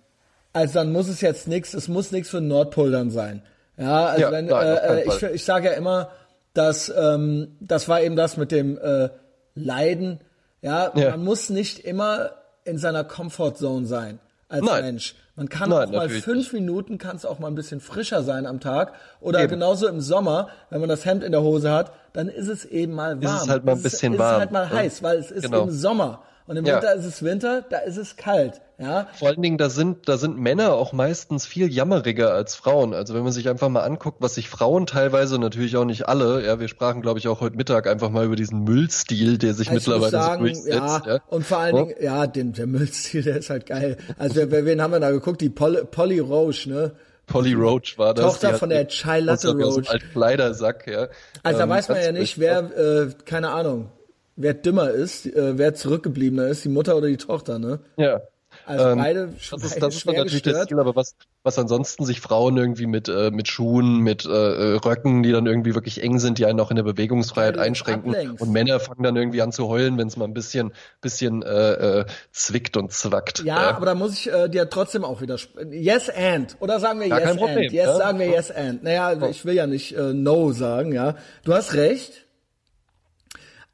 [0.57, 3.43] Also dann muss es jetzt nichts, es muss nichts für den Nordpol dann sein.
[3.77, 6.09] Ja, also Ja, wenn, nein, keinen äh, ich, ich sage ja immer,
[6.55, 9.11] dass ähm, das war eben das mit dem äh,
[9.55, 10.21] Leiden.
[10.63, 11.11] Ja, Ja.
[11.11, 12.31] man muss nicht immer
[12.65, 14.85] in seiner Comfortzone sein als Nein.
[14.85, 15.15] Mensch.
[15.35, 18.47] Man kann Nein, auch mal fünf Minuten, kann es auch mal ein bisschen frischer sein
[18.47, 18.95] am Tag.
[19.21, 19.51] Oder Eben.
[19.51, 22.95] genauso im Sommer, wenn man das Hemd in der Hose hat, dann ist es eben
[22.95, 23.37] mal warm.
[23.43, 24.73] es halt mal ein bisschen ist, warm, Es ist halt mal ne?
[24.73, 25.65] heiß, weil es ist Genau.
[25.65, 26.23] im Sommer.
[26.47, 26.75] Und im Ja.
[26.77, 28.61] Winter ist es Winter, da ist es kalt.
[28.79, 32.93] Ja, Vor allen Dingen, da sind, da sind Männer auch meistens viel jammeriger als Frauen.
[32.93, 36.45] Also wenn man sich einfach mal anguckt, was sich Frauen teilweise, natürlich auch nicht alle,
[36.45, 39.71] ja, wir sprachen, glaube ich, auch heute Mittag einfach mal über diesen Müllstil, der sich
[39.71, 41.07] Also ich mittlerweile sagen, so durchsetzt.
[41.07, 41.83] ja, Ja, und vor allen Ja.
[41.85, 43.97] Dingen, ja, den, der Müllstil, der ist halt geil.
[44.19, 45.41] Also wer, wen haben wir da geguckt?
[45.41, 46.93] Die Polly, Polly Roche, ne?
[47.27, 48.25] Polly Roach war das.
[48.25, 49.89] Tochter von der Chai Latte Roach.
[49.89, 51.09] Altkleidersack, ja.
[51.43, 53.91] Also da Ähm, weiß man ja nicht, wer, äh, keine Ahnung,
[54.37, 57.81] wer dümmer ist, äh, wer zurückgebliebener ist, die Mutter oder die Tochter, ne?
[57.97, 58.21] Ja.
[58.65, 60.69] Also Ähm, beide, Das ist, das ist natürlich der gestört.
[60.69, 64.77] Stil, aber was, was ansonsten sich Frauen irgendwie mit, äh, mit Schuhen, mit äh, äh,
[64.77, 68.15] Röcken, die dann irgendwie wirklich eng sind, die einen auch in der Bewegungsfreiheit einschränken.
[68.15, 68.41] ablenkst.
[68.41, 72.01] Und Männer fangen dann irgendwie an zu heulen, wenn es mal ein bisschen, bisschen äh,
[72.01, 73.45] äh, zwickt und zwackt.
[73.45, 75.73] Ja, aber da muss ich äh, dir trotzdem auch widersprechen.
[75.73, 76.57] Yes and.
[76.61, 77.73] Oder sagen wir Gar yes kein Problem, and.
[77.73, 77.97] Yes, ja.
[77.97, 78.83] sagen wir yes and.
[78.83, 81.17] Naja, ich will ja nicht äh, no sagen, ja.
[81.45, 82.26] Du hast recht.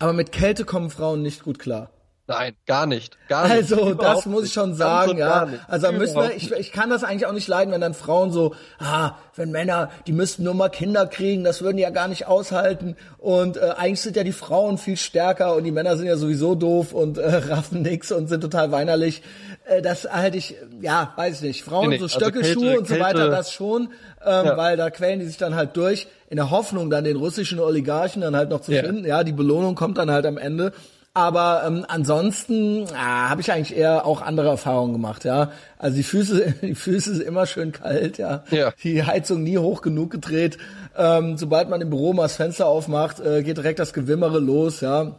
[0.02, 1.88] Aber mit Kälte kommen Frauen nicht gut klar.
[2.28, 3.18] Nein, gar nicht.
[3.28, 3.56] Gar nicht.
[3.56, 5.48] Also, das Überhaupt muss ich schon sagen, ja.
[5.66, 8.54] Also, müssen wir, ich, ich kann das eigentlich auch nicht leiden, wenn dann Frauen so,
[8.78, 12.28] ah, wenn Männer, die müssten nur mal Kinder kriegen, das würden die ja gar nicht
[12.28, 12.96] aushalten.
[13.18, 16.54] Und äh, eigentlich sind ja die Frauen viel stärker und die Männer sind ja sowieso
[16.54, 19.22] doof und äh, raffen nix und sind total weinerlich.
[19.64, 21.64] Äh, das halte ich, ja, weiß ich nicht.
[21.64, 23.88] Frauen, Nee, so also Stöcke, Kälte- Schuhe und so Kälte- weiter, das schon,
[24.24, 24.56] ähm, Ja.
[24.56, 28.22] weil da quälen die sich dann halt durch, in der Hoffnung, dann den russischen Oligarchen
[28.22, 28.82] dann halt noch zu Ja.
[28.84, 29.04] finden.
[29.04, 30.72] Ja, die Belohnung kommt dann halt am Ende.
[31.14, 35.52] Aber ähm, ansonsten ah, habe ich eigentlich eher auch andere Erfahrungen gemacht, ja.
[35.76, 38.44] Also die Füße, die Füße sind immer schön kalt, ja.
[38.50, 38.72] Ja.
[38.82, 40.56] Die Heizung nie hoch genug gedreht.
[40.96, 44.80] Ähm, sobald man im Büro mal das Fenster aufmacht, äh, geht direkt das Gewimmere los,
[44.80, 45.18] ja.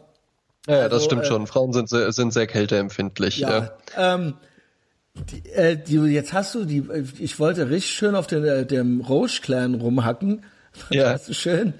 [0.67, 1.45] Ja, ja, das Also, stimmt äh, schon.
[1.45, 3.37] Frauen sind sehr, sind sehr kälteempfindlich.
[3.37, 3.69] Ja.
[3.95, 4.15] Ja.
[4.15, 4.33] Ähm,
[5.13, 8.65] die, äh, die, jetzt hast du die, äh, ich wollte richtig schön auf den, äh,
[8.65, 10.43] dem Roche-Clan rumhacken.
[10.89, 11.09] Ja.
[11.13, 11.75] Hast du schön.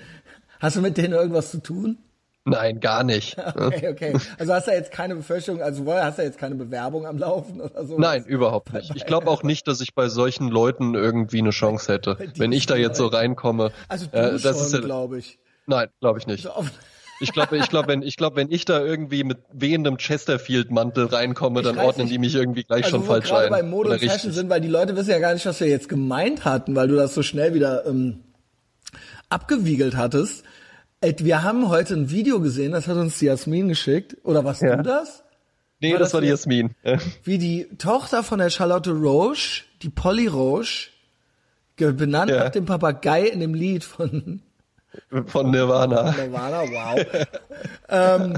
[0.59, 1.97] Hast du mit denen irgendwas zu tun?
[2.46, 3.38] Nein, gar nicht.
[3.56, 4.14] Okay, okay.
[4.38, 7.86] Also hast du jetzt keine Befürchtung, also hast du jetzt keine Bewerbung am Laufen oder
[7.86, 7.98] so?
[7.98, 8.91] Nein, überhaupt nicht.
[8.96, 12.66] Ich glaube auch nicht, dass ich bei solchen Leuten irgendwie eine Chance hätte, wenn ich
[12.66, 13.72] da jetzt so reinkomme.
[13.88, 15.39] Also du Äh, das schon, ist ja, glaube ich.
[15.68, 16.44] nein, glaube ich nicht.
[16.44, 16.72] So auf-
[17.22, 21.62] Ich glaube, ich glaube, wenn ich glaube, wenn ich da irgendwie mit wehendem Chesterfield-Mantel reinkomme,
[21.62, 22.14] dann ordnen nicht.
[22.16, 23.52] die mich irgendwie gleich Also schon falsch gerade ein.
[23.52, 24.34] bei Mode und Fashion richtig.
[24.34, 26.96] sind, weil die Leute wissen ja gar nicht, was wir jetzt gemeint hatten, weil du
[26.96, 28.20] das so schnell wieder ähm,
[29.30, 30.44] abgewiegelt hattest.
[31.04, 34.16] Äh, Wir haben heute ein Video gesehen, das hat uns die Jasmin geschickt.
[34.24, 34.78] Oder warst Ja.
[34.78, 35.24] du das?
[35.82, 36.76] Nee, War das, das war die Jasmin.
[37.26, 40.89] Wie die Tochter von der Charlotte Roche, die Polly Roche,
[41.76, 42.45] benannt Ja.
[42.45, 44.41] nach dem Papagei in dem Lied von
[45.26, 46.12] Von Nirvana.
[46.12, 47.06] Nirvana, wow.
[47.89, 48.38] ähm,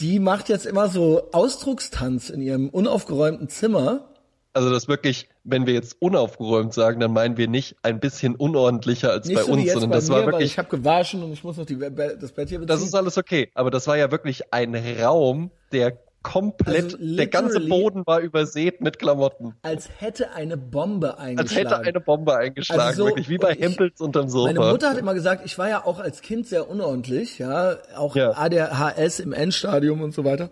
[0.00, 4.08] die macht jetzt immer so Ausdruckstanz in ihrem unaufgeräumten Zimmer.
[4.54, 9.10] Also das wirklich, wenn wir jetzt unaufgeräumt sagen, dann meinen wir nicht ein bisschen unordentlicher
[9.12, 11.32] als Nicht bei so uns, sondern bei das mir, war wirklich ich habe gewaschen und
[11.32, 11.90] ich muss noch die, das
[12.32, 12.66] Bett hier beziehen.
[12.66, 17.28] Das ist alles okay, aber das war ja wirklich ein Raum, der komplett, Also der
[17.28, 19.54] ganze Boden war übersät mit Klamotten.
[19.62, 21.68] als hätte eine Bombe Als eingeschlagen.
[21.68, 24.52] hätte eine Bombe eingeschlagen, Also so- wirklich, wie bei Hempels unterm Sofa.
[24.52, 28.16] Meine Mutter hat immer gesagt, ich war ja auch als Kind sehr unordentlich, ja, auch
[28.16, 28.32] Ja.
[28.32, 30.50] ADHS im Endstadium und so weiter.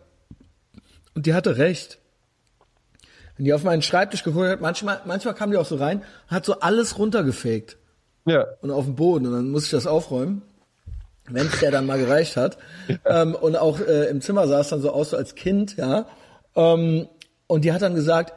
[1.17, 1.99] Und die hatte recht.
[3.37, 6.45] Wenn die auf meinen Schreibtisch geguckt hat, manchmal, manchmal kam die auch so rein, hat
[6.45, 7.77] so alles runtergefegt
[8.27, 10.43] ja, und auf den Boden und dann muss ich das aufräumen,
[11.29, 12.59] wenn es der dann mal gereicht hat.
[13.05, 16.07] Ähm, und auch äh, im Zimmer sah es dann so aus, so als Kind, ja.
[16.55, 17.09] Ähm,
[17.47, 18.35] und die hat dann gesagt,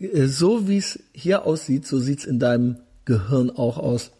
[0.00, 4.12] äh, so wie es hier aussieht, so sieht's in deinem Gehirn auch aus.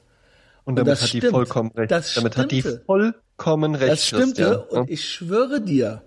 [0.65, 1.33] und damit das hat die stimmt.
[1.33, 1.91] vollkommen recht.
[1.91, 2.83] Das damit hat die stimmte.
[2.85, 3.93] vollkommen recht.
[3.93, 4.83] Das stimmte Christian.
[4.83, 6.03] und ich schwöre dir,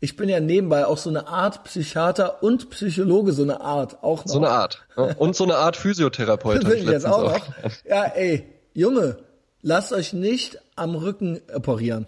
[0.00, 4.24] ich bin ja nebenbei auch so eine Art Psychiater und Psychologe, so eine Art auch
[4.24, 4.32] noch.
[4.32, 4.86] so eine Art.
[5.18, 6.64] Und so eine Art Physiotherapeut.
[6.68, 7.46] Bin ich jetzt auch noch.
[7.84, 9.18] Ja, ey, Junge,
[9.62, 12.06] lasst euch nicht am Rücken operieren.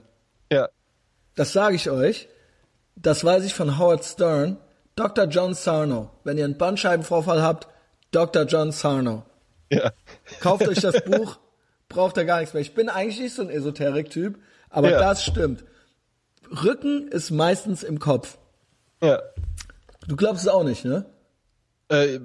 [0.52, 0.68] Ja,
[1.34, 2.28] Das sage ich euch.
[2.96, 4.58] Das weiß ich von Howard Stern.
[4.96, 5.26] Dr.
[5.26, 6.10] John Sarno.
[6.24, 7.68] Wenn ihr einen Bandscheibenvorfall habt,
[8.10, 8.42] Dr.
[8.44, 9.22] John Sarno.
[9.70, 9.92] ja.
[10.40, 11.38] Kauft euch das Buch,
[11.88, 12.60] braucht ihr gar nichts mehr.
[12.62, 14.38] Ich bin eigentlich nicht so ein Esoterik-Typ,
[14.70, 14.98] aber Ja.
[14.98, 15.64] das stimmt.
[16.64, 18.38] Rücken ist meistens im Kopf.
[19.02, 19.20] ja.
[20.06, 21.04] Du glaubst es auch nicht, ne?
[21.90, 22.18] Äh,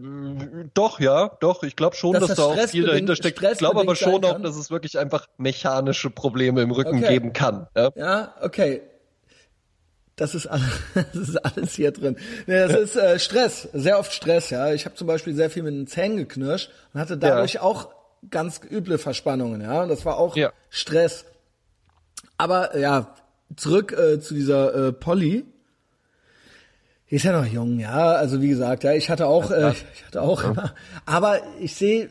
[0.74, 1.64] doch, ja, doch.
[1.64, 3.42] Ich glaube schon, Dass dass, das da auch viel dahinter steckt.
[3.42, 7.10] Ich glaube aber schon auch, dass es wirklich einfach mechanische Probleme im Rücken Okay.
[7.10, 7.68] geben kann.
[7.76, 7.92] Ja?
[7.96, 8.82] Ja, okay.
[10.16, 12.18] das ist alles, das ist alles hier drin.
[12.46, 14.72] Nee, das ist äh, Stress, sehr oft Stress, ja.
[14.74, 17.62] Ich habe zum Beispiel sehr viel mit den Zähnen geknirscht und hatte dadurch ja.
[17.64, 17.90] auch
[18.30, 19.84] ganz üble Verspannungen, ja.
[19.84, 20.54] Und das war auch ja.
[20.70, 21.26] Stress.
[22.38, 23.14] Aber ja,
[23.56, 25.46] zurück äh, zu dieser äh, Polly.
[27.10, 28.14] Die ist ja noch jung, ja.
[28.14, 30.74] Also wie gesagt, ja, ich hatte auch, äh, ich hatte auch, ja.
[31.06, 32.10] aber ich sehe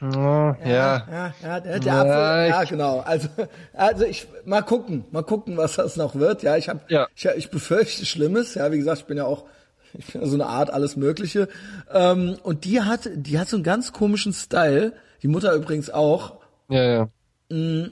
[0.00, 3.00] ja, ja, ja, ja, der, der Apfel, ja, genau.
[3.00, 3.28] Also,
[3.72, 6.42] also ich mal gucken, mal gucken, was das noch wird.
[6.42, 7.08] Ja, ich habe, ja.
[7.14, 8.54] ich, ich befürchte Schlimmes.
[8.54, 9.44] Ja, wie gesagt, ich bin ja auch,
[9.94, 11.48] ich bin ja so eine Art alles Mögliche.
[11.90, 14.92] Ähm, und die hat, die hat so einen ganz komischen Style.
[15.22, 16.40] Die Mutter übrigens auch.
[16.68, 17.08] Ja, ja.
[17.48, 17.90] Mm,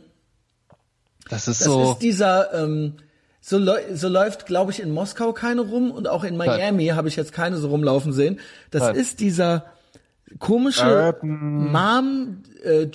[1.28, 1.80] das ist das so.
[1.80, 2.94] Das ist dieser, ähm,
[3.40, 3.60] so,
[3.92, 7.32] so läuft, glaube ich, in Moskau keine rum und auch in Miami habe ich jetzt
[7.32, 8.40] keine so rumlaufen sehen.
[8.70, 8.94] Das Nein.
[8.94, 9.66] ist dieser
[10.38, 12.86] komische Mom äh,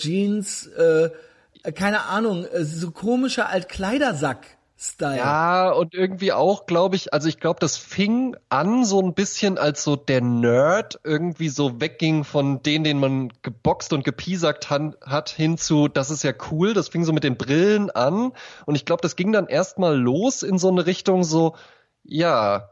[1.63, 4.45] äh, keine Ahnung, äh, so komischer Altkleidersack.
[4.81, 5.17] Style.
[5.17, 9.57] Ja, und irgendwie auch, glaube ich, also ich glaube, das fing an so ein bisschen
[9.57, 15.29] als so der Nerd irgendwie so wegging von denen, den man geboxt und gepiesackt hat,
[15.29, 18.31] hin zu, das ist ja cool, das fing so mit den Brillen an.
[18.65, 21.57] Und ich glaube, das ging dann erstmal los in so eine Richtung so,
[22.05, 22.69] ja,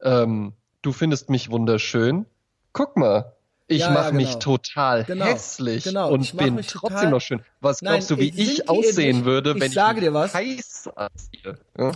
[0.00, 2.24] ähm, du findest mich wunderschön,
[2.72, 3.33] guck mal,
[3.66, 4.20] ich ja, mache ja, genau.
[4.20, 6.10] mich total genau, hässlich genau.
[6.10, 7.42] und bin trotzdem noch schön.
[7.60, 10.34] Was glaubst Nein, du, wie ich aussehen ich, würde, wenn ich, sage dir was.
[10.34, 11.58] heiß anziehe?
[11.78, 11.92] Ja?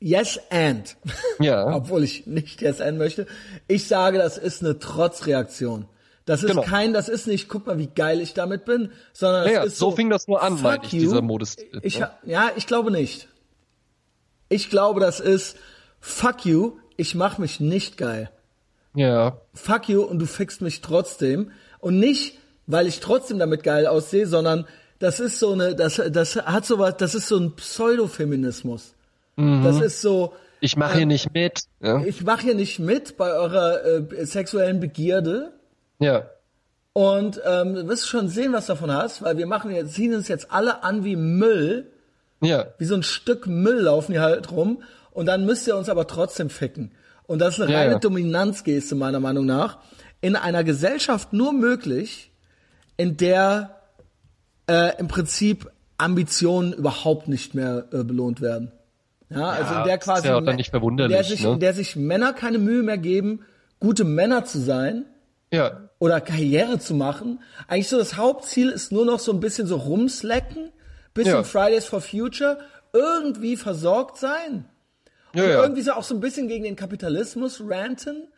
[0.00, 0.96] Yes and.
[1.40, 1.66] Ja.
[1.74, 3.26] Obwohl ich nicht yes and möchte.
[3.66, 5.86] Ich sage, das ist eine Trotzreaktion.
[6.24, 6.62] Das ist genau.
[6.62, 9.78] kein, das ist nicht, guck mal, wie geil ich damit bin, sondern das ja, ist
[9.78, 9.90] so.
[9.90, 11.80] So fing das nur an, meine ich, dieser Modestil.
[11.82, 12.10] Ich, ne?
[12.26, 13.28] ja, ich glaube nicht.
[14.50, 15.56] Ich glaube, das ist
[16.00, 18.30] fuck you, ich mach mich nicht geil.
[18.94, 19.38] Ja.
[19.54, 21.52] Fuck you und du fickst mich trotzdem.
[21.78, 24.66] Und nicht, weil ich trotzdem damit geil aussehe, sondern
[24.98, 28.94] das ist so eine, das, das hat sowas, das ist so ein Pseudofeminismus.
[29.36, 29.62] Mhm.
[29.64, 30.34] Das ist so.
[30.60, 31.62] Ich mache hier äh, nicht mit.
[31.80, 32.02] Ja.
[32.04, 35.52] Ich mache hier nicht mit bei eurer äh, sexuellen Begierde.
[36.00, 36.28] Ja.
[36.92, 40.26] Und ähm, du wirst schon sehen, was davon hast, weil wir machen jetzt, ziehen uns
[40.26, 41.92] jetzt alle an wie Müll.
[42.40, 42.66] Ja.
[42.78, 44.82] Wie so ein Stück Müll laufen die halt rum.
[45.12, 46.92] Und dann müsst ihr uns aber trotzdem ficken.
[47.28, 47.98] Und das ist eine ja, reine ja.
[47.98, 49.78] Dominanzgeste meiner Meinung nach.
[50.22, 52.32] In einer Gesellschaft nur möglich,
[52.96, 53.76] in der
[54.66, 58.72] äh, im Prinzip Ambitionen überhaupt nicht mehr äh, belohnt werden.
[59.28, 61.52] Ja, also in der quasi, ja nicht verwunderlich, der sich, ne?
[61.52, 63.44] in der sich Männer keine Mühe mehr geben,
[63.78, 65.04] gute Männer zu sein.
[65.52, 65.90] Ja.
[65.98, 67.40] Oder Karriere zu machen.
[67.66, 70.70] Eigentlich so das Hauptziel ist nur noch so ein bisschen so rumslecken,
[71.12, 71.42] bisschen ja.
[71.42, 72.58] Fridays for Future,
[72.94, 74.64] irgendwie versorgt sein.
[75.38, 75.62] Ja, ja.
[75.62, 78.28] irgendwie so auch so ein bisschen gegen den Kapitalismus ranten.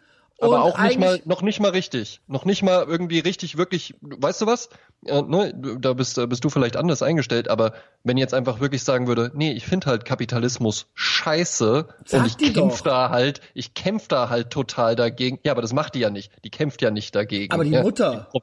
[0.43, 2.21] Aber auch nicht mal, noch nicht mal richtig.
[2.27, 4.71] Noch nicht mal irgendwie richtig, wirklich, weißt du was?
[5.05, 7.73] Äh, ne, da bist, da bist du vielleicht anders eingestellt, aber
[8.05, 12.55] wenn jetzt einfach wirklich sagen würde, nee, ich finde halt Kapitalismus scheiße Sag und ich
[12.55, 15.39] kämpfe da halt, ich kämpfe da halt total dagegen.
[15.45, 16.33] Ja, aber das macht die ja nicht.
[16.45, 17.53] Die kämpft ja nicht dagegen.
[17.53, 18.29] Aber die ja, Mutter.
[18.35, 18.41] Die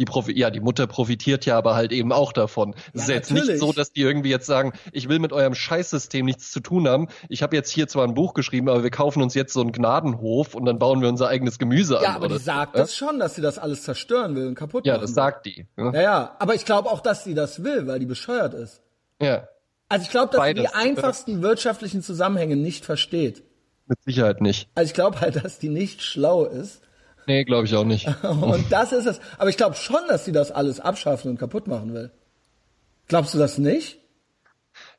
[0.00, 2.74] die Profi ja, die Mutter profitiert ja aber halt eben auch davon.
[2.94, 5.54] Es ja, ist jetzt nicht so, dass die irgendwie jetzt sagen, ich will mit eurem
[5.54, 7.08] Scheißsystem nichts zu tun haben.
[7.28, 9.72] Ich habe jetzt hier zwar ein Buch geschrieben, aber wir kaufen uns jetzt so einen
[9.72, 12.04] Gnadenhof und dann bauen wir unser eigenes Gemüse an.
[12.04, 12.80] Ja, aber die sagt ja?
[12.80, 15.02] das schon, dass sie das alles zerstören will und kaputt ja, machen.
[15.02, 15.66] Ja, das sagt die.
[15.76, 16.36] Ja, ja, ja.
[16.38, 18.80] aber ich glaube auch, dass sie das will, weil die bescheuert ist.
[19.20, 19.48] Ja.
[19.90, 20.62] Also ich glaube, dass Beides.
[20.62, 23.42] sie die einfachsten wirtschaftlichen Zusammenhänge nicht versteht.
[23.86, 24.70] Mit Sicherheit nicht.
[24.74, 26.80] Also ich glaube halt, dass die nicht schlau ist
[27.26, 28.08] Nee, glaube ich auch nicht.
[28.22, 29.20] und das ist es.
[29.38, 32.10] Aber ich glaube schon, dass sie das alles abschaffen und kaputt machen will.
[33.08, 33.99] Glaubst du das nicht?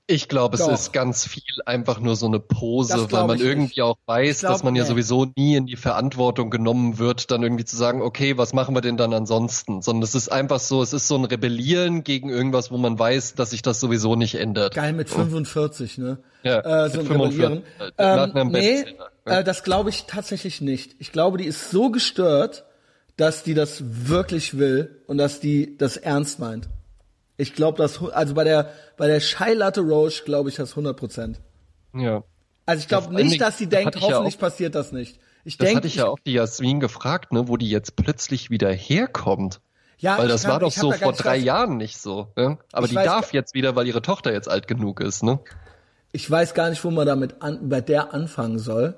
[0.07, 3.81] Ich glaube, es ist ganz viel einfach nur so eine Pose, weil man irgendwie nicht.
[3.81, 4.89] auch weiß, glaub, dass man ja nee.
[4.89, 8.81] sowieso nie in die Verantwortung genommen wird, dann irgendwie zu sagen, okay, was machen wir
[8.81, 9.81] denn dann ansonsten?
[9.81, 13.35] Sondern es ist einfach so, es ist so ein Rebellieren gegen irgendwas, wo man weiß,
[13.35, 14.75] dass sich das sowieso nicht ändert.
[14.75, 16.17] Geil mit 45, ne?
[16.43, 17.63] Ja, äh, so ein Rebellieren.
[17.97, 18.83] Ähm, nee,
[19.25, 20.95] äh, das glaube ich tatsächlich nicht.
[20.99, 22.65] Ich glaube, die ist so gestört,
[23.17, 26.69] dass die das wirklich will und dass die das ernst meint.
[27.41, 29.21] Ich glaube, dass also bei der bei der
[29.55, 31.41] Latte Roche glaube ich das 100 Prozent.
[31.93, 32.23] Ja.
[32.67, 35.19] Also ich glaube nicht, dass sie denkt, hoffentlich ja passiert das nicht.
[35.43, 38.51] Ich das denk, hatte ich ja auch die Jasmin gefragt, ne, wo die jetzt plötzlich
[38.51, 39.59] wieder herkommt.
[39.97, 41.45] Ja, weil das kann, war doch so vor drei drauf.
[41.45, 42.27] Jahren nicht so.
[42.35, 42.59] Ne?
[42.71, 45.39] Aber ich die darf jetzt wieder, weil ihre Tochter jetzt alt genug ist, ne?
[46.11, 48.95] Ich weiß gar nicht, wo man damit an, bei der anfangen soll.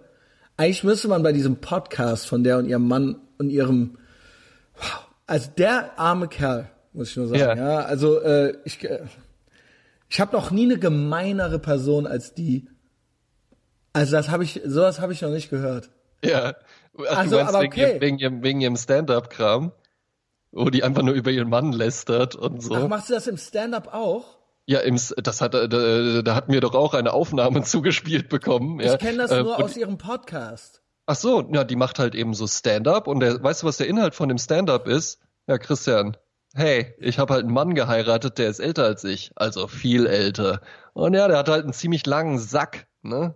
[0.58, 3.98] Eigentlich müsste man bei diesem Podcast von der und ihrem Mann und ihrem,
[5.28, 7.40] also der arme Kerl, muss ich nur sagen.
[7.40, 9.06] Ja, ja also äh, ich, äh,
[10.10, 12.68] ich habe noch nie eine gemeinere Person als die.
[13.94, 15.90] Also das habe ich, sowas habe ich noch nicht gehört.
[16.24, 16.56] Ja,
[17.10, 17.98] Ach, also, aber wegen, okay.
[18.00, 19.72] wegen ihrem, wegen ihrem Stand-up-Kram,
[20.52, 22.76] wo die einfach nur über ihren Mann lästert und so.
[22.76, 24.26] Ach, machst du das im Stand-up auch?
[24.66, 28.80] Ja, im, das hat, da, da hat mir doch auch eine Aufnahme zugespielt bekommen.
[28.80, 28.98] Ich ja.
[28.98, 30.82] kenne das Äh, nur und- aus ihrem Podcast.
[31.06, 33.88] Ach so, ja, die macht halt eben so Stand-up und der, weißt du, was der
[33.88, 35.20] Inhalt von dem Stand-up ist?
[35.48, 36.16] Ja, Christian,
[36.54, 40.62] hey, ich habe halt einen Mann geheiratet, der ist älter als ich, also viel älter.
[40.94, 43.34] Und ja, der hat halt einen ziemlich langen Sack, ne?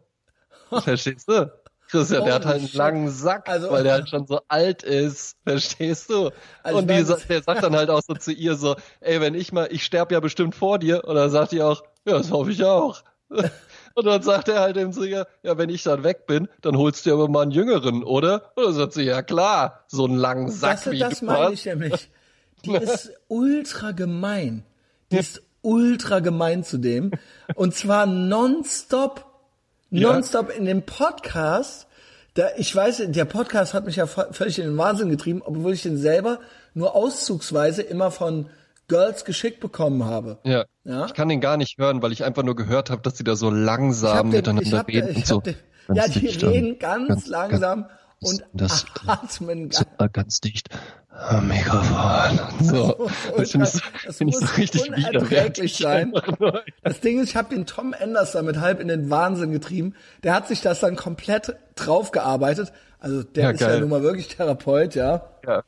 [0.70, 1.52] Verstehst du?
[1.90, 5.38] Christian, der hat halt einen langen Sack, Also- weil der halt schon so alt ist,
[5.46, 6.32] verstehst du?
[6.62, 9.54] Also und die, der sagt dann halt auch so zu ihr so, ey, wenn ich
[9.54, 11.06] mal, ich sterb ja bestimmt vor dir.
[11.06, 13.02] Und dann sagt die auch, ja, das hoffe ich auch.
[13.30, 17.06] Und dann sagt er halt zu ihr, ja, wenn ich dann weg bin, dann holst
[17.06, 18.52] du aber mal einen Jüngeren, oder?
[18.56, 21.46] Und dann sagt sie, ja klar, so einen langen Sack Das, wie das du meine
[21.46, 21.54] hast.
[21.54, 22.10] ich nämlich.
[22.68, 24.64] Die ist ultra gemein.
[25.12, 27.12] Die ist ultra gemein zu dem.
[27.56, 29.26] Und zwar nonstop,
[29.90, 31.88] nonstop in dem Podcast.
[32.34, 35.82] Da, ich weiß, der Podcast hat mich ja völlig in den Wahnsinn getrieben, obwohl ich
[35.82, 36.40] den selber
[36.74, 38.48] nur auszugsweise immer von
[38.88, 40.38] Girls geschickt bekommen habe.
[40.44, 40.66] Ja.
[40.84, 41.06] Ja?
[41.08, 43.36] Ich kann den gar nicht hören, weil ich einfach nur gehört habe, dass sie da
[43.36, 45.36] so langsam den- miteinander den- reden ich und so.
[45.38, 45.56] hab den-
[45.88, 49.78] Ganz ja, die reden ganz, langsam ganz- und das- atmen ganz.
[50.00, 50.70] so, ganz dicht
[51.10, 53.10] am Mikrofon so.
[53.38, 53.52] Das
[54.06, 56.14] Das find ich so muss richtig unerträglich sein.
[56.84, 59.94] Das Ding ist, ich habe den Tom Enders damit halb in den Wahnsinn getrieben.
[60.24, 62.72] Der hat sich das dann komplett draufgearbeitet.
[63.00, 63.80] Also der Ja, ist ja geil.
[63.82, 65.30] nun mal wirklich Therapeut, ja.
[65.46, 65.64] Ja.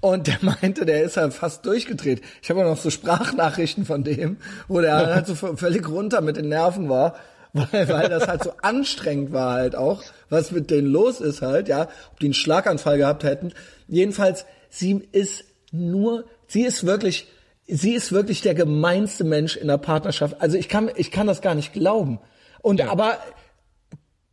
[0.00, 2.20] Und der meinte, der ist halt fast durchgedreht.
[2.42, 4.36] Ich habe auch noch so Sprachnachrichten von dem,
[4.68, 7.14] wo der halt so völlig runter mit den Nerven war,
[7.52, 10.02] weil, weil das halt so anstrengend war halt auch,
[10.32, 13.52] was mit denen los ist halt, ja, ob die einen Schlaganfall gehabt hätten.
[13.86, 17.28] Jedenfalls, sie ist nur, sie ist wirklich,
[17.66, 20.40] sie ist wirklich der gemeinste Mensch in der Partnerschaft.
[20.40, 22.18] Also ich kann, ich kann das gar nicht glauben.
[22.62, 23.18] Und aber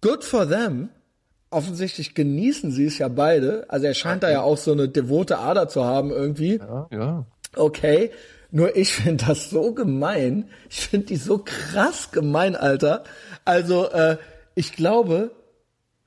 [0.01, 0.89] good for them.
[1.51, 3.65] Offensichtlich genießen sie es ja beide.
[3.69, 6.57] Also er scheint da ja auch so eine devote Ader zu haben irgendwie.
[6.59, 7.25] Ja, ja.
[7.55, 8.11] Okay.
[8.51, 10.49] Nur ich finde das so gemein.
[10.69, 13.03] Ich finde die so krass gemein, Alter.
[13.45, 14.17] Also, äh,
[14.55, 15.31] ich glaube,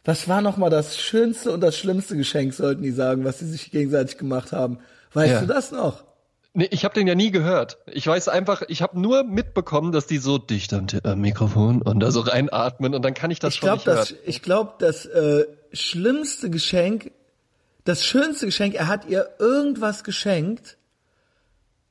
[0.04, 3.46] was war noch mal das schönste und das schlimmste Geschenk, sollten die sagen, was sie
[3.46, 4.78] sich gegenseitig gemacht haben.
[5.12, 5.40] Weißt Ja.
[5.40, 6.04] du das noch?
[6.54, 7.78] Nee, ich habe den ja nie gehört.
[7.86, 12.00] Ich weiß einfach, ich habe nur mitbekommen, dass die so dicht am, am Mikrofon und
[12.00, 14.18] da so reinatmen und dann kann ich das Ich schon glaube, nicht das, hören.
[14.26, 17.10] ich glaube, das äh, schlimmste Geschenk,
[17.84, 20.76] das schönste Geschenk, er hat ihr irgendwas geschenkt,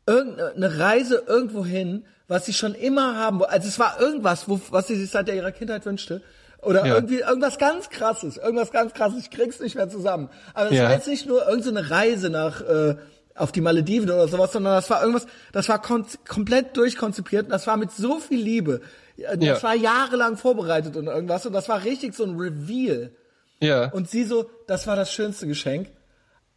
[0.06, 3.52] irgendeine Reise irgendwo hin, was sie schon immer haben wollte.
[3.54, 6.22] Also es war irgendwas, wo, was sie sich seit ihrer Kindheit wünschte.
[6.62, 6.96] Oder Ja.
[6.96, 10.30] irgendwie irgendwas ganz krasses, irgendwas ganz krasses, ich krieg's nicht mehr zusammen.
[10.54, 10.84] Aber es Ja.
[10.86, 12.96] war jetzt nicht nur irgendeine Reise nach äh,
[13.34, 17.66] auf die Malediven oder sowas, sondern das war irgendwas, das war komplett durchkonzipiert und das
[17.66, 18.82] war mit so viel Liebe.
[19.16, 19.64] Ja, Das Ja.
[19.64, 23.12] war jahrelang vorbereitet und irgendwas und das war richtig so ein Reveal.
[23.60, 23.90] Ja.
[23.92, 25.90] Und sie so, das war das schönste Geschenk.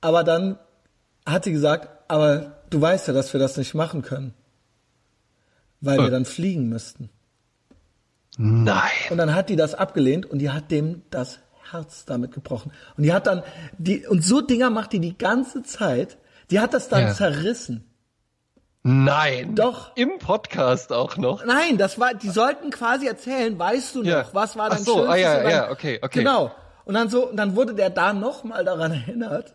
[0.01, 0.59] Aber dann
[1.26, 4.35] hat sie gesagt, aber du weißt ja, dass wir das nicht machen können.
[5.81, 6.10] Weil wir Äh.
[6.10, 7.09] dann fliegen müssten.
[8.36, 8.90] Nein.
[9.11, 11.39] Und dann hat die das abgelehnt und die hat dem das
[11.70, 12.73] Herz damit gebrochen.
[12.97, 13.43] Und die hat dann,
[13.78, 16.19] die, und so Dinger macht die die ganze Zeit.
[16.51, 17.15] Die hat das dann Ja.
[17.15, 17.90] zerrissen.
[18.82, 19.55] Nein.
[19.55, 19.97] Doch.
[19.97, 21.44] Im Podcast auch noch.
[21.44, 24.27] Nein, das war, die sollten quasi erzählen, weißt du noch, Ja.
[24.32, 25.15] was war Ach dein so, schönstes?
[25.15, 26.19] ah, ja, dann, ja, okay, okay.
[26.19, 26.52] Genau.
[26.85, 29.55] Und dann so, und dann wurde der da nochmal daran erinnert.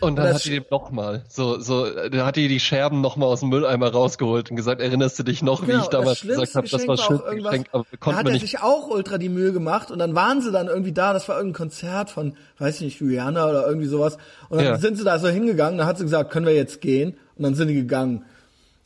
[0.00, 3.40] Und dann hat die dem nochmal, so, so, da hat die die Scherben nochmal aus
[3.40, 6.86] dem Mülleimer rausgeholt und gesagt, erinnerst du dich noch, wie ich damals gesagt habe, das
[6.86, 8.42] war das schönste irgendwas- Geschenk, aber da hat er nicht.
[8.42, 11.36] sich auch ultra die Mühe gemacht und dann waren sie dann irgendwie da, das war
[11.36, 14.18] irgendein Konzert von, weiß ich nicht, Rihanna oder irgendwie sowas.
[14.48, 14.78] Und dann Ja.
[14.78, 17.16] sind sie da so hingegangen, dann hat sie gesagt, können wir jetzt gehen?
[17.36, 18.24] Und dann sind die gegangen.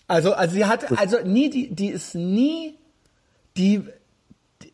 [0.09, 2.75] Also, also sie hat, also nie, die, die ist nie,
[3.57, 3.83] die,
[4.63, 4.73] die,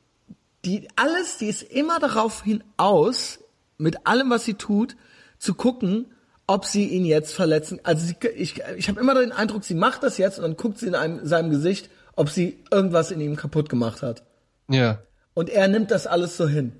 [0.64, 3.38] die, alles, die ist immer darauf hinaus,
[3.76, 4.96] mit allem, was sie tut,
[5.38, 6.06] zu gucken,
[6.48, 7.78] ob sie ihn jetzt verletzen.
[7.84, 10.78] Also sie, ich, ich habe immer den Eindruck, sie macht das jetzt und dann guckt
[10.78, 14.24] sie in einem, seinem Gesicht, ob sie irgendwas in ihm kaputt gemacht hat.
[14.68, 14.98] Ja.
[15.34, 16.72] Und er nimmt das alles so hin.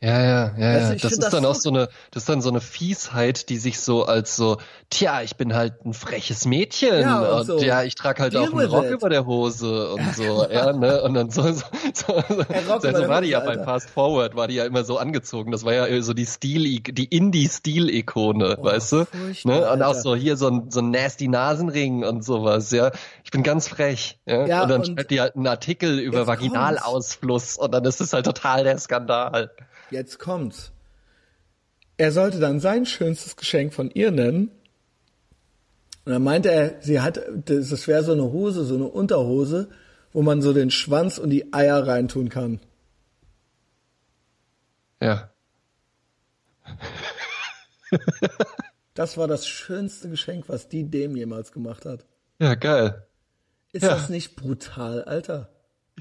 [0.00, 0.94] Ja, ja, ja, ja.
[0.94, 3.56] Das ist das dann so- auch so eine, das ist dann so eine Fiesheit, die
[3.58, 4.58] sich so als so,
[4.90, 8.32] tja, ich bin halt ein freches Mädchen Ja, und und so, ja, ich trage halt
[8.32, 8.90] deal auch einen Rock it.
[8.92, 11.64] über der Hose und so, ja, ne, und dann so, so,
[11.94, 13.58] so, Rock so, war die ja bei.
[13.58, 17.04] Fast Forward, war die ja immer so angezogen, das war ja so die Stil, die
[17.06, 19.06] Indie-Stil-Ikone, weißt du,
[19.44, 22.92] ne, und auch so hier so ein, so ein nasty Nasenring und sowas, ja,
[23.24, 26.18] ich bin ganz frech, ja, Ja, und dann und schreibt die halt einen Artikel über
[26.18, 26.42] jetzt kommt's.
[26.44, 29.50] Vaginalausfluss und dann ist es halt total der Skandal.
[29.90, 30.72] Jetzt kommt's.
[31.96, 34.50] Er sollte dann sein schönstes Geschenk von ihr nennen.
[36.04, 39.68] Und dann meinte er, sie hat, das wäre so eine Hose, so eine Unterhose,
[40.12, 42.60] wo man so den Schwanz und die Eier reintun kann.
[45.02, 45.30] Ja.
[48.94, 52.04] Das war das schönste Geschenk, was die dem jemals gemacht hat.
[52.40, 53.06] Ja, geil.
[53.72, 53.90] Ist Ja.
[53.90, 55.50] das nicht brutal, Alter?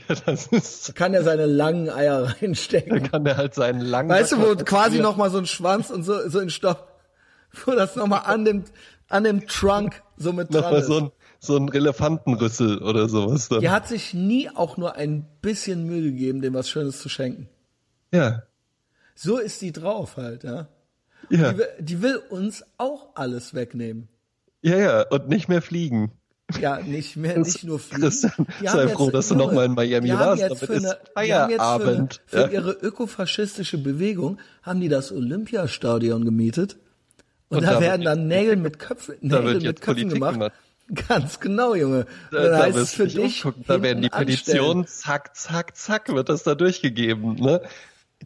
[0.08, 3.04] Ja, das ist, Da kann er seine langen Eier reinstecken.
[3.10, 4.10] kann der halt seinen langen.
[4.10, 6.88] Weißt du, wo Sack- quasi noch mal so ein Schwanz und so, so in Stopp,
[7.66, 8.64] wo das noch mal an dem,
[9.10, 10.88] an dem Trunk so mit dran ist.
[10.88, 13.62] so ein, so ein Relefantenrüssel oder sowas dann.
[13.62, 17.48] Die hat sich nie auch nur ein bisschen Mühe gegeben, dem was Schönes zu schenken.
[18.14, 18.44] Ja.
[19.16, 20.68] So ist die drauf halt, ja.
[21.30, 21.54] Ja.
[21.54, 24.08] Die, die will uns auch alles wegnehmen.
[24.62, 25.02] Ja, ja.
[25.10, 26.12] Und nicht mehr fliegen.
[26.62, 28.04] Ja, nicht mehr, Das- nicht nur fliegen.
[28.04, 31.36] Christian, sei froh, dass du Junge, noch mal in Miami warst, damit für ist eine-
[31.36, 32.22] haben jetzt für, eine, Feierabend.
[32.26, 32.48] für Ja.
[32.48, 36.78] ihre ökofaschistische Bewegung haben die das Olympiastadion gemietet.
[37.50, 40.34] Und, Und da, da werden dann Nägel mit Köpfen, Nägel mit Köpfen Politik gemacht.
[40.34, 40.52] gemacht.
[41.10, 42.06] Ganz genau, Junge.
[42.32, 44.10] Da, da heißt es für dich da werden die.
[44.10, 47.34] Petitionen, zack, zack, zack, wird das da durchgegeben.
[47.36, 47.62] Ne?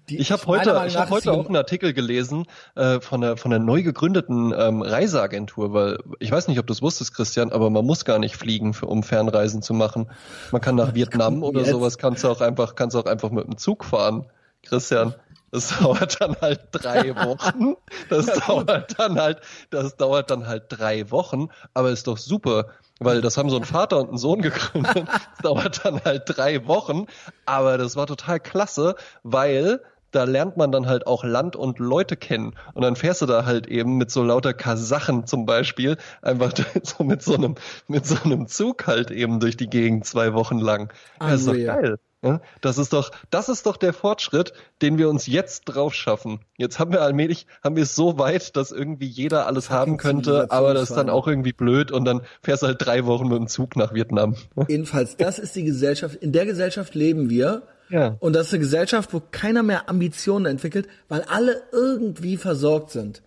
[0.09, 2.45] Die- Ich habe heute, ich hab heute auch einen Artikel gelesen
[2.75, 6.73] äh, von der von der neu gegründeten ähm, Reiseagentur, weil ich weiß nicht, ob du
[6.73, 10.09] es wusstest, Christian, aber man muss gar nicht fliegen, für, um Fernreisen zu machen.
[10.51, 11.71] Man kann nach Vietnam oder jetzt.
[11.71, 14.25] sowas, kannst du auch einfach, kannst du auch einfach mit dem Zug fahren,
[14.63, 15.13] Christian.
[15.51, 17.75] Das dauert dann halt drei Wochen.
[18.09, 22.67] Das dauert dann halt, das dauert dann halt drei Wochen, aber ist doch super,
[22.99, 24.91] weil das haben so ein Vater und ein Sohn gegründet.
[25.41, 27.07] Das dauert dann halt drei Wochen,
[27.45, 32.17] aber das war total klasse, weil da lernt man dann halt auch Land und Leute
[32.17, 32.53] kennen.
[32.73, 36.51] Und dann fährst du da halt eben mit so lauter Kasachen zum Beispiel einfach
[36.83, 37.55] so mit so einem,
[37.87, 40.91] mit so einem Zug halt eben durch die Gegend zwei Wochen lang.
[41.19, 41.97] Ja, ist doch geil.
[42.23, 44.53] Ja, das ist doch, das ist doch der Fortschritt,
[44.83, 46.41] den wir uns jetzt drauf schaffen.
[46.55, 50.51] Jetzt haben wir allmählich, haben wir es so weit, dass irgendwie jeder alles haben könnte,
[50.51, 53.37] aber das ist dann auch irgendwie blöd und dann fährst du halt drei Wochen mit
[53.37, 54.35] dem Zug nach Vietnam.
[54.67, 57.63] Jedenfalls, das ist die Gesellschaft, in der Gesellschaft leben wir.
[57.89, 58.15] Ja.
[58.19, 63.23] Und das ist eine Gesellschaft, wo keiner mehr Ambitionen entwickelt, weil alle irgendwie versorgt sind.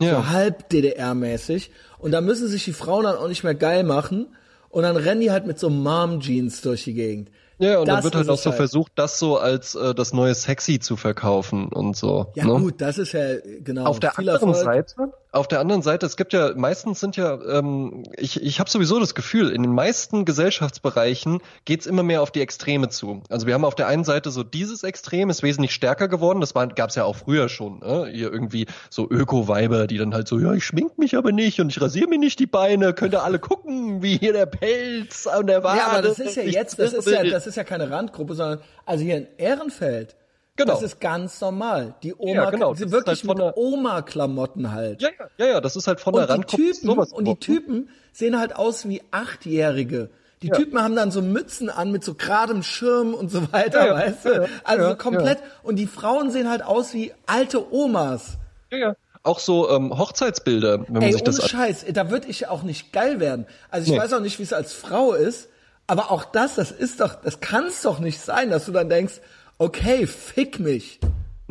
[0.00, 0.16] Ja.
[0.16, 1.70] So halb DDR-mäßig.
[1.98, 4.26] Und da müssen sich die Frauen dann auch nicht mehr geil machen.
[4.70, 7.30] Und dann rennen die halt mit so Mom-Jeans durch die Gegend.
[7.58, 10.34] Ja, und Das dann wird halt auch so versucht, das so als äh, das neue
[10.34, 12.32] Sexy zu verkaufen und so.
[12.34, 12.60] Ja ne?
[12.60, 13.84] gut, das ist ja, genau.
[13.84, 14.88] Auf der viel anderen Erfolg.
[14.88, 18.70] Seite, auf der anderen Seite, es gibt ja meistens sind ja, ähm, ich ich habe
[18.70, 23.22] sowieso das Gefühl, in den meisten Gesellschaftsbereichen geht's immer mehr auf die Extreme zu.
[23.28, 26.40] Also wir haben auf der einen Seite so dieses Extrem ist wesentlich stärker geworden.
[26.40, 27.80] Das war gab's ja auch früher schon.
[27.80, 28.08] Ne?
[28.10, 31.68] Hier irgendwie so Öko-Weiber, die dann halt so, ja, ich schmink mich aber nicht und
[31.68, 32.94] ich rasiere mir nicht die Beine.
[32.94, 35.78] Könnt ihr alle gucken, wie hier der Pelz an der Wade.
[35.78, 38.60] Ja, aber das ist ja jetzt, das ist ja, das ist ja keine Randgruppe, sondern,
[38.86, 40.16] also hier in Ehrenfeld.
[40.58, 40.74] Genau.
[40.74, 41.94] Das ist ganz normal.
[42.02, 45.00] Die Oma, Ja, genau, sie wirklich halt mit der- Oma-Klamotten halt.
[45.00, 45.08] ja,
[45.38, 46.32] ja, ja, das ist halt von der und die
[46.66, 47.40] Randgruppe und die geworden.
[47.40, 50.10] Typen sehen halt aus wie Achtjährige.
[50.42, 50.56] Die Ja.
[50.56, 54.24] Typen haben dann so Mützen an mit so geradem Schirm und so weiter, Ja, weißt
[54.24, 54.48] du?
[54.64, 55.38] Also komplett.
[55.62, 58.36] Und die Frauen sehen halt aus wie alte Omas.
[58.70, 58.96] Ja, ja.
[59.24, 62.46] Auch so ähm, Hochzeitsbilder, wenn man Ey, sich ohne das an- Scheiß, da würde ich
[62.48, 63.46] auch nicht geil werden.
[63.70, 63.98] Also ich Nee.
[63.98, 65.48] weiß auch nicht, wie es als Frau ist,
[65.88, 68.88] aber auch das, das ist doch, das kann es doch nicht sein, dass du dann
[68.88, 69.14] denkst,
[69.58, 71.00] okay, fick mich.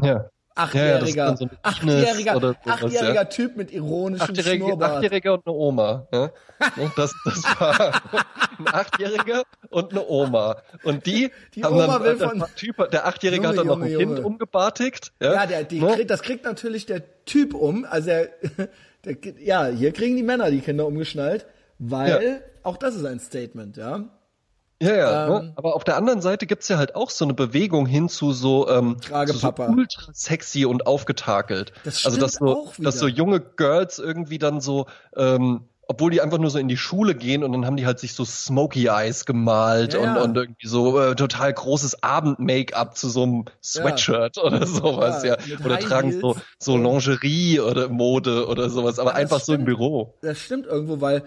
[0.01, 0.29] Ja.
[0.55, 3.25] Achtjähriger, Ja, so achtjähriger, oder sowas, achtjähriger ja.
[3.25, 4.91] Typ mit ironischem Achtjährige, Schnurrbart.
[4.95, 6.07] Achtjähriger und eine Oma.
[6.11, 6.31] Ja?
[6.95, 8.01] Das, das war
[8.57, 10.57] ein Achtjähriger und eine Oma.
[10.83, 13.67] Und die, Die haben Oma dann, will der, von- typ, der Achtjährige Junge, hat dann
[13.67, 14.21] noch Junge, ein Kind Junge.
[14.25, 15.13] umgebartigt.
[15.21, 15.93] Ja, Ja, der, die Ne?
[15.93, 17.85] kriegt, das kriegt natürlich der Typ um.
[17.85, 18.29] Also der,
[19.05, 21.45] der, ja, hier kriegen die Männer die Kinder umgeschnallt,
[21.77, 24.05] weil auch das ist ein Statement, ja.
[24.81, 25.25] Ja, ja.
[25.25, 25.53] Ähm, ne?
[25.55, 28.69] Aber auf der anderen Seite gibt's ja halt auch so eine Bewegung hin zu so,
[28.69, 31.73] ähm, zu so ultra sexy und aufgetakelt.
[31.83, 34.85] Das also dass stimmt so, dass so junge Girls irgendwie dann so,
[35.15, 37.97] ähm, obwohl die einfach nur so in die Schule gehen und dann haben die halt
[37.97, 40.21] sich so Smoky Eyes gemalt Ja, und, ja.
[40.21, 45.57] und irgendwie so äh, total großes Abend-Make-up zu so einem Sweatshirt oder sowas, Ja, ja.
[45.63, 49.65] Oder tragen so, so Lingerie oder Mode oder sowas, aber einfach so im stimmt.
[49.77, 50.13] Büro.
[50.21, 51.23] Das stimmt irgendwo, weil,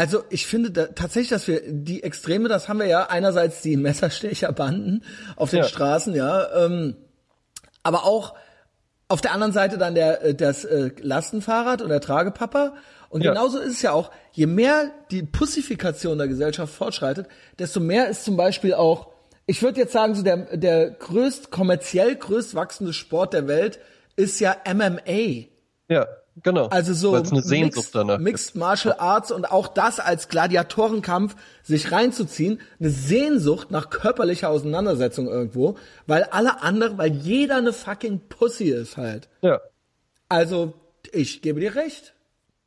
[0.00, 3.76] also ich finde da, tatsächlich, dass wir die Extreme, das haben wir ja einerseits die
[3.76, 5.04] Messerstecherbanden
[5.36, 5.64] auf den Ja.
[5.64, 6.96] Straßen, ja, ähm,
[7.82, 8.34] aber auch
[9.08, 12.76] auf der anderen Seite dann der äh, das äh, Lastenfahrrad und der Tragepapa.
[13.10, 13.32] Und Ja.
[13.32, 17.26] genauso ist es ja auch, je mehr die Pussifikation der Gesellschaft fortschreitet,
[17.58, 19.08] desto mehr ist zum Beispiel auch,
[19.44, 23.80] ich würde jetzt sagen, so der, der größt, kommerziell größt wachsende Sport der Welt
[24.16, 25.48] ist ja MMA.
[25.88, 26.06] Ja,
[26.42, 26.66] genau.
[26.68, 28.20] Also so Weil's eine Sehnsucht Mixed.
[28.20, 35.28] Mixed Martial Arts und auch das als Gladiatorenkampf sich reinzuziehen, eine Sehnsucht nach körperlicher Auseinandersetzung
[35.28, 35.76] irgendwo,
[36.06, 39.28] weil alle anderen, weil jeder eine fucking Pussy ist halt.
[39.42, 39.60] Ja.
[40.28, 40.74] Also
[41.12, 42.14] ich gebe dir recht.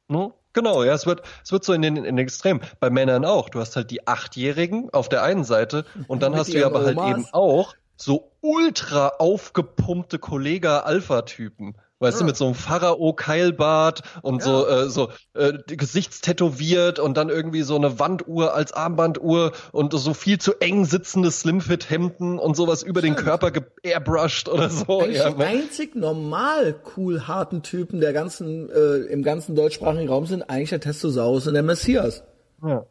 [0.08, 0.34] Ne?
[0.54, 2.62] Genau, ja, es wird, es wird so in den, in den Extremen.
[2.80, 3.50] Bei Männern auch.
[3.50, 6.98] Du hast halt die Achtjährigen auf der einen Seite und dann hast du aber halt
[6.98, 7.10] Omas.
[7.10, 11.76] eben auch so ultra aufgepumpte Kollega-Alpha-Typen.
[12.00, 14.46] Weißt du, mit so einem Pharao-Keilbart und Ja.
[14.46, 20.14] so, äh, so äh, gesichtstätowiert und dann irgendwie so eine Wanduhr als Armbanduhr und so
[20.14, 23.28] viel zu eng sitzende Slimfit-Hemden und sowas über den Stimmt.
[23.28, 25.00] Körper geairbrushed oder so.
[25.02, 30.26] Eigentlich Ja, die einzig normal cool harten Typen der ganzen, äh, im ganzen deutschsprachigen Raum
[30.26, 32.24] sind eigentlich der Testosaurus und der Messias.
[32.66, 32.86] ja,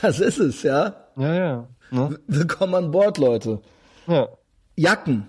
[0.00, 0.94] Das ist es, ja.
[1.16, 1.34] ja.
[1.34, 1.68] ja.
[1.90, 2.18] Ne?
[2.26, 3.60] Willkommen an Bord, Leute.
[4.06, 4.28] ja.
[4.76, 5.28] Jacken.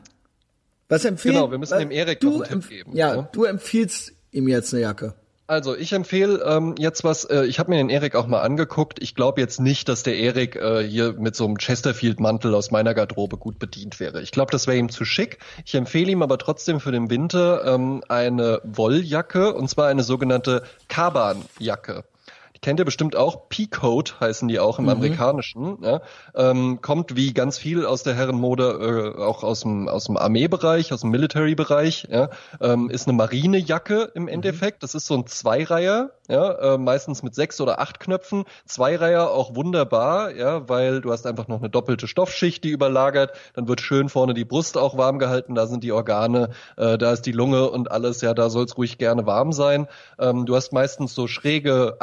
[0.91, 1.35] Was empfehlen?
[1.35, 3.30] Genau, wir müssen dem Erik noch einen Tipp geben, Ja, ne?
[3.31, 5.13] du empfiehlst ihm jetzt eine Jacke.
[5.47, 9.01] Also ich empfehle ähm, jetzt was, äh, ich habe mir den Erik auch mal angeguckt.
[9.01, 12.93] Ich glaube jetzt nicht, dass der Erik äh, hier mit so einem Chesterfield-Mantel aus meiner
[12.93, 14.22] Garderobe gut bedient wäre.
[14.22, 15.39] Ich glaube, das wäre ihm zu schick.
[15.65, 20.63] Ich empfehle ihm aber trotzdem für den Winter ähm, eine Wolljacke und zwar eine sogenannte
[20.89, 22.03] Kaban-Jacke.
[22.61, 23.49] Kennt ihr bestimmt auch.
[23.49, 25.79] Peacoat heißen die auch im Amerikanischen.
[25.81, 26.01] Ja.
[26.35, 30.93] Ähm, kommt wie ganz viel aus der Herrenmode äh, auch aus dem aus dem Armeebereich,
[30.93, 32.07] aus dem Military-Bereich.
[32.11, 32.29] Ja.
[32.59, 34.83] Ähm, ist eine Marinejacke im Endeffekt.
[34.83, 38.43] Das ist so ein Zweireiher, ja, äh, meistens mit sechs oder acht Knöpfen.
[38.67, 43.31] Zweireiher auch wunderbar, ja, weil du hast einfach noch eine doppelte Stoffschicht, die überlagert.
[43.55, 45.55] Dann wird schön vorne die Brust auch warm gehalten.
[45.55, 48.21] Da sind die Organe, äh, da ist die Lunge und alles.
[48.21, 49.88] Ja, da soll es ruhig gerne warm sein.
[50.19, 51.97] Ähm, du hast meistens so schräge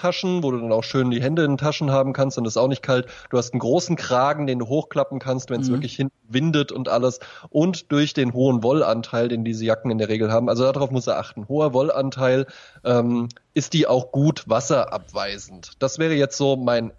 [0.00, 2.56] Einstecktaschen, wo du dann auch schön die Hände in den Taschen haben kannst und ist
[2.56, 3.06] auch nicht kalt.
[3.30, 6.88] Du hast einen großen Kragen, den du hochklappen kannst, wenn es wirklich hinten windet und
[6.88, 7.20] alles.
[7.50, 11.06] Und durch den hohen Wollanteil, den diese Jacken in der Regel haben, also darauf muss
[11.06, 11.48] er achten.
[11.48, 12.46] Hoher Wollanteil
[12.84, 15.72] ähm, ist die auch gut wasserabweisend.
[15.78, 16.92] Das wäre jetzt so mein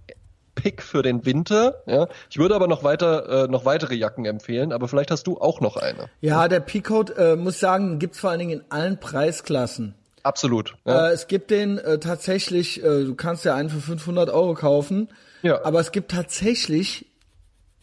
[0.53, 1.81] Pick für den Winter.
[1.85, 5.39] Ja, ich würde aber noch weiter äh, noch weitere Jacken empfehlen, aber vielleicht hast du
[5.39, 6.09] auch noch eine.
[6.19, 9.95] Ja, der Peacoat, äh, muss sagen, gibt's vor allen Dingen in allen Preisklassen.
[10.23, 10.75] Absolut.
[10.85, 11.09] Ja.
[11.09, 15.09] Äh, es gibt den äh, tatsächlich, äh, du kannst ja einen für 500 Euro kaufen,
[15.41, 15.63] Ja.
[15.65, 17.05] aber es gibt tatsächlich,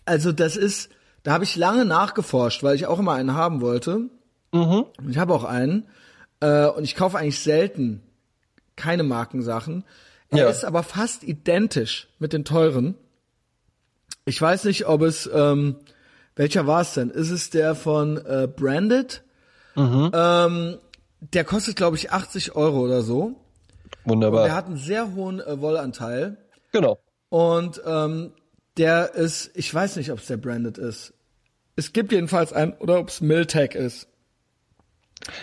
[0.04, 0.90] also das ist,
[1.22, 4.02] da habe ich lange nachgeforscht, weil ich auch immer einen haben wollte.
[4.52, 4.84] Mhm.
[5.08, 5.86] Ich habe auch einen
[6.40, 8.02] äh, und ich kaufe eigentlich selten
[8.76, 9.84] keine Markensachen.
[10.30, 10.48] Er Ja.
[10.48, 12.94] ist aber fast identisch mit den teuren.
[14.24, 15.76] Ich weiß nicht, ob es ähm,
[16.36, 17.10] welcher war es denn?
[17.10, 19.22] Ist es der von äh, Branded?
[19.74, 20.10] Mhm.
[20.14, 20.76] Ähm,
[21.20, 23.34] der kostet, glaube ich, 80 Euro oder so.
[24.04, 24.44] Wunderbar.
[24.44, 26.36] Der hat einen sehr hohen äh, Wollanteil.
[26.72, 26.98] genau.
[27.30, 28.32] Und ähm,
[28.78, 31.12] der ist, ich weiß nicht, ob es der Branded ist.
[31.76, 34.08] Es gibt jedenfalls einen, oder ob es Miltech ist.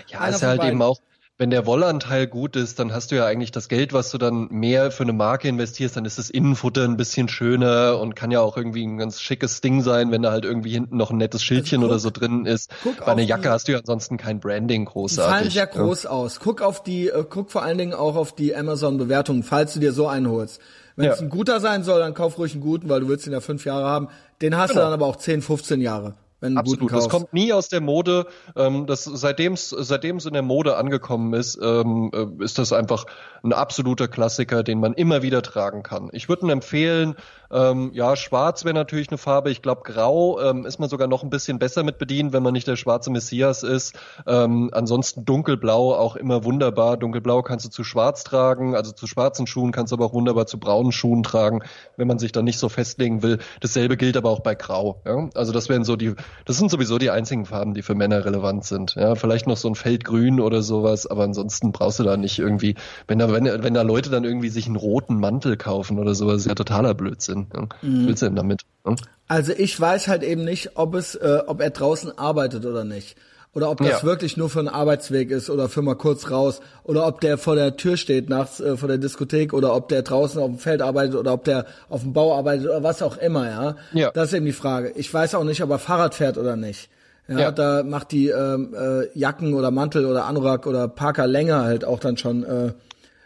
[0.07, 0.73] Ja, Einer ist halt beiden.
[0.73, 0.99] eben auch,
[1.37, 4.47] wenn der Wollanteil gut ist, dann hast du ja eigentlich das Geld, was du dann
[4.51, 8.39] mehr für eine Marke investierst, dann ist das Innenfutter ein bisschen schöner und kann ja
[8.39, 11.43] auch irgendwie ein ganz schickes Ding sein, wenn da halt irgendwie hinten noch ein nettes
[11.43, 12.71] Schildchen Also guck- oder so drin ist.
[12.83, 15.35] guck Bei einer Jacke die- hast du ja ansonsten kein Branding Die großartig.
[15.37, 16.39] fallen sehr groß aus.
[16.39, 19.91] Guck auf die, äh, guck vor allen Dingen auch auf die Amazon-Bewertungen, falls du dir
[19.91, 20.61] so einen holst.
[20.95, 21.25] Wenn es Ja.
[21.25, 23.65] ein guter sein soll, dann kauf ruhig einen guten, weil du willst ihn ja fünf
[23.65, 24.07] Jahre haben.
[24.41, 24.85] Den hast du Genau.
[24.85, 28.27] dann aber auch 10, 15 Jahre, du Absolut, das kommt nie aus der Mode.
[28.55, 33.05] Ähm, das, seitdem's, seitdem's in der Mode angekommen ist, ähm, äh, ist das einfach
[33.43, 36.09] ein absoluter Klassiker, den man immer wieder tragen kann.
[36.11, 37.15] Ich würde ihn empfehlen,
[37.51, 39.51] ähm, ja, schwarz wäre natürlich eine Farbe.
[39.51, 42.53] Ich glaube, grau ähm, ist man sogar noch ein bisschen besser mit bedient, wenn man
[42.53, 43.95] nicht der schwarze Messias ist.
[44.27, 46.97] Ähm, ansonsten dunkelblau auch immer wunderbar.
[46.97, 50.47] Dunkelblau kannst du zu schwarz tragen, also zu schwarzen Schuhen kannst du aber auch wunderbar
[50.47, 51.61] zu braunen Schuhen tragen,
[51.97, 53.39] wenn man sich da nicht so festlegen will.
[53.61, 55.01] Dasselbe gilt aber auch bei grau.
[55.05, 55.29] Ja?
[55.35, 56.15] Also das wären so die,
[56.45, 58.95] das sind sowieso die einzigen Farben, die für Männer relevant sind.
[58.95, 62.75] Ja, vielleicht noch so ein Feldgrün oder sowas, aber ansonsten brauchst du da nicht irgendwie,
[63.07, 66.41] wenn da, wenn, wenn da Leute dann irgendwie sich einen roten Mantel kaufen oder sowas,
[66.41, 67.34] ist ja totaler Blödsinn.
[67.53, 67.61] Ja?
[67.61, 68.61] Was willst du denn damit?
[68.85, 68.95] Ja?
[69.27, 73.15] Also ich weiß halt eben nicht, ob es, äh, ob er draußen arbeitet oder nicht.
[73.53, 74.03] Oder ob das Ja.
[74.03, 76.59] wirklich nur für einen Arbeitsweg ist oder für mal kurz raus.
[76.83, 80.01] Oder ob der vor der Tür steht nachts äh, vor der Diskothek oder ob der
[80.01, 83.17] draußen auf dem Feld arbeitet oder ob der auf dem Bau arbeitet oder was auch
[83.17, 83.75] immer, ja.
[83.93, 84.11] Ja.
[84.11, 84.91] Das ist eben die Frage.
[84.95, 86.89] Ich weiß auch nicht, ob er Fahrrad fährt oder nicht.
[87.29, 87.51] Ja, Ja.
[87.51, 91.99] da macht die ähm, äh, Jacken oder Mantel oder Anorak oder Parker länger halt auch
[91.99, 92.73] dann schon äh,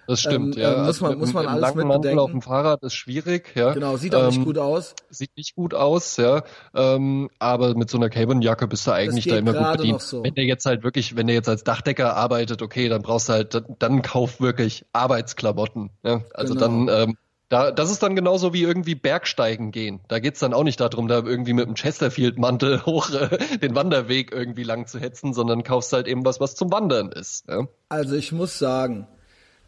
[0.09, 0.83] Das stimmt, Ähm, ja.
[0.85, 2.19] muss man- mit muss einem- man mit einem alles langen mit Mantel bedenken.
[2.19, 3.73] auf dem Fahrrad ist schwierig, ja.
[3.73, 4.95] genau, sieht auch nicht Ähm, gut aus.
[5.11, 6.41] Sieht nicht gut aus, ja.
[6.75, 10.01] Ähm, aber mit so einer Cabin-Jacke bist du eigentlich geht da immer gut bedient.
[10.01, 10.23] so.
[10.23, 13.33] Wenn der jetzt halt wirklich, wenn der jetzt als Dachdecker arbeitet, okay, dann brauchst du
[13.33, 15.91] halt, dann, dann kauf wirklich Arbeitsklamotten.
[16.03, 16.21] Ja?
[16.33, 16.65] Also Genau.
[16.87, 17.17] dann, ähm,
[17.49, 20.01] da, das ist dann genauso wie irgendwie Bergsteigen gehen.
[20.07, 24.31] Da geht's dann auch nicht darum, da irgendwie mit dem Chesterfield-Mantel hoch äh, den Wanderweg
[24.31, 27.47] irgendwie lang zu hetzen, sondern kaufst halt eben was, was zum Wandern ist.
[27.47, 27.67] Ja?
[27.89, 29.07] Also ich muss sagen,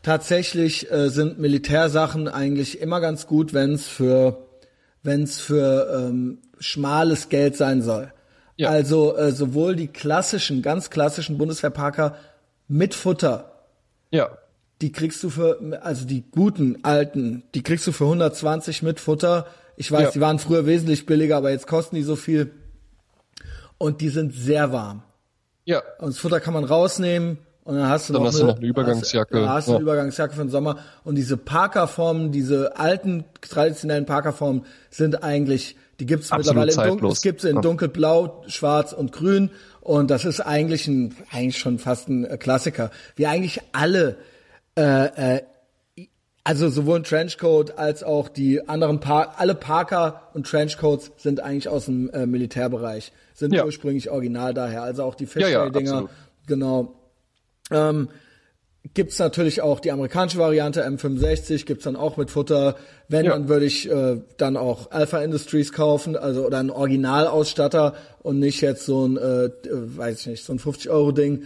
[0.03, 4.47] tatsächlich äh, sind Militärsachen eigentlich immer ganz gut, wenn es für
[5.03, 8.13] wenn es für ähm, schmales Geld sein soll.
[8.55, 8.69] Ja.
[8.69, 12.15] Also äh, sowohl die klassischen, ganz klassischen Bundeswehrparker
[12.67, 13.51] mit Futter,
[14.11, 14.37] Ja.
[14.81, 19.47] die kriegst du für, also die guten alten, die kriegst du für 120 mit Futter.
[19.75, 20.11] Ich weiß, Ja.
[20.11, 22.51] die waren früher wesentlich billiger, aber jetzt kosten die so viel.
[23.79, 25.01] Und die sind sehr warm.
[25.65, 25.81] Ja.
[25.97, 28.57] Und das Futter kann man rausnehmen und dann hast du, Dann noch, hast du noch
[28.57, 29.41] eine Übergangsjacke.
[29.41, 29.83] Hast, hast du eine Ja.
[29.83, 30.77] Übergangsjacke für den Sommer.
[31.03, 36.91] Und diese Parkerformen, diese alten traditionellen Parkerformen sind eigentlich, die gibt's Absolut mittlerweile in dunkel,
[37.01, 37.17] zeitlos.
[37.17, 37.61] es gibt's in Ja.
[37.61, 39.51] dunkelblau, schwarz und grün.
[39.81, 42.89] Und das ist eigentlich ein, eigentlich schon fast ein äh, Klassiker.
[43.15, 44.17] Wie eigentlich alle
[44.75, 45.41] äh, äh,
[46.43, 51.69] also sowohl ein Trenchcoat als auch die anderen Par alle Parker und Trenchcoats sind eigentlich
[51.69, 53.63] aus dem äh, Militärbereich, sind Ja.
[53.63, 55.27] ursprünglich original daher, also auch die
[55.91, 56.09] absolut.
[56.47, 56.95] genau.
[57.71, 58.09] Ähm,
[58.93, 62.75] gibt's natürlich auch die amerikanische Variante M65, gibt's dann auch mit Futter.
[63.07, 63.31] Wenn, Ja.
[63.33, 67.93] dann würde ich äh, dann auch Alpha Industries kaufen, also oder einen Originalausstatter
[68.23, 71.43] und nicht jetzt so ein, äh, weiß ich nicht, so ein 50-Euro-Ding.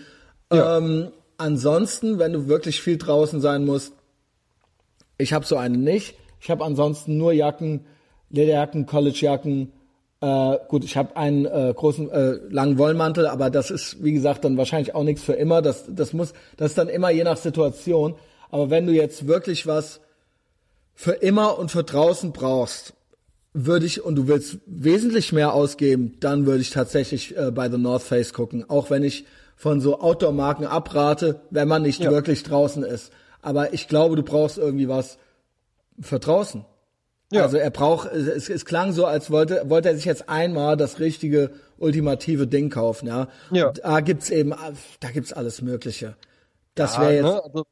[0.51, 0.77] Ja.
[0.77, 3.93] Ähm, ansonsten, wenn du wirklich viel draußen sein musst,
[5.17, 6.15] ich habe so eine nicht.
[6.39, 7.85] Ich habe ansonsten nur Jacken,
[8.29, 9.71] Lederjacken, Collegejacken.
[10.21, 14.45] Äh, gut, ich habe einen äh, großen äh, langen Wollmantel, aber das ist wie gesagt
[14.45, 15.61] dann wahrscheinlich auch nichts für immer.
[15.61, 18.15] Das das muss das ist dann immer je nach Situation.
[18.49, 19.99] Aber wenn du jetzt wirklich was
[20.93, 22.93] für immer und für draußen brauchst,
[23.53, 27.77] würde ich und du willst wesentlich mehr ausgeben, dann würde ich tatsächlich äh, bei The
[27.77, 28.69] North Face gucken.
[28.69, 29.25] Auch wenn ich
[29.57, 32.11] von so Outdoor-Marken abrate, wenn man nicht Ja.
[32.11, 33.11] wirklich draußen ist.
[33.41, 35.17] Aber ich glaube, du brauchst irgendwie was
[36.01, 36.65] für draußen.
[37.35, 37.43] Ja.
[37.43, 40.99] Also er braucht, es, es klang so, als wollte, wollte er sich jetzt einmal das
[40.99, 43.27] richtige, ultimative Ding kaufen, ja.
[43.51, 43.71] Ja.
[43.71, 44.53] Da gibt's eben,
[44.99, 46.15] da gibt's alles Mögliche.
[46.75, 47.65] Das Ja, wäre jetzt, ne, also,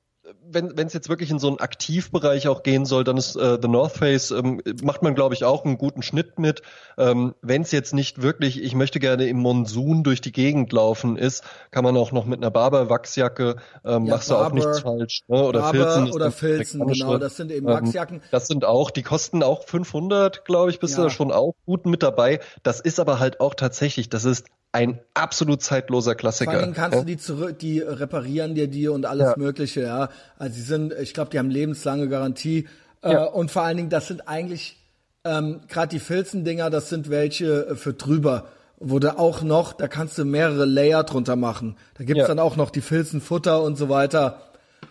[0.50, 3.68] wenn es jetzt wirklich in so einen Aktivbereich auch gehen soll, dann ist äh, The
[3.68, 6.62] North Face ähm, macht man glaube ich auch einen guten Schnitt mit.
[6.98, 11.18] Ähm, wenn es jetzt nicht wirklich, ich möchte gerne im Monsun durch die Gegend laufen
[11.18, 14.56] ist, kann man auch noch mit einer Barber Wachsjacke ähm, Ja, machst du auch Barber,
[14.56, 15.22] nichts falsch.
[15.28, 15.44] Ne?
[15.44, 18.22] Oder Barber Filzen oder Filzen, genau, das sind eben Ähm, Wachsjacken.
[18.32, 21.08] Das sind auch, die kosten auch 500, glaube ich, bist du Ja.
[21.08, 22.40] da schon auch gut mit dabei.
[22.64, 26.52] Das ist aber halt auch tatsächlich, das ist ein absolut zeitloser Klassiker.
[26.52, 27.02] Vor allen Dingen kannst ja?
[27.02, 29.34] du die zurück, die reparieren dir die und alles Ja.
[29.38, 30.10] Mögliche, ja.
[30.38, 32.68] Also sie sind, ich glaube, die haben lebenslange Garantie.
[33.04, 33.24] Äh, Ja.
[33.26, 34.78] und vor allen Dingen, das sind eigentlich,
[35.24, 38.48] ähm, gerade die Filzendinger, das sind welche äh, für drüber.
[38.80, 41.78] Wo du auch noch, da kannst du mehrere Layer drunter machen.
[41.98, 42.28] Da gibt's Ja.
[42.28, 44.42] dann auch noch die Filzenfutter und so weiter.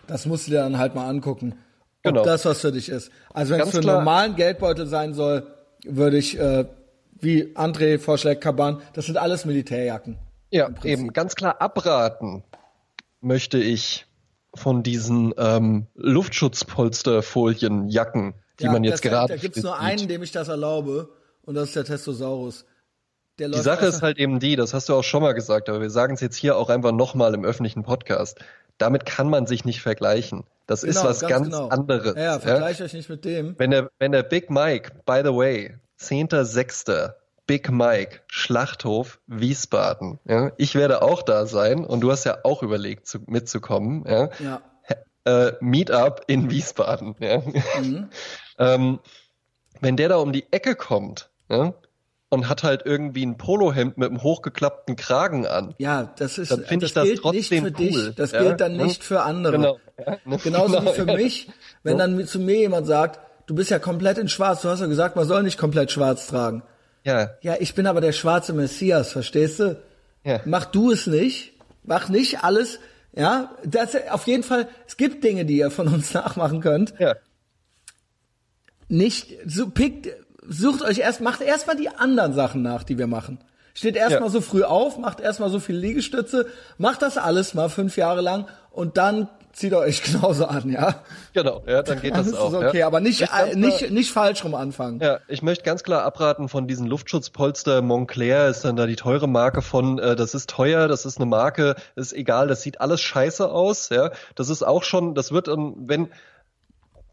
[0.07, 1.53] Das musst du dir dann halt mal angucken.
[2.05, 2.23] Ob Genau.
[2.25, 3.11] das was für dich ist.
[3.33, 5.43] Also wenn es für einen normalen Geldbeutel sein soll,
[5.85, 6.65] würde ich, äh,
[7.23, 10.17] wie André vorschlägt, Kaban, das sind alles Militärjacken.
[10.51, 12.43] Ja, eben ganz klar abraten
[13.21, 14.05] möchte ich
[14.53, 19.63] von diesen ähm, Luftschutzpolsterfolien-Jacken, die man jetzt das, gerade Da gibt's sieht.
[19.63, 21.09] nur einen, dem ich das erlaube,
[21.41, 22.65] und das ist der Testosaurus.
[23.39, 25.81] Der Die Sache ist halt eben die, das hast du auch schon mal gesagt, aber
[25.81, 28.37] wir sagen es jetzt hier auch einfach nochmal im öffentlichen Podcast.
[28.77, 30.43] Damit kann man sich nicht vergleichen.
[30.67, 31.67] Das ist Genau, was ganz, genau.
[31.69, 32.13] anderes.
[32.15, 33.55] Ja, ja, vergleicht euch nicht mit dem.
[33.57, 37.13] Wenn der, wenn der Big Mike, by the way, 10.6.
[37.45, 40.19] Big Mike, Schlachthof, Wiesbaden.
[40.25, 44.05] Ja, ich werde auch da sein und du hast ja auch überlegt, zu, mitzukommen.
[44.07, 44.29] Ja.
[44.39, 44.61] Ja.
[45.25, 47.15] Äh, Meetup in Wiesbaden.
[47.19, 47.41] Ja.
[47.81, 48.09] Mhm.
[48.59, 48.99] ähm,
[49.81, 51.73] wenn der da um die Ecke kommt ja,
[52.29, 55.75] und hat halt irgendwie ein Polohemd mit einem hochgeklappten Kragen an.
[55.79, 57.93] Ja, das ist, Dann find das ich das gilt nicht trotzdem für dich.
[57.93, 59.51] cool, Das ja, gilt dann nicht für andere.
[59.53, 59.79] Genau.
[60.43, 61.49] Genauso Genau, wie für mich,
[61.83, 64.79] wenn dann mit- zu mir jemand sagt, du bist ja komplett in schwarz, du hast
[64.79, 66.63] ja gesagt, man soll nicht komplett schwarz tragen.
[67.03, 69.77] Ja, Ja, ich bin aber der schwarze Messias, verstehst du?
[70.23, 70.39] Ja.
[70.45, 71.53] Mach du es nicht.
[71.83, 72.79] Mach nicht alles.
[73.15, 76.93] Ja, das, auf jeden Fall, es gibt Dinge, die ihr von uns nachmachen könnt.
[76.99, 77.15] ja.
[78.89, 80.09] Nicht, so pickt,
[80.47, 83.39] sucht euch erst, macht erstmal die anderen Sachen nach, die wir machen.
[83.73, 84.29] Steht erstmal Ja.
[84.29, 86.47] so früh auf, macht erstmal so viel Liegestütze,
[86.77, 91.03] macht das alles mal fünf Jahre lang und dann zieht euch genauso an, ja.
[91.33, 92.53] Genau, ja, dann geht das ist auch.
[92.53, 92.87] okay, ja.
[92.87, 94.99] aber nicht, äh, nicht, nicht falsch rum anfangen.
[94.99, 97.81] Ja, ich möchte ganz klar abraten von diesen Luftschutzpolster.
[97.81, 101.27] Montclair ist dann da die teure Marke von, äh, das ist teuer, das ist eine
[101.27, 104.11] Marke, ist egal, das sieht alles scheiße aus, ja.
[104.35, 106.09] Das ist auch schon, das wird, ähm, wenn,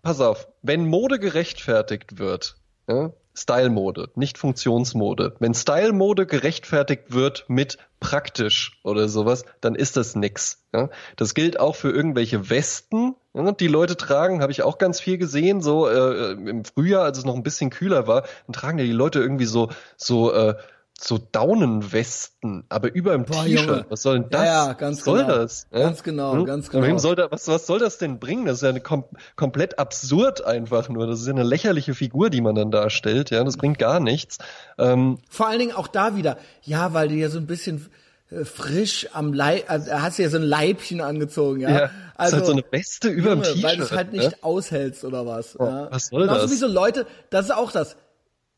[0.03, 2.57] pass auf, wenn Mode gerechtfertigt wird,
[2.89, 5.37] ja, Style-Mode, nicht Funktionsmode.
[5.39, 10.65] Wenn Style-Mode gerechtfertigt wird mit praktisch oder sowas, dann ist das nix.
[10.75, 10.91] Ja?
[11.17, 15.19] Das gilt auch für irgendwelche Westen, ja, die Leute tragen, habe ich auch ganz viel
[15.19, 18.85] gesehen, so äh, im Frühjahr, als es noch ein bisschen kühler war, dann tragen ja
[18.85, 20.57] die Leute irgendwie so so äh,
[21.03, 23.27] so Daunenwesten, aber über Junge.
[23.27, 23.87] T-Shirt.
[23.89, 24.45] Was soll denn das?
[24.45, 25.35] Ja, ganz was soll genau.
[25.37, 25.67] das?
[25.73, 25.79] Ja?
[25.81, 26.45] Ganz genau, Hm?
[26.45, 26.99] ganz Wem genau.
[26.99, 28.45] soll da, was, was soll das denn bringen?
[28.45, 29.05] Das ist ja eine kom
[29.37, 31.07] komplett absurd einfach nur.
[31.07, 33.31] Das ist ja eine lächerliche Figur, die man dann darstellt.
[33.31, 34.39] Ja, das bringt gar nichts.
[34.79, 37.87] Ähm, Vor allen Dingen auch da wieder, ja, weil du ja so ein bisschen
[38.31, 41.71] äh, frisch am Leib, also hast du ja so ein Leibchen angezogen, ja.
[41.71, 43.63] ja, das also, ist halt so eine Weste über dem T-Shirt.
[43.63, 44.39] weil du es halt nicht ja?
[44.43, 45.57] aushältst oder was.
[45.59, 45.89] ja.
[45.91, 46.51] was soll Genauso das?
[46.51, 47.97] wie so Leute, das ist auch das,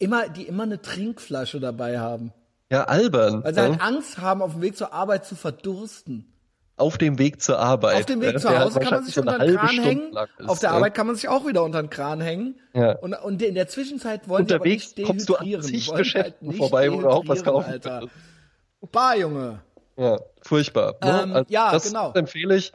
[0.03, 2.33] immer, die immer eine Trinkflasche dabei haben.
[2.70, 3.45] Ja, albern.
[3.45, 3.69] Weil sie ja.
[3.69, 6.29] halt Angst haben, auf dem Weg zur Arbeit zu verdursten.
[6.77, 7.97] Auf dem Weg zur Arbeit.
[7.97, 10.16] Auf dem Weg ja, zu Hause kann man sich unter den Kran Stunde hängen.
[10.39, 10.77] ist, Auf der ja.
[10.77, 12.59] Arbeit kann man sich auch wieder unter den Kran hängen.
[12.73, 12.97] Ja.
[12.99, 15.99] Und, und in der Zwischenzeit wollen Unterwegs die aber nicht kommst du an zig halt
[15.99, 18.09] Geschäften nicht vorbei, wo du auch was kaufen Alter.
[18.91, 19.61] Bar, Junge.
[19.97, 20.97] Ja, furchtbar.
[21.05, 21.35] Ne?
[21.37, 22.12] Ähm, ja, das genau.
[22.15, 22.73] empfehle ich.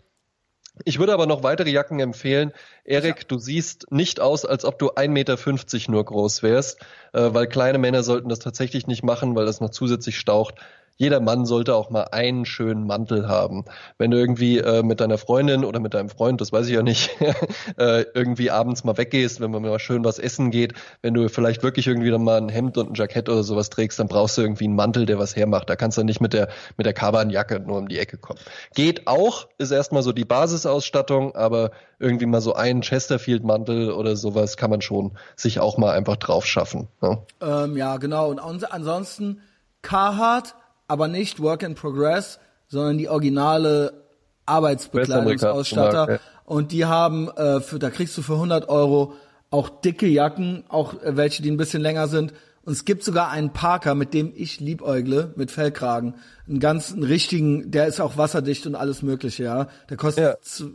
[0.86, 2.52] Ich würde aber noch weitere Jacken empfehlen.
[2.84, 6.82] Erik, du siehst nicht aus, als ob du 1,50 Meter nur groß wärst,
[7.14, 10.56] äh, weil kleine Männer sollten das tatsächlich nicht machen, weil das noch zusätzlich staucht.
[10.98, 13.66] Jeder Mann sollte auch mal einen schönen Mantel haben.
[13.98, 16.84] Wenn du irgendwie äh, mit deiner Freundin oder mit deinem Freund, das weiß ich ja
[16.84, 17.12] nicht,
[17.78, 21.64] äh, irgendwie abends mal weggehst, wenn man mal schön was essen geht, wenn du vielleicht
[21.64, 24.42] wirklich irgendwie dann mal ein Hemd und ein Jackett oder sowas trägst, dann brauchst du
[24.42, 25.70] irgendwie einen Mantel, der was hermacht.
[25.70, 28.40] Da kannst du nicht mit der mit der Kabanjacke nur um die Ecke kommen.
[28.76, 34.58] Geht auch, ist erstmal so die Basisausstattung, aber irgendwie mal so einen Chesterfield-Mantel oder sowas
[34.58, 36.88] kann man schon sich auch mal einfach drauf schaffen.
[37.02, 37.20] Ne?
[37.42, 38.30] Ähm, ja, genau.
[38.30, 39.42] Und ans- ansonsten
[39.82, 40.56] Carhartt,
[40.88, 44.06] aber nicht Work in Progress, sondern die originale
[44.46, 46.20] Arbeitsbekleidungsausstatter.
[46.46, 49.14] Und die haben, äh, für, da kriegst du für 100 Euro
[49.50, 52.34] auch dicke Jacken, auch äh, welche, die ein bisschen länger sind.
[52.64, 56.16] Und es gibt sogar einen Parker, mit dem ich liebäugle, mit Fellkragen.
[56.48, 59.68] Einen ganz, einen richtigen, der ist auch wasserdicht und alles mögliche, ja.
[59.90, 60.42] Der kostet Ja.
[60.42, 60.72] zu,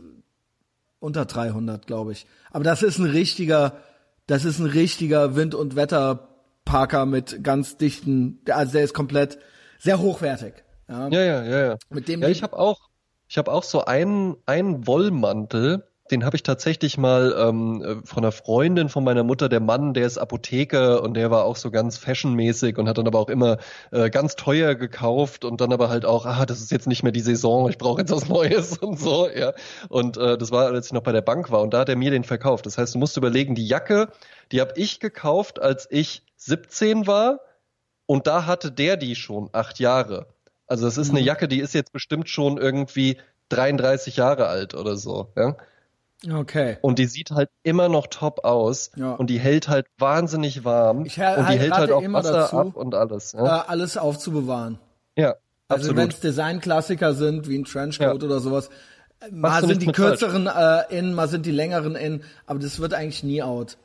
[0.99, 2.25] unter 300, glaube ich.
[2.51, 3.77] Aber das ist ein richtiger,
[4.25, 9.37] das ist ein richtiger Wind- und Wetterparker mit ganz dichten, also der ist komplett
[9.83, 10.53] sehr hochwertig.
[10.87, 11.09] Ja.
[11.09, 11.77] Ja, ja, ja, ja.
[11.89, 12.79] Mit dem ja, ich habe auch,
[13.27, 18.23] ich habe auch so einen, einen Wollmantel, den habe ich tatsächlich mal ähm, äh, von
[18.23, 21.69] einer Freundin von meiner Mutter, der Mann, der ist Apotheker und der war auch so
[21.69, 23.57] ganz fashionmäßig und hat dann aber auch immer
[23.91, 27.11] äh, ganz teuer gekauft und dann aber halt auch, ah, das ist jetzt nicht mehr
[27.11, 29.53] die Saison, ich brauche jetzt was Neues und so, ja.
[29.89, 31.97] Und äh, das war, als ich noch bei der Bank war und da hat er
[31.97, 32.65] mir den verkauft.
[32.65, 34.09] Das heißt, du musst überlegen, die Jacke,
[34.53, 37.39] die habe ich gekauft, als ich 17 war
[38.05, 40.27] und da hatte der die schon acht Jahre.
[40.67, 43.17] Also das ist eine Jacke, die ist jetzt bestimmt schon irgendwie
[43.49, 45.27] 33 Jahre alt oder so.
[45.35, 45.55] Ja?
[46.39, 46.77] Okay.
[46.81, 49.11] Und die sieht halt immer noch top aus Ja.
[49.13, 52.19] und die hält halt wahnsinnig warm Ich ha- und die halt- hält halt auch immer
[52.19, 53.33] Wasser dazu, ab und alles.
[53.33, 54.79] Äh, Ja, alles aufzubewahren.
[55.17, 55.35] ja
[55.67, 58.25] Also wenn es Designklassiker sind, wie ein Trenchcoat Ja.
[58.27, 58.69] oder sowas,
[59.19, 62.93] äh, mal sind die kürzeren äh, in, mal sind die längeren in, aber das wird
[62.93, 63.77] eigentlich nie out.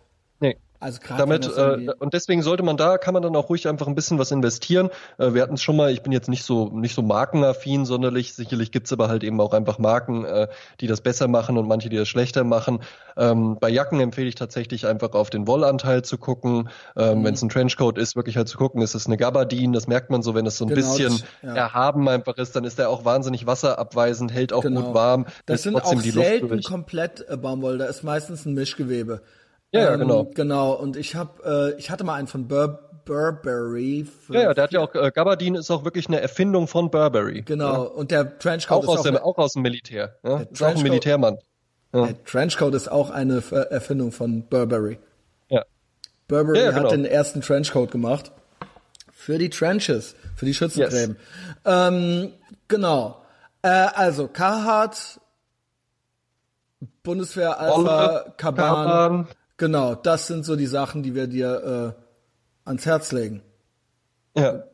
[0.81, 3.89] Also gerade Damit äh, und deswegen sollte man da kann man dann auch ruhig einfach
[3.89, 4.91] ein bisschen was investieren.
[5.19, 5.91] Äh, wir hatten es schon mal.
[5.91, 8.33] Ich bin jetzt nicht so nicht so markenaffin sonderlich.
[8.35, 10.47] Sicherlich gibt's aber halt eben auch einfach Marken, äh,
[10.81, 12.81] die das besser machen und manche, die das schlechter machen.
[13.17, 16.69] Ähm, bei Jacken empfehle ich tatsächlich einfach auf den Wollanteil zu gucken.
[16.97, 17.25] Ähm, Mhm.
[17.25, 19.73] Wenn es ein Trenchcoat ist, wirklich halt zu gucken, ist es eine Gabardine.
[19.73, 21.55] Das merkt man so, wenn es so ein Genau, bisschen das- ja.
[21.57, 24.83] erhaben einfach ist, dann ist der auch wahnsinnig wasserabweisend, hält auch Genau.
[24.83, 25.27] gut warm.
[25.47, 26.65] Das sind auch Luft selten durch.
[26.65, 29.21] komplett äh, Baumwolle, da ist meistens ein Mischgewebe.
[29.73, 30.25] Ja, ja, genau.
[30.35, 34.07] Genau, und ich hab, äh, ich hatte mal einen von Bur Burberry.
[34.29, 37.41] Ja, ja, der hat ja auch äh, Gabardine ist auch wirklich eine Erfindung von Burberry.
[37.43, 40.17] Genau, und der Trenchcoat Auch ist aus, auch, dem, auch aus dem Militär.
[40.23, 40.41] Ja?
[40.41, 41.39] Ist auch ein Militärmann.
[41.95, 44.99] der Trenchcoat ist auch eine Ver- Erfindung von Burberry.
[45.49, 45.65] Ja.
[46.29, 46.85] Burberry Ja, ja, genau.
[46.85, 48.31] hat den ersten Trenchcoat gemacht.
[49.11, 51.17] Für die Trenches, für die Schützengräben.
[51.65, 52.33] Ähm,
[52.69, 53.23] genau.
[53.63, 55.19] Äh, also, Carhartt,
[57.03, 58.35] Bundeswehr Alpha.
[58.37, 59.29] Kaban.
[59.59, 61.95] Genau, das sind so die Sachen, die wir dir
[62.65, 63.43] äh, ans Herz legen.
[64.37, 64.65] Ja.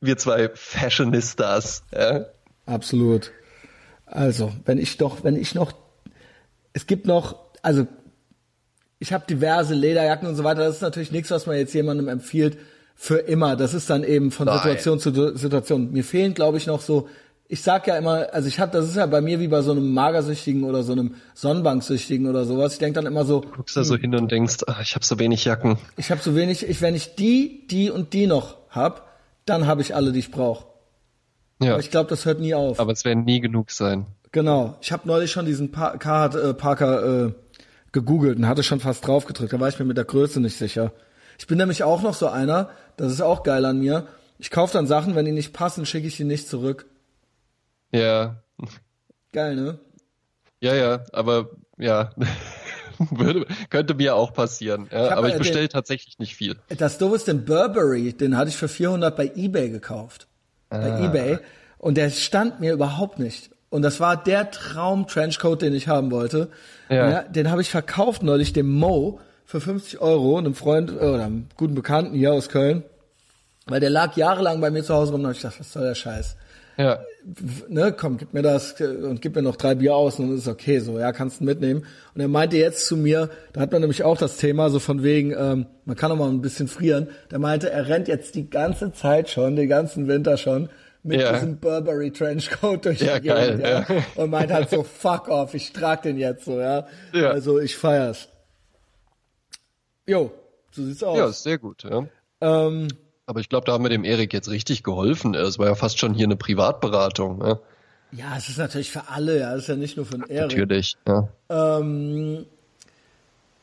[0.00, 1.82] Wir zwei Fashionistas.
[1.92, 2.26] Ja.
[2.64, 3.32] Absolut.
[4.06, 5.72] Also, wenn ich doch, wenn ich noch,
[6.72, 7.86] es gibt noch, also
[9.00, 10.64] ich habe diverse Lederjacken und so weiter.
[10.64, 12.58] Das ist natürlich nichts, was man jetzt jemandem empfiehlt
[12.94, 13.56] für immer.
[13.56, 14.58] Das ist dann eben von Nein.
[14.58, 15.92] Situation zu Situation.
[15.92, 17.08] Mir fehlen, glaube ich, noch so.
[17.50, 19.70] Ich sag ja immer, also ich habe, das ist ja bei mir wie bei so
[19.70, 22.74] einem Magersüchtigen oder so einem Sonnenbanksüchtigen oder sowas.
[22.74, 25.18] Ich denk dann immer so, Guckst da so hin und denkst, ach, ich habe so
[25.18, 25.78] wenig Jacken.
[25.96, 29.08] ich habe so wenig, ich, wenn ich die, die und die noch hab,
[29.46, 30.66] dann habe ich alle, die ich brauche.
[31.62, 31.72] Ja.
[31.72, 32.78] Aber ich glaube, das hört nie auf.
[32.78, 34.06] Aber es werden nie genug sein.
[34.30, 34.76] Genau.
[34.82, 37.32] Ich habe neulich schon diesen pa Carhartt, äh, Parker äh,
[37.92, 39.54] gegoogelt und hatte schon fast drauf gedrückt.
[39.54, 40.92] Da war ich mir mit der Größe nicht sicher.
[41.38, 44.06] Ich bin nämlich auch noch so einer, das ist auch geil an mir.
[44.38, 46.86] Ich kaufe dann Sachen, wenn die nicht passen, schicke ich die nicht zurück.
[47.92, 48.42] Ja.
[49.32, 49.78] Geil, ne?
[50.60, 52.10] Ja, ja, aber ja.
[53.12, 54.88] Würde, könnte mir auch passieren.
[54.90, 56.56] Ja, hab, aber ich bestelle tatsächlich nicht viel.
[56.76, 60.26] Das doofe ist, den Burberry, den hatte ich für 400 bei eBay gekauft.
[60.68, 61.04] Bei Ah.
[61.04, 61.38] eBay.
[61.78, 63.50] Und der stand mir überhaupt nicht.
[63.70, 66.48] Und das war der Traum-Trenchcoat, den ich haben wollte.
[66.88, 67.22] Ja.
[67.22, 71.46] den habe ich verkauft neulich dem Mo für 50 Euro, einem Freund äh, oder einem
[71.56, 72.82] guten Bekannten hier aus Köln.
[73.66, 75.84] Weil der lag jahrelang bei mir zu Hause rum und hab ich gedacht, was soll
[75.84, 76.36] der Scheiß?
[76.78, 76.98] Ja.
[77.68, 80.42] Ne, komm, gib mir das und gib mir noch drei Bier aus und dann ist
[80.42, 81.84] es okay, so, ja, kannst du mitnehmen.
[82.14, 85.02] Und er meinte jetzt zu mir, da hat man nämlich auch das Thema, so von
[85.02, 87.08] wegen, ähm, man kann auch mal ein bisschen frieren.
[87.30, 90.68] Der meinte, er rennt jetzt die ganze Zeit schon, den ganzen Winter schon,
[91.02, 91.32] mit Ja.
[91.34, 93.86] diesem Burberry Trenchcoat durch Ja, die Gegend, geil, ja.
[93.96, 94.04] ja.
[94.22, 96.86] Und meint halt so, fuck off, ich trag den jetzt so, ja.
[97.12, 97.30] Ja.
[97.30, 98.28] Also ich feier's.
[100.06, 100.32] Jo,
[100.70, 101.18] so sieht's aus.
[101.18, 102.06] Ja, ist sehr gut, ja.
[102.40, 102.88] ähm,
[103.28, 105.34] Aber ich glaube, da haben wir dem Erik jetzt richtig geholfen.
[105.34, 107.38] Es war ja fast schon hier eine Privatberatung.
[107.38, 107.58] Ne?
[108.10, 110.50] ja, es ist natürlich für alle, ja, es ist ja nicht nur für den Erik.
[110.56, 110.96] Natürlich.
[111.06, 111.28] Ja.
[111.50, 112.46] Ähm,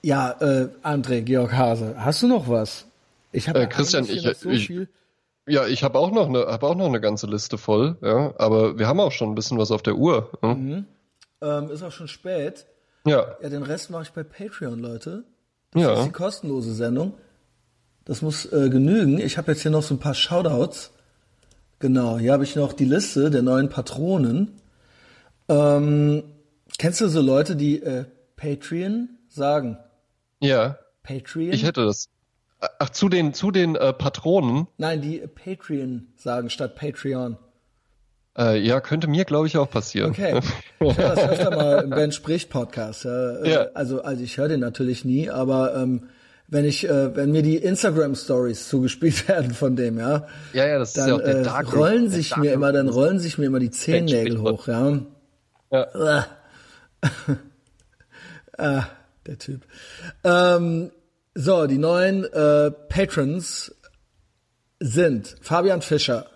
[0.04, 2.86] ja, äh, André, Georg Hase, hast du noch was?
[3.32, 4.88] Ich habe Äh, Christian, eigentlich ich- so ich- viel.
[5.48, 7.98] Ja, ich habe auch noch eine, habe auch noch eine ganze Liste voll.
[8.02, 10.30] Ja, aber wir haben auch schon ein bisschen was auf der Uhr.
[10.44, 10.54] Ja.
[10.54, 10.86] Mhm.
[11.42, 12.66] Ähm, ist auch schon spät.
[13.04, 13.36] ja.
[13.42, 15.24] Ja, den Rest mache ich bei Patreon, Leute.
[15.72, 15.94] Das Ja.
[16.00, 17.14] ist die kostenlose Sendung.
[18.06, 19.20] Das muss äh, genügen.
[19.20, 20.92] Ich habe jetzt hier noch so ein paar Shoutouts.
[21.80, 24.54] Genau, hier habe ich noch die Liste der neuen Patronen.
[25.50, 26.24] Ähm,
[26.78, 28.06] kennst du so Leute, die äh,
[28.38, 29.78] Patreon sagen?
[30.40, 30.78] Ja.
[31.04, 31.54] Patreon?
[31.54, 32.10] Ich hätte das.
[32.80, 34.68] Ach, zu den, zu den äh, Patronen.
[34.78, 37.38] Nein, die Patreon sagen statt Patreon.
[38.38, 40.12] Äh, ja, könnte mir, glaube ich, auch passieren.
[40.12, 40.40] Okay.
[40.80, 43.06] Ich höre das öfter mal im Ben spricht Podcast.
[43.06, 43.32] Ja.
[43.38, 43.68] Äh, Ja.
[43.74, 46.10] Also, also ich höre den natürlich nie, aber ähm,
[46.48, 50.80] wenn ich, äh, wenn mir die Instagram Stories zugespielt werden von dem, ja, Ja, ja,
[50.80, 52.88] das ist dann ja auch der äh, Dark rollen der sich Dark mir immer, dann
[52.90, 55.00] rollen sich mir immer die Zehennägel hoch, ja.
[55.72, 56.28] Ja.
[58.58, 58.86] ah,
[59.26, 59.66] der Typ.
[60.24, 60.92] Ähm,
[61.34, 63.76] so, die neuen äh, Patrons
[64.80, 66.28] sind Fabian Fischer,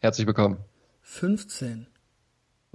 [0.00, 0.58] Herzlich willkommen.
[1.02, 1.87] 15.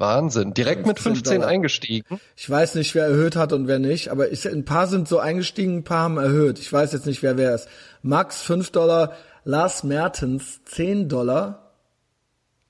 [0.04, 0.54] Wahnsinn.
[0.54, 1.50] Direkt mit 15 15 Dollar.
[1.50, 2.20] eingestiegen.
[2.36, 5.20] Ich weiß nicht, wer erhöht hat und wer nicht, aber ich, ein paar sind so
[5.20, 6.60] eingestiegen, ein paar haben erhöht.
[6.60, 7.68] Ich weiß jetzt nicht, wer wer ist.
[8.02, 9.14] Max 5 Dollar,
[9.46, 11.72] Lars Mertens 10 Dollar.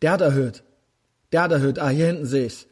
[0.02, 0.64] Der hat erhöht.
[1.32, 1.80] Der hat erhöht.
[1.80, 2.68] Ah, hier hinten sehe ich's.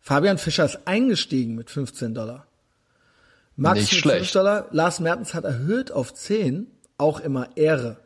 [0.00, 2.46] Fabian Fischer ist eingestiegen mit 15 Dollar.
[3.56, 4.18] Max Nicht mit schlecht.
[4.18, 4.66] 5 Dollar.
[4.70, 6.66] Lars Mertens hat erhöht auf 10.
[6.98, 7.96] Auch immer Ehre.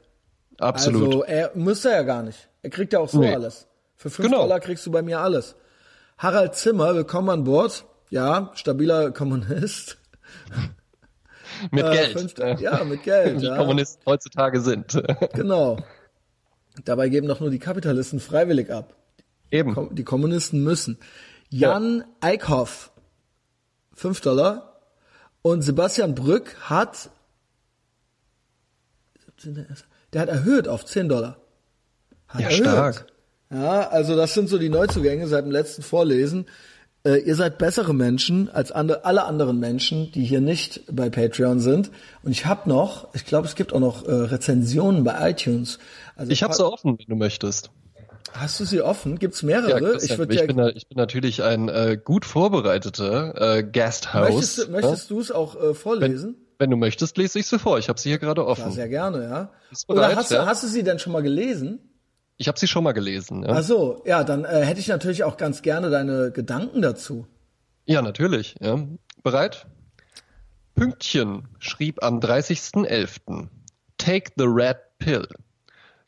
[0.58, 1.06] Absolut.
[1.08, 2.48] Also er müsste ja gar nicht.
[2.62, 3.34] Er kriegt ja auch so Nee.
[3.34, 3.67] alles.
[3.98, 4.42] Für 5 Genau.
[4.42, 5.56] Dollar kriegst du bei mir alles.
[6.18, 7.84] Harald Zimmer, willkommen an Bord.
[8.10, 9.98] Ja, stabiler Kommunist.
[11.72, 12.12] mit Äh, Geld.
[12.18, 13.56] fünf- ja, mit Geld, Wie ja.
[13.56, 14.92] Kommunisten heutzutage sind.
[15.34, 15.78] Genau.
[16.84, 18.94] Dabei geben doch nur die Kapitalisten freiwillig ab.
[19.50, 19.92] Eben.
[19.96, 20.96] Die Kommunisten müssen.
[21.50, 22.92] Jan Eickhoff,
[23.94, 24.80] 5 Dollar.
[25.42, 27.10] Und Sebastian Brück hat,
[29.38, 29.66] 17.
[30.12, 31.38] der hat erhöht auf 10 Dollar.
[32.28, 33.06] Hat Ja, stark.
[33.50, 36.46] Ja, also das sind so die Neuzugänge seit dem letzten Vorlesen.
[37.04, 41.60] Äh, ihr seid bessere Menschen als ande, alle anderen Menschen, die hier nicht bei Patreon
[41.60, 41.90] sind.
[42.22, 45.78] Und ich habe noch, ich glaube, es gibt auch noch äh, Rezensionen bei iTunes.
[46.16, 47.70] Also Ich habe sie offen, wenn du möchtest.
[48.32, 49.18] Hast du sie offen?
[49.18, 49.92] Gibt's Ja, mehrere?
[49.92, 54.28] Christian, ich ich, ja, bin, da- ich bin natürlich ein äh, gut vorbereiteter äh, Guesthouse.
[54.34, 56.36] möchtest du, möchtest du es auch äh, vorlesen?
[56.58, 57.78] Wenn du möchtest, lese ich sie vor.
[57.78, 58.72] Ich habe sie hier gerade Ja, offen.
[58.72, 59.50] sehr gerne, ja.
[59.70, 60.42] Bist Oder bereit, hast, ja?
[60.42, 61.78] du, hast du sie denn schon mal gelesen?
[62.38, 63.42] Ich habe sie schon mal gelesen.
[63.42, 67.26] Ja, Ach so, ja, dann äh, hätte ich natürlich auch ganz gerne deine Gedanken dazu.
[67.84, 68.54] ja natürlich.
[68.60, 68.78] Ja.
[69.22, 69.66] Bereit?
[70.76, 73.48] Pünktchen schrieb am 30.11.
[73.96, 75.26] Take the Red Pill.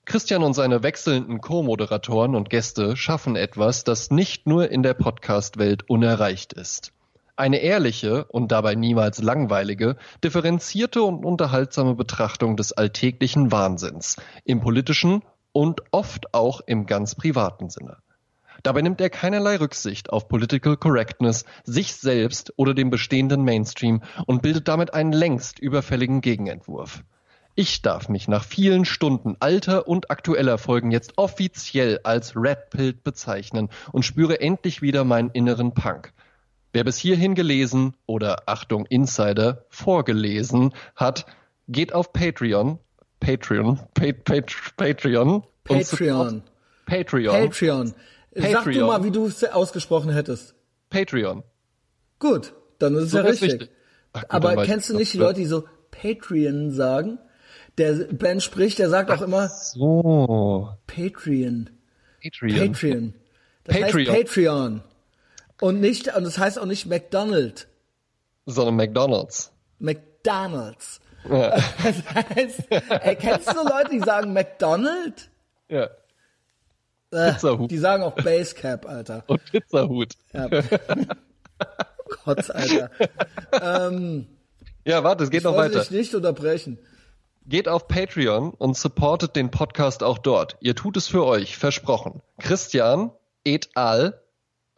[0.05, 5.91] Christian und seine wechselnden Co-Moderatoren und Gäste schaffen etwas, das nicht nur in der Podcast-Welt
[5.91, 6.93] unerreicht ist.
[7.37, 15.23] Eine ehrliche und dabei niemals langweilige, differenzierte und unterhaltsame Betrachtung des alltäglichen Wahnsinns im politischen
[15.53, 17.99] und oft auch im ganz privaten Sinne.
[18.63, 24.43] Dabei nimmt er keinerlei Rücksicht auf Political Correctness, sich selbst oder dem bestehenden Mainstream und
[24.43, 27.03] bildet damit einen längst überfälligen Gegenentwurf.
[27.55, 33.03] Ich darf mich nach vielen Stunden alter und aktueller Folgen jetzt offiziell als Red Pilled
[33.03, 36.13] bezeichnen und spüre endlich wieder meinen inneren Punk.
[36.73, 41.27] Wer bis hierhin gelesen oder Achtung Insider vorgelesen hat,
[41.67, 42.79] geht auf Patreon,
[43.21, 46.43] Patreon, Pat, Pat, Patreon, Patreon.
[46.87, 47.95] Patreon, Patreon.
[48.35, 50.55] Sag du mal, wie du es ausgesprochen hättest.
[50.89, 51.43] Patreon.
[52.19, 53.53] Gut, dann ist es So ja richtig.
[53.53, 53.71] richtig.
[54.13, 55.19] Ach gut, Aber kennst du ich nicht die.
[55.19, 57.19] Leute, die so Patreon sagen?
[57.79, 61.71] Der Ben spricht, der sagt auch immer So, Patreon.
[62.23, 62.73] Patreon.
[62.73, 63.15] Patreon.
[63.65, 64.07] Das Patreon.
[64.15, 64.83] heißt Patreon.
[65.61, 67.69] Und nicht, und das heißt auch nicht McDonald.
[68.47, 69.53] Sondern McDonalds.
[69.79, 71.01] McDonalds.
[71.29, 71.57] Ja.
[71.83, 75.31] Das heißt, ey, kennst du Leute, die sagen McDonald?
[75.69, 75.89] ja.
[77.13, 77.71] Äh, Pizzahut.
[77.73, 79.25] die sagen auch Basecap, Alter.
[79.27, 80.15] Und Pizzahut.
[80.33, 80.49] Ja.
[82.25, 82.91] Gott, Alter.
[84.85, 85.89] Ja, warte, es geht Ich noch wollte weiter.
[85.89, 86.79] dich nicht unterbrechen.
[87.47, 90.57] Geht auf Patreon und supportet den Podcast auch dort.
[90.61, 92.23] Ihr tut es für euch, versprochen.
[92.39, 93.11] Christian
[93.45, 94.21] et al.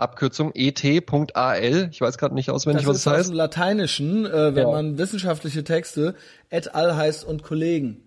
[0.03, 1.89] Abkürzung et.al.
[1.91, 3.29] Ich weiß gerade nicht auswendig, Das was ist es aus heißt.
[3.31, 4.71] dem Lateinischen, äh, wenn Ja.
[4.71, 6.15] man wissenschaftliche Texte
[6.51, 6.97] et al.
[6.97, 8.03] heißt und Kollegen.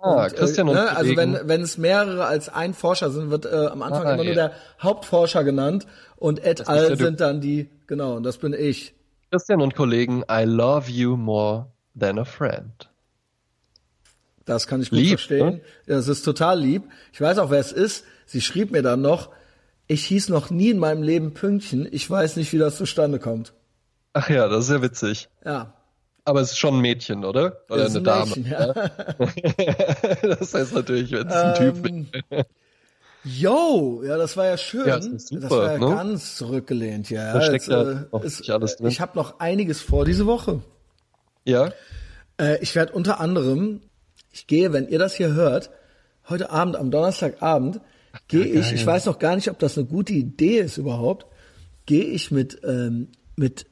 [0.00, 3.30] Ah, Und, Christian äh, und ne, Also wenn, wenn es mehrere als ein Forscher sind,
[3.30, 4.48] wird äh, am Anfang Ah, immer nur ja.
[4.48, 4.52] der
[4.82, 6.90] Hauptforscher genannt und et ist al.
[6.90, 8.94] ja sind dann die, genau, und das bin ich.
[9.30, 11.66] Christian und Kollegen, I love you more
[11.98, 12.90] than a friend.
[14.44, 15.46] Das kann ich gut Lieb, verstehen.
[15.46, 15.60] ne?
[15.86, 16.82] Das ist total lieb.
[17.12, 18.04] Ich weiß auch, wer es ist.
[18.26, 19.30] Sie schrieb mir dann noch,
[19.86, 21.86] ich hieß noch nie in meinem Leben Pünktchen.
[21.90, 23.52] Ich weiß nicht, wie das zustande kommt.
[24.12, 25.28] Ach ja, das ist ja witzig.
[25.44, 25.74] Ja.
[26.24, 27.58] Aber es ist schon ein Mädchen, oder?
[27.68, 28.26] Oder ist eine ein Dame.
[28.36, 28.72] Mädchen, ja.
[30.38, 32.06] das heißt natürlich, wenn es ein Typ Ähm,
[33.24, 34.86] Yo, ja, das war ja schön.
[34.86, 35.86] Ja, das ist super, das war ja ne?
[35.86, 37.32] ganz zurückgelehnt, ja.
[37.32, 38.86] Da steckt ja äh, ist- nicht alles drin.
[38.86, 40.60] Ich habe noch einiges vor diese Woche.
[41.44, 41.72] Ja?
[42.38, 43.80] Äh, ich werde unter anderem,
[44.30, 45.70] ich gehe, wenn ihr das hier hört,
[46.28, 47.80] heute Abend, am Donnerstagabend,
[48.28, 51.26] gehe ich, ich weiß noch gar nicht, ob das eine gute Idee ist überhaupt,
[51.86, 53.66] gehe ich mit, ähm, mit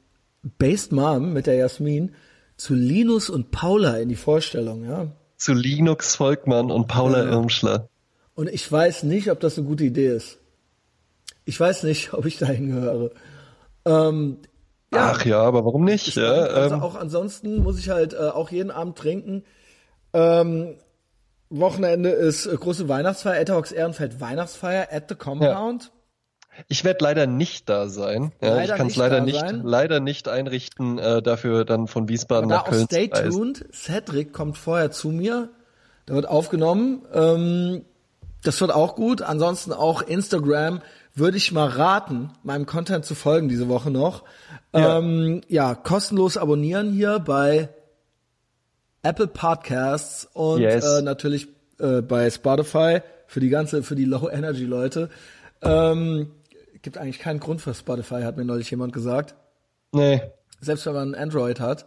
[0.57, 2.13] Based Mom, mit der Jasmin,
[2.57, 5.11] zu Linus und Paula in die Vorstellung, ja.
[5.37, 7.31] Zu Linux Volkmann und Paula Ja.
[7.31, 7.89] Irmschler.
[8.35, 10.39] Und ich weiß nicht, ob das eine gute Idee ist.
[11.45, 13.11] Ich weiß nicht, ob ich dahin gehöre.
[13.85, 14.37] Ähm,
[14.93, 16.07] ja, Ach ja, aber warum nicht?
[16.09, 19.43] ich Ja, also ähm, auch ansonsten muss ich halt äh, auch jeden Abend trinken.
[20.13, 20.75] Ähm,
[21.59, 25.91] Wochenende ist äh, große Weihnachtsfeier, Etterhawks Ehrenfeld Weihnachtsfeier at the Compound.
[26.67, 28.31] ich werde leider nicht da sein.
[28.41, 29.61] Ja, ich kann es leider nicht, sein.
[29.63, 33.65] leider nicht einrichten, äh, dafür dann von Wiesbaden Da nach Köln stay tuned.
[33.71, 35.49] Cedric kommt vorher zu mir.
[36.05, 37.03] Da wird aufgenommen.
[37.13, 37.85] Ähm,
[38.43, 39.21] das wird auch gut.
[39.21, 40.81] Ansonsten auch Instagram
[41.15, 44.23] würde ich mal raten, meinem Content zu folgen diese Woche noch.
[44.73, 44.97] Ja.
[44.97, 47.69] Ähm, ja, kostenlos abonnieren hier bei
[49.03, 50.85] Apple Podcasts und Yes.
[50.85, 51.47] äh, natürlich
[51.79, 55.09] äh, bei Spotify für die ganze, für die Low Energy Leute.
[55.61, 56.31] Ähm,
[56.81, 59.35] gibt eigentlich keinen Grund für Spotify, hat mir neulich jemand gesagt.
[59.91, 60.21] Nee,
[60.61, 61.85] Selbst wenn man Android hat.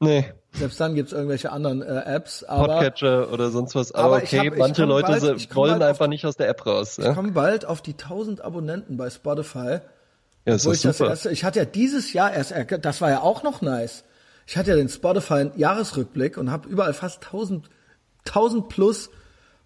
[0.00, 0.24] nee.
[0.56, 3.90] Selbst dann gibt's irgendwelche anderen äh, Apps, aber Podcatcher oder sonst was.
[3.90, 6.64] Aber, aber okay, hab- manche Leute bald- wollen bald auf- einfach nicht aus der App
[6.64, 6.96] raus.
[6.98, 9.80] ich Ja, komme bald auf die 1000 Abonnenten bei Spotify.
[10.46, 11.10] ja ist Wo doch ich das super.
[11.10, 14.04] erste, ich hatte ja dieses Jahr erst, erk- das war ja auch noch nice.
[14.46, 17.68] Ich hatte ja den Spotify Jahresrückblick und habe überall fast 1000,
[18.26, 19.10] 1000 plus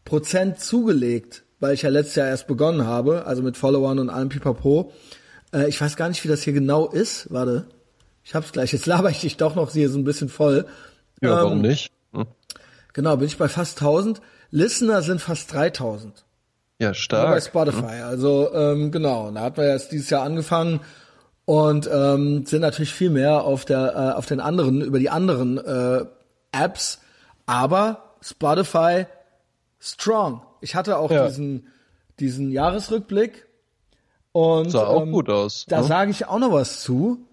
[0.05, 4.29] Prozent zugelegt, weil ich ja letztes Jahr erst begonnen habe, also mit Followern und allem
[4.29, 4.93] Pipapo.
[5.53, 7.33] Äh, ich weiß gar nicht, wie das hier genau ist.
[7.33, 7.67] Warte,
[8.25, 8.73] ich hab's gleich.
[8.73, 10.67] Jetzt laber ich dich doch noch hier so ein bisschen voll.
[11.21, 11.91] ja, warum ähm, nicht?
[12.13, 12.27] Hm.
[12.93, 14.21] Genau, bin ich bei fast 1000.
[14.51, 16.25] Listener sind fast 3000.
[16.79, 17.43] Ja, Ja, bei stark.
[17.43, 18.03] Spotify.
[18.03, 20.81] Also ähm, genau, da hat man jetzt dieses Jahr angefangen
[21.49, 25.57] und ähm, sind natürlich viel mehr auf der äh, auf den anderen über die anderen
[25.57, 26.05] äh,
[26.53, 26.99] Apps,
[27.47, 29.07] aber Spotify
[29.81, 30.43] strong.
[30.61, 31.27] Ich hatte auch Ja.
[31.27, 31.69] diesen
[32.21, 33.47] diesen Jahresrückblick
[34.33, 35.65] und Sah auch ähm, gut aus.
[35.67, 35.85] Da ne?
[35.87, 37.27] sage ich auch noch was zu,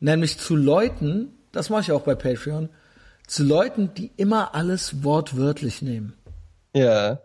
[0.00, 2.70] nämlich zu Leuten, das mache ich auch bei Patreon,
[3.26, 6.14] zu Leuten, die immer alles wortwörtlich nehmen.
[6.74, 7.20] Ja.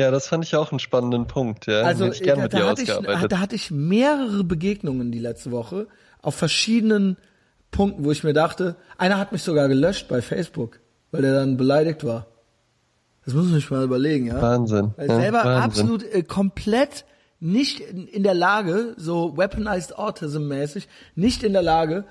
[0.00, 1.66] Ja, das fand ich auch einen spannenden Punkt.
[1.66, 5.86] Ja, Also ich da, da, hatte ich, da hatte ich mehrere Begegnungen die letzte Woche
[6.22, 7.16] auf verschiedenen
[7.70, 10.80] Punkten, wo ich mir dachte, einer hat mich sogar gelöscht bei Facebook,
[11.12, 12.26] weil der dann beleidigt war.
[13.24, 14.40] Das muss man sich mal überlegen, ja.
[14.40, 14.92] Wahnsinn.
[14.96, 15.62] Weil ja, selber Wahnsinn.
[15.62, 17.04] absolut äh, komplett
[17.38, 22.04] nicht in, in der Lage, so weaponized autism mäßig, nicht in der Lage,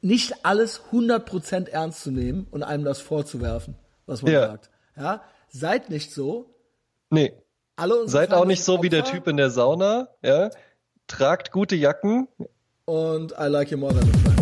[0.00, 3.74] nicht alles 100% ernst zu nehmen und einem das vorzuwerfen,
[4.06, 4.46] was man Ja.
[4.48, 4.70] sagt.
[4.96, 6.54] Ja, seid nicht so.
[7.10, 7.32] Nee,
[7.76, 9.12] Alle seid auch nicht so wie der Opfer.
[9.12, 10.08] Typ in der Sauna.
[10.22, 10.50] Ja,
[11.06, 12.28] tragt gute Jacken.
[12.84, 14.35] und I like you more than a friend.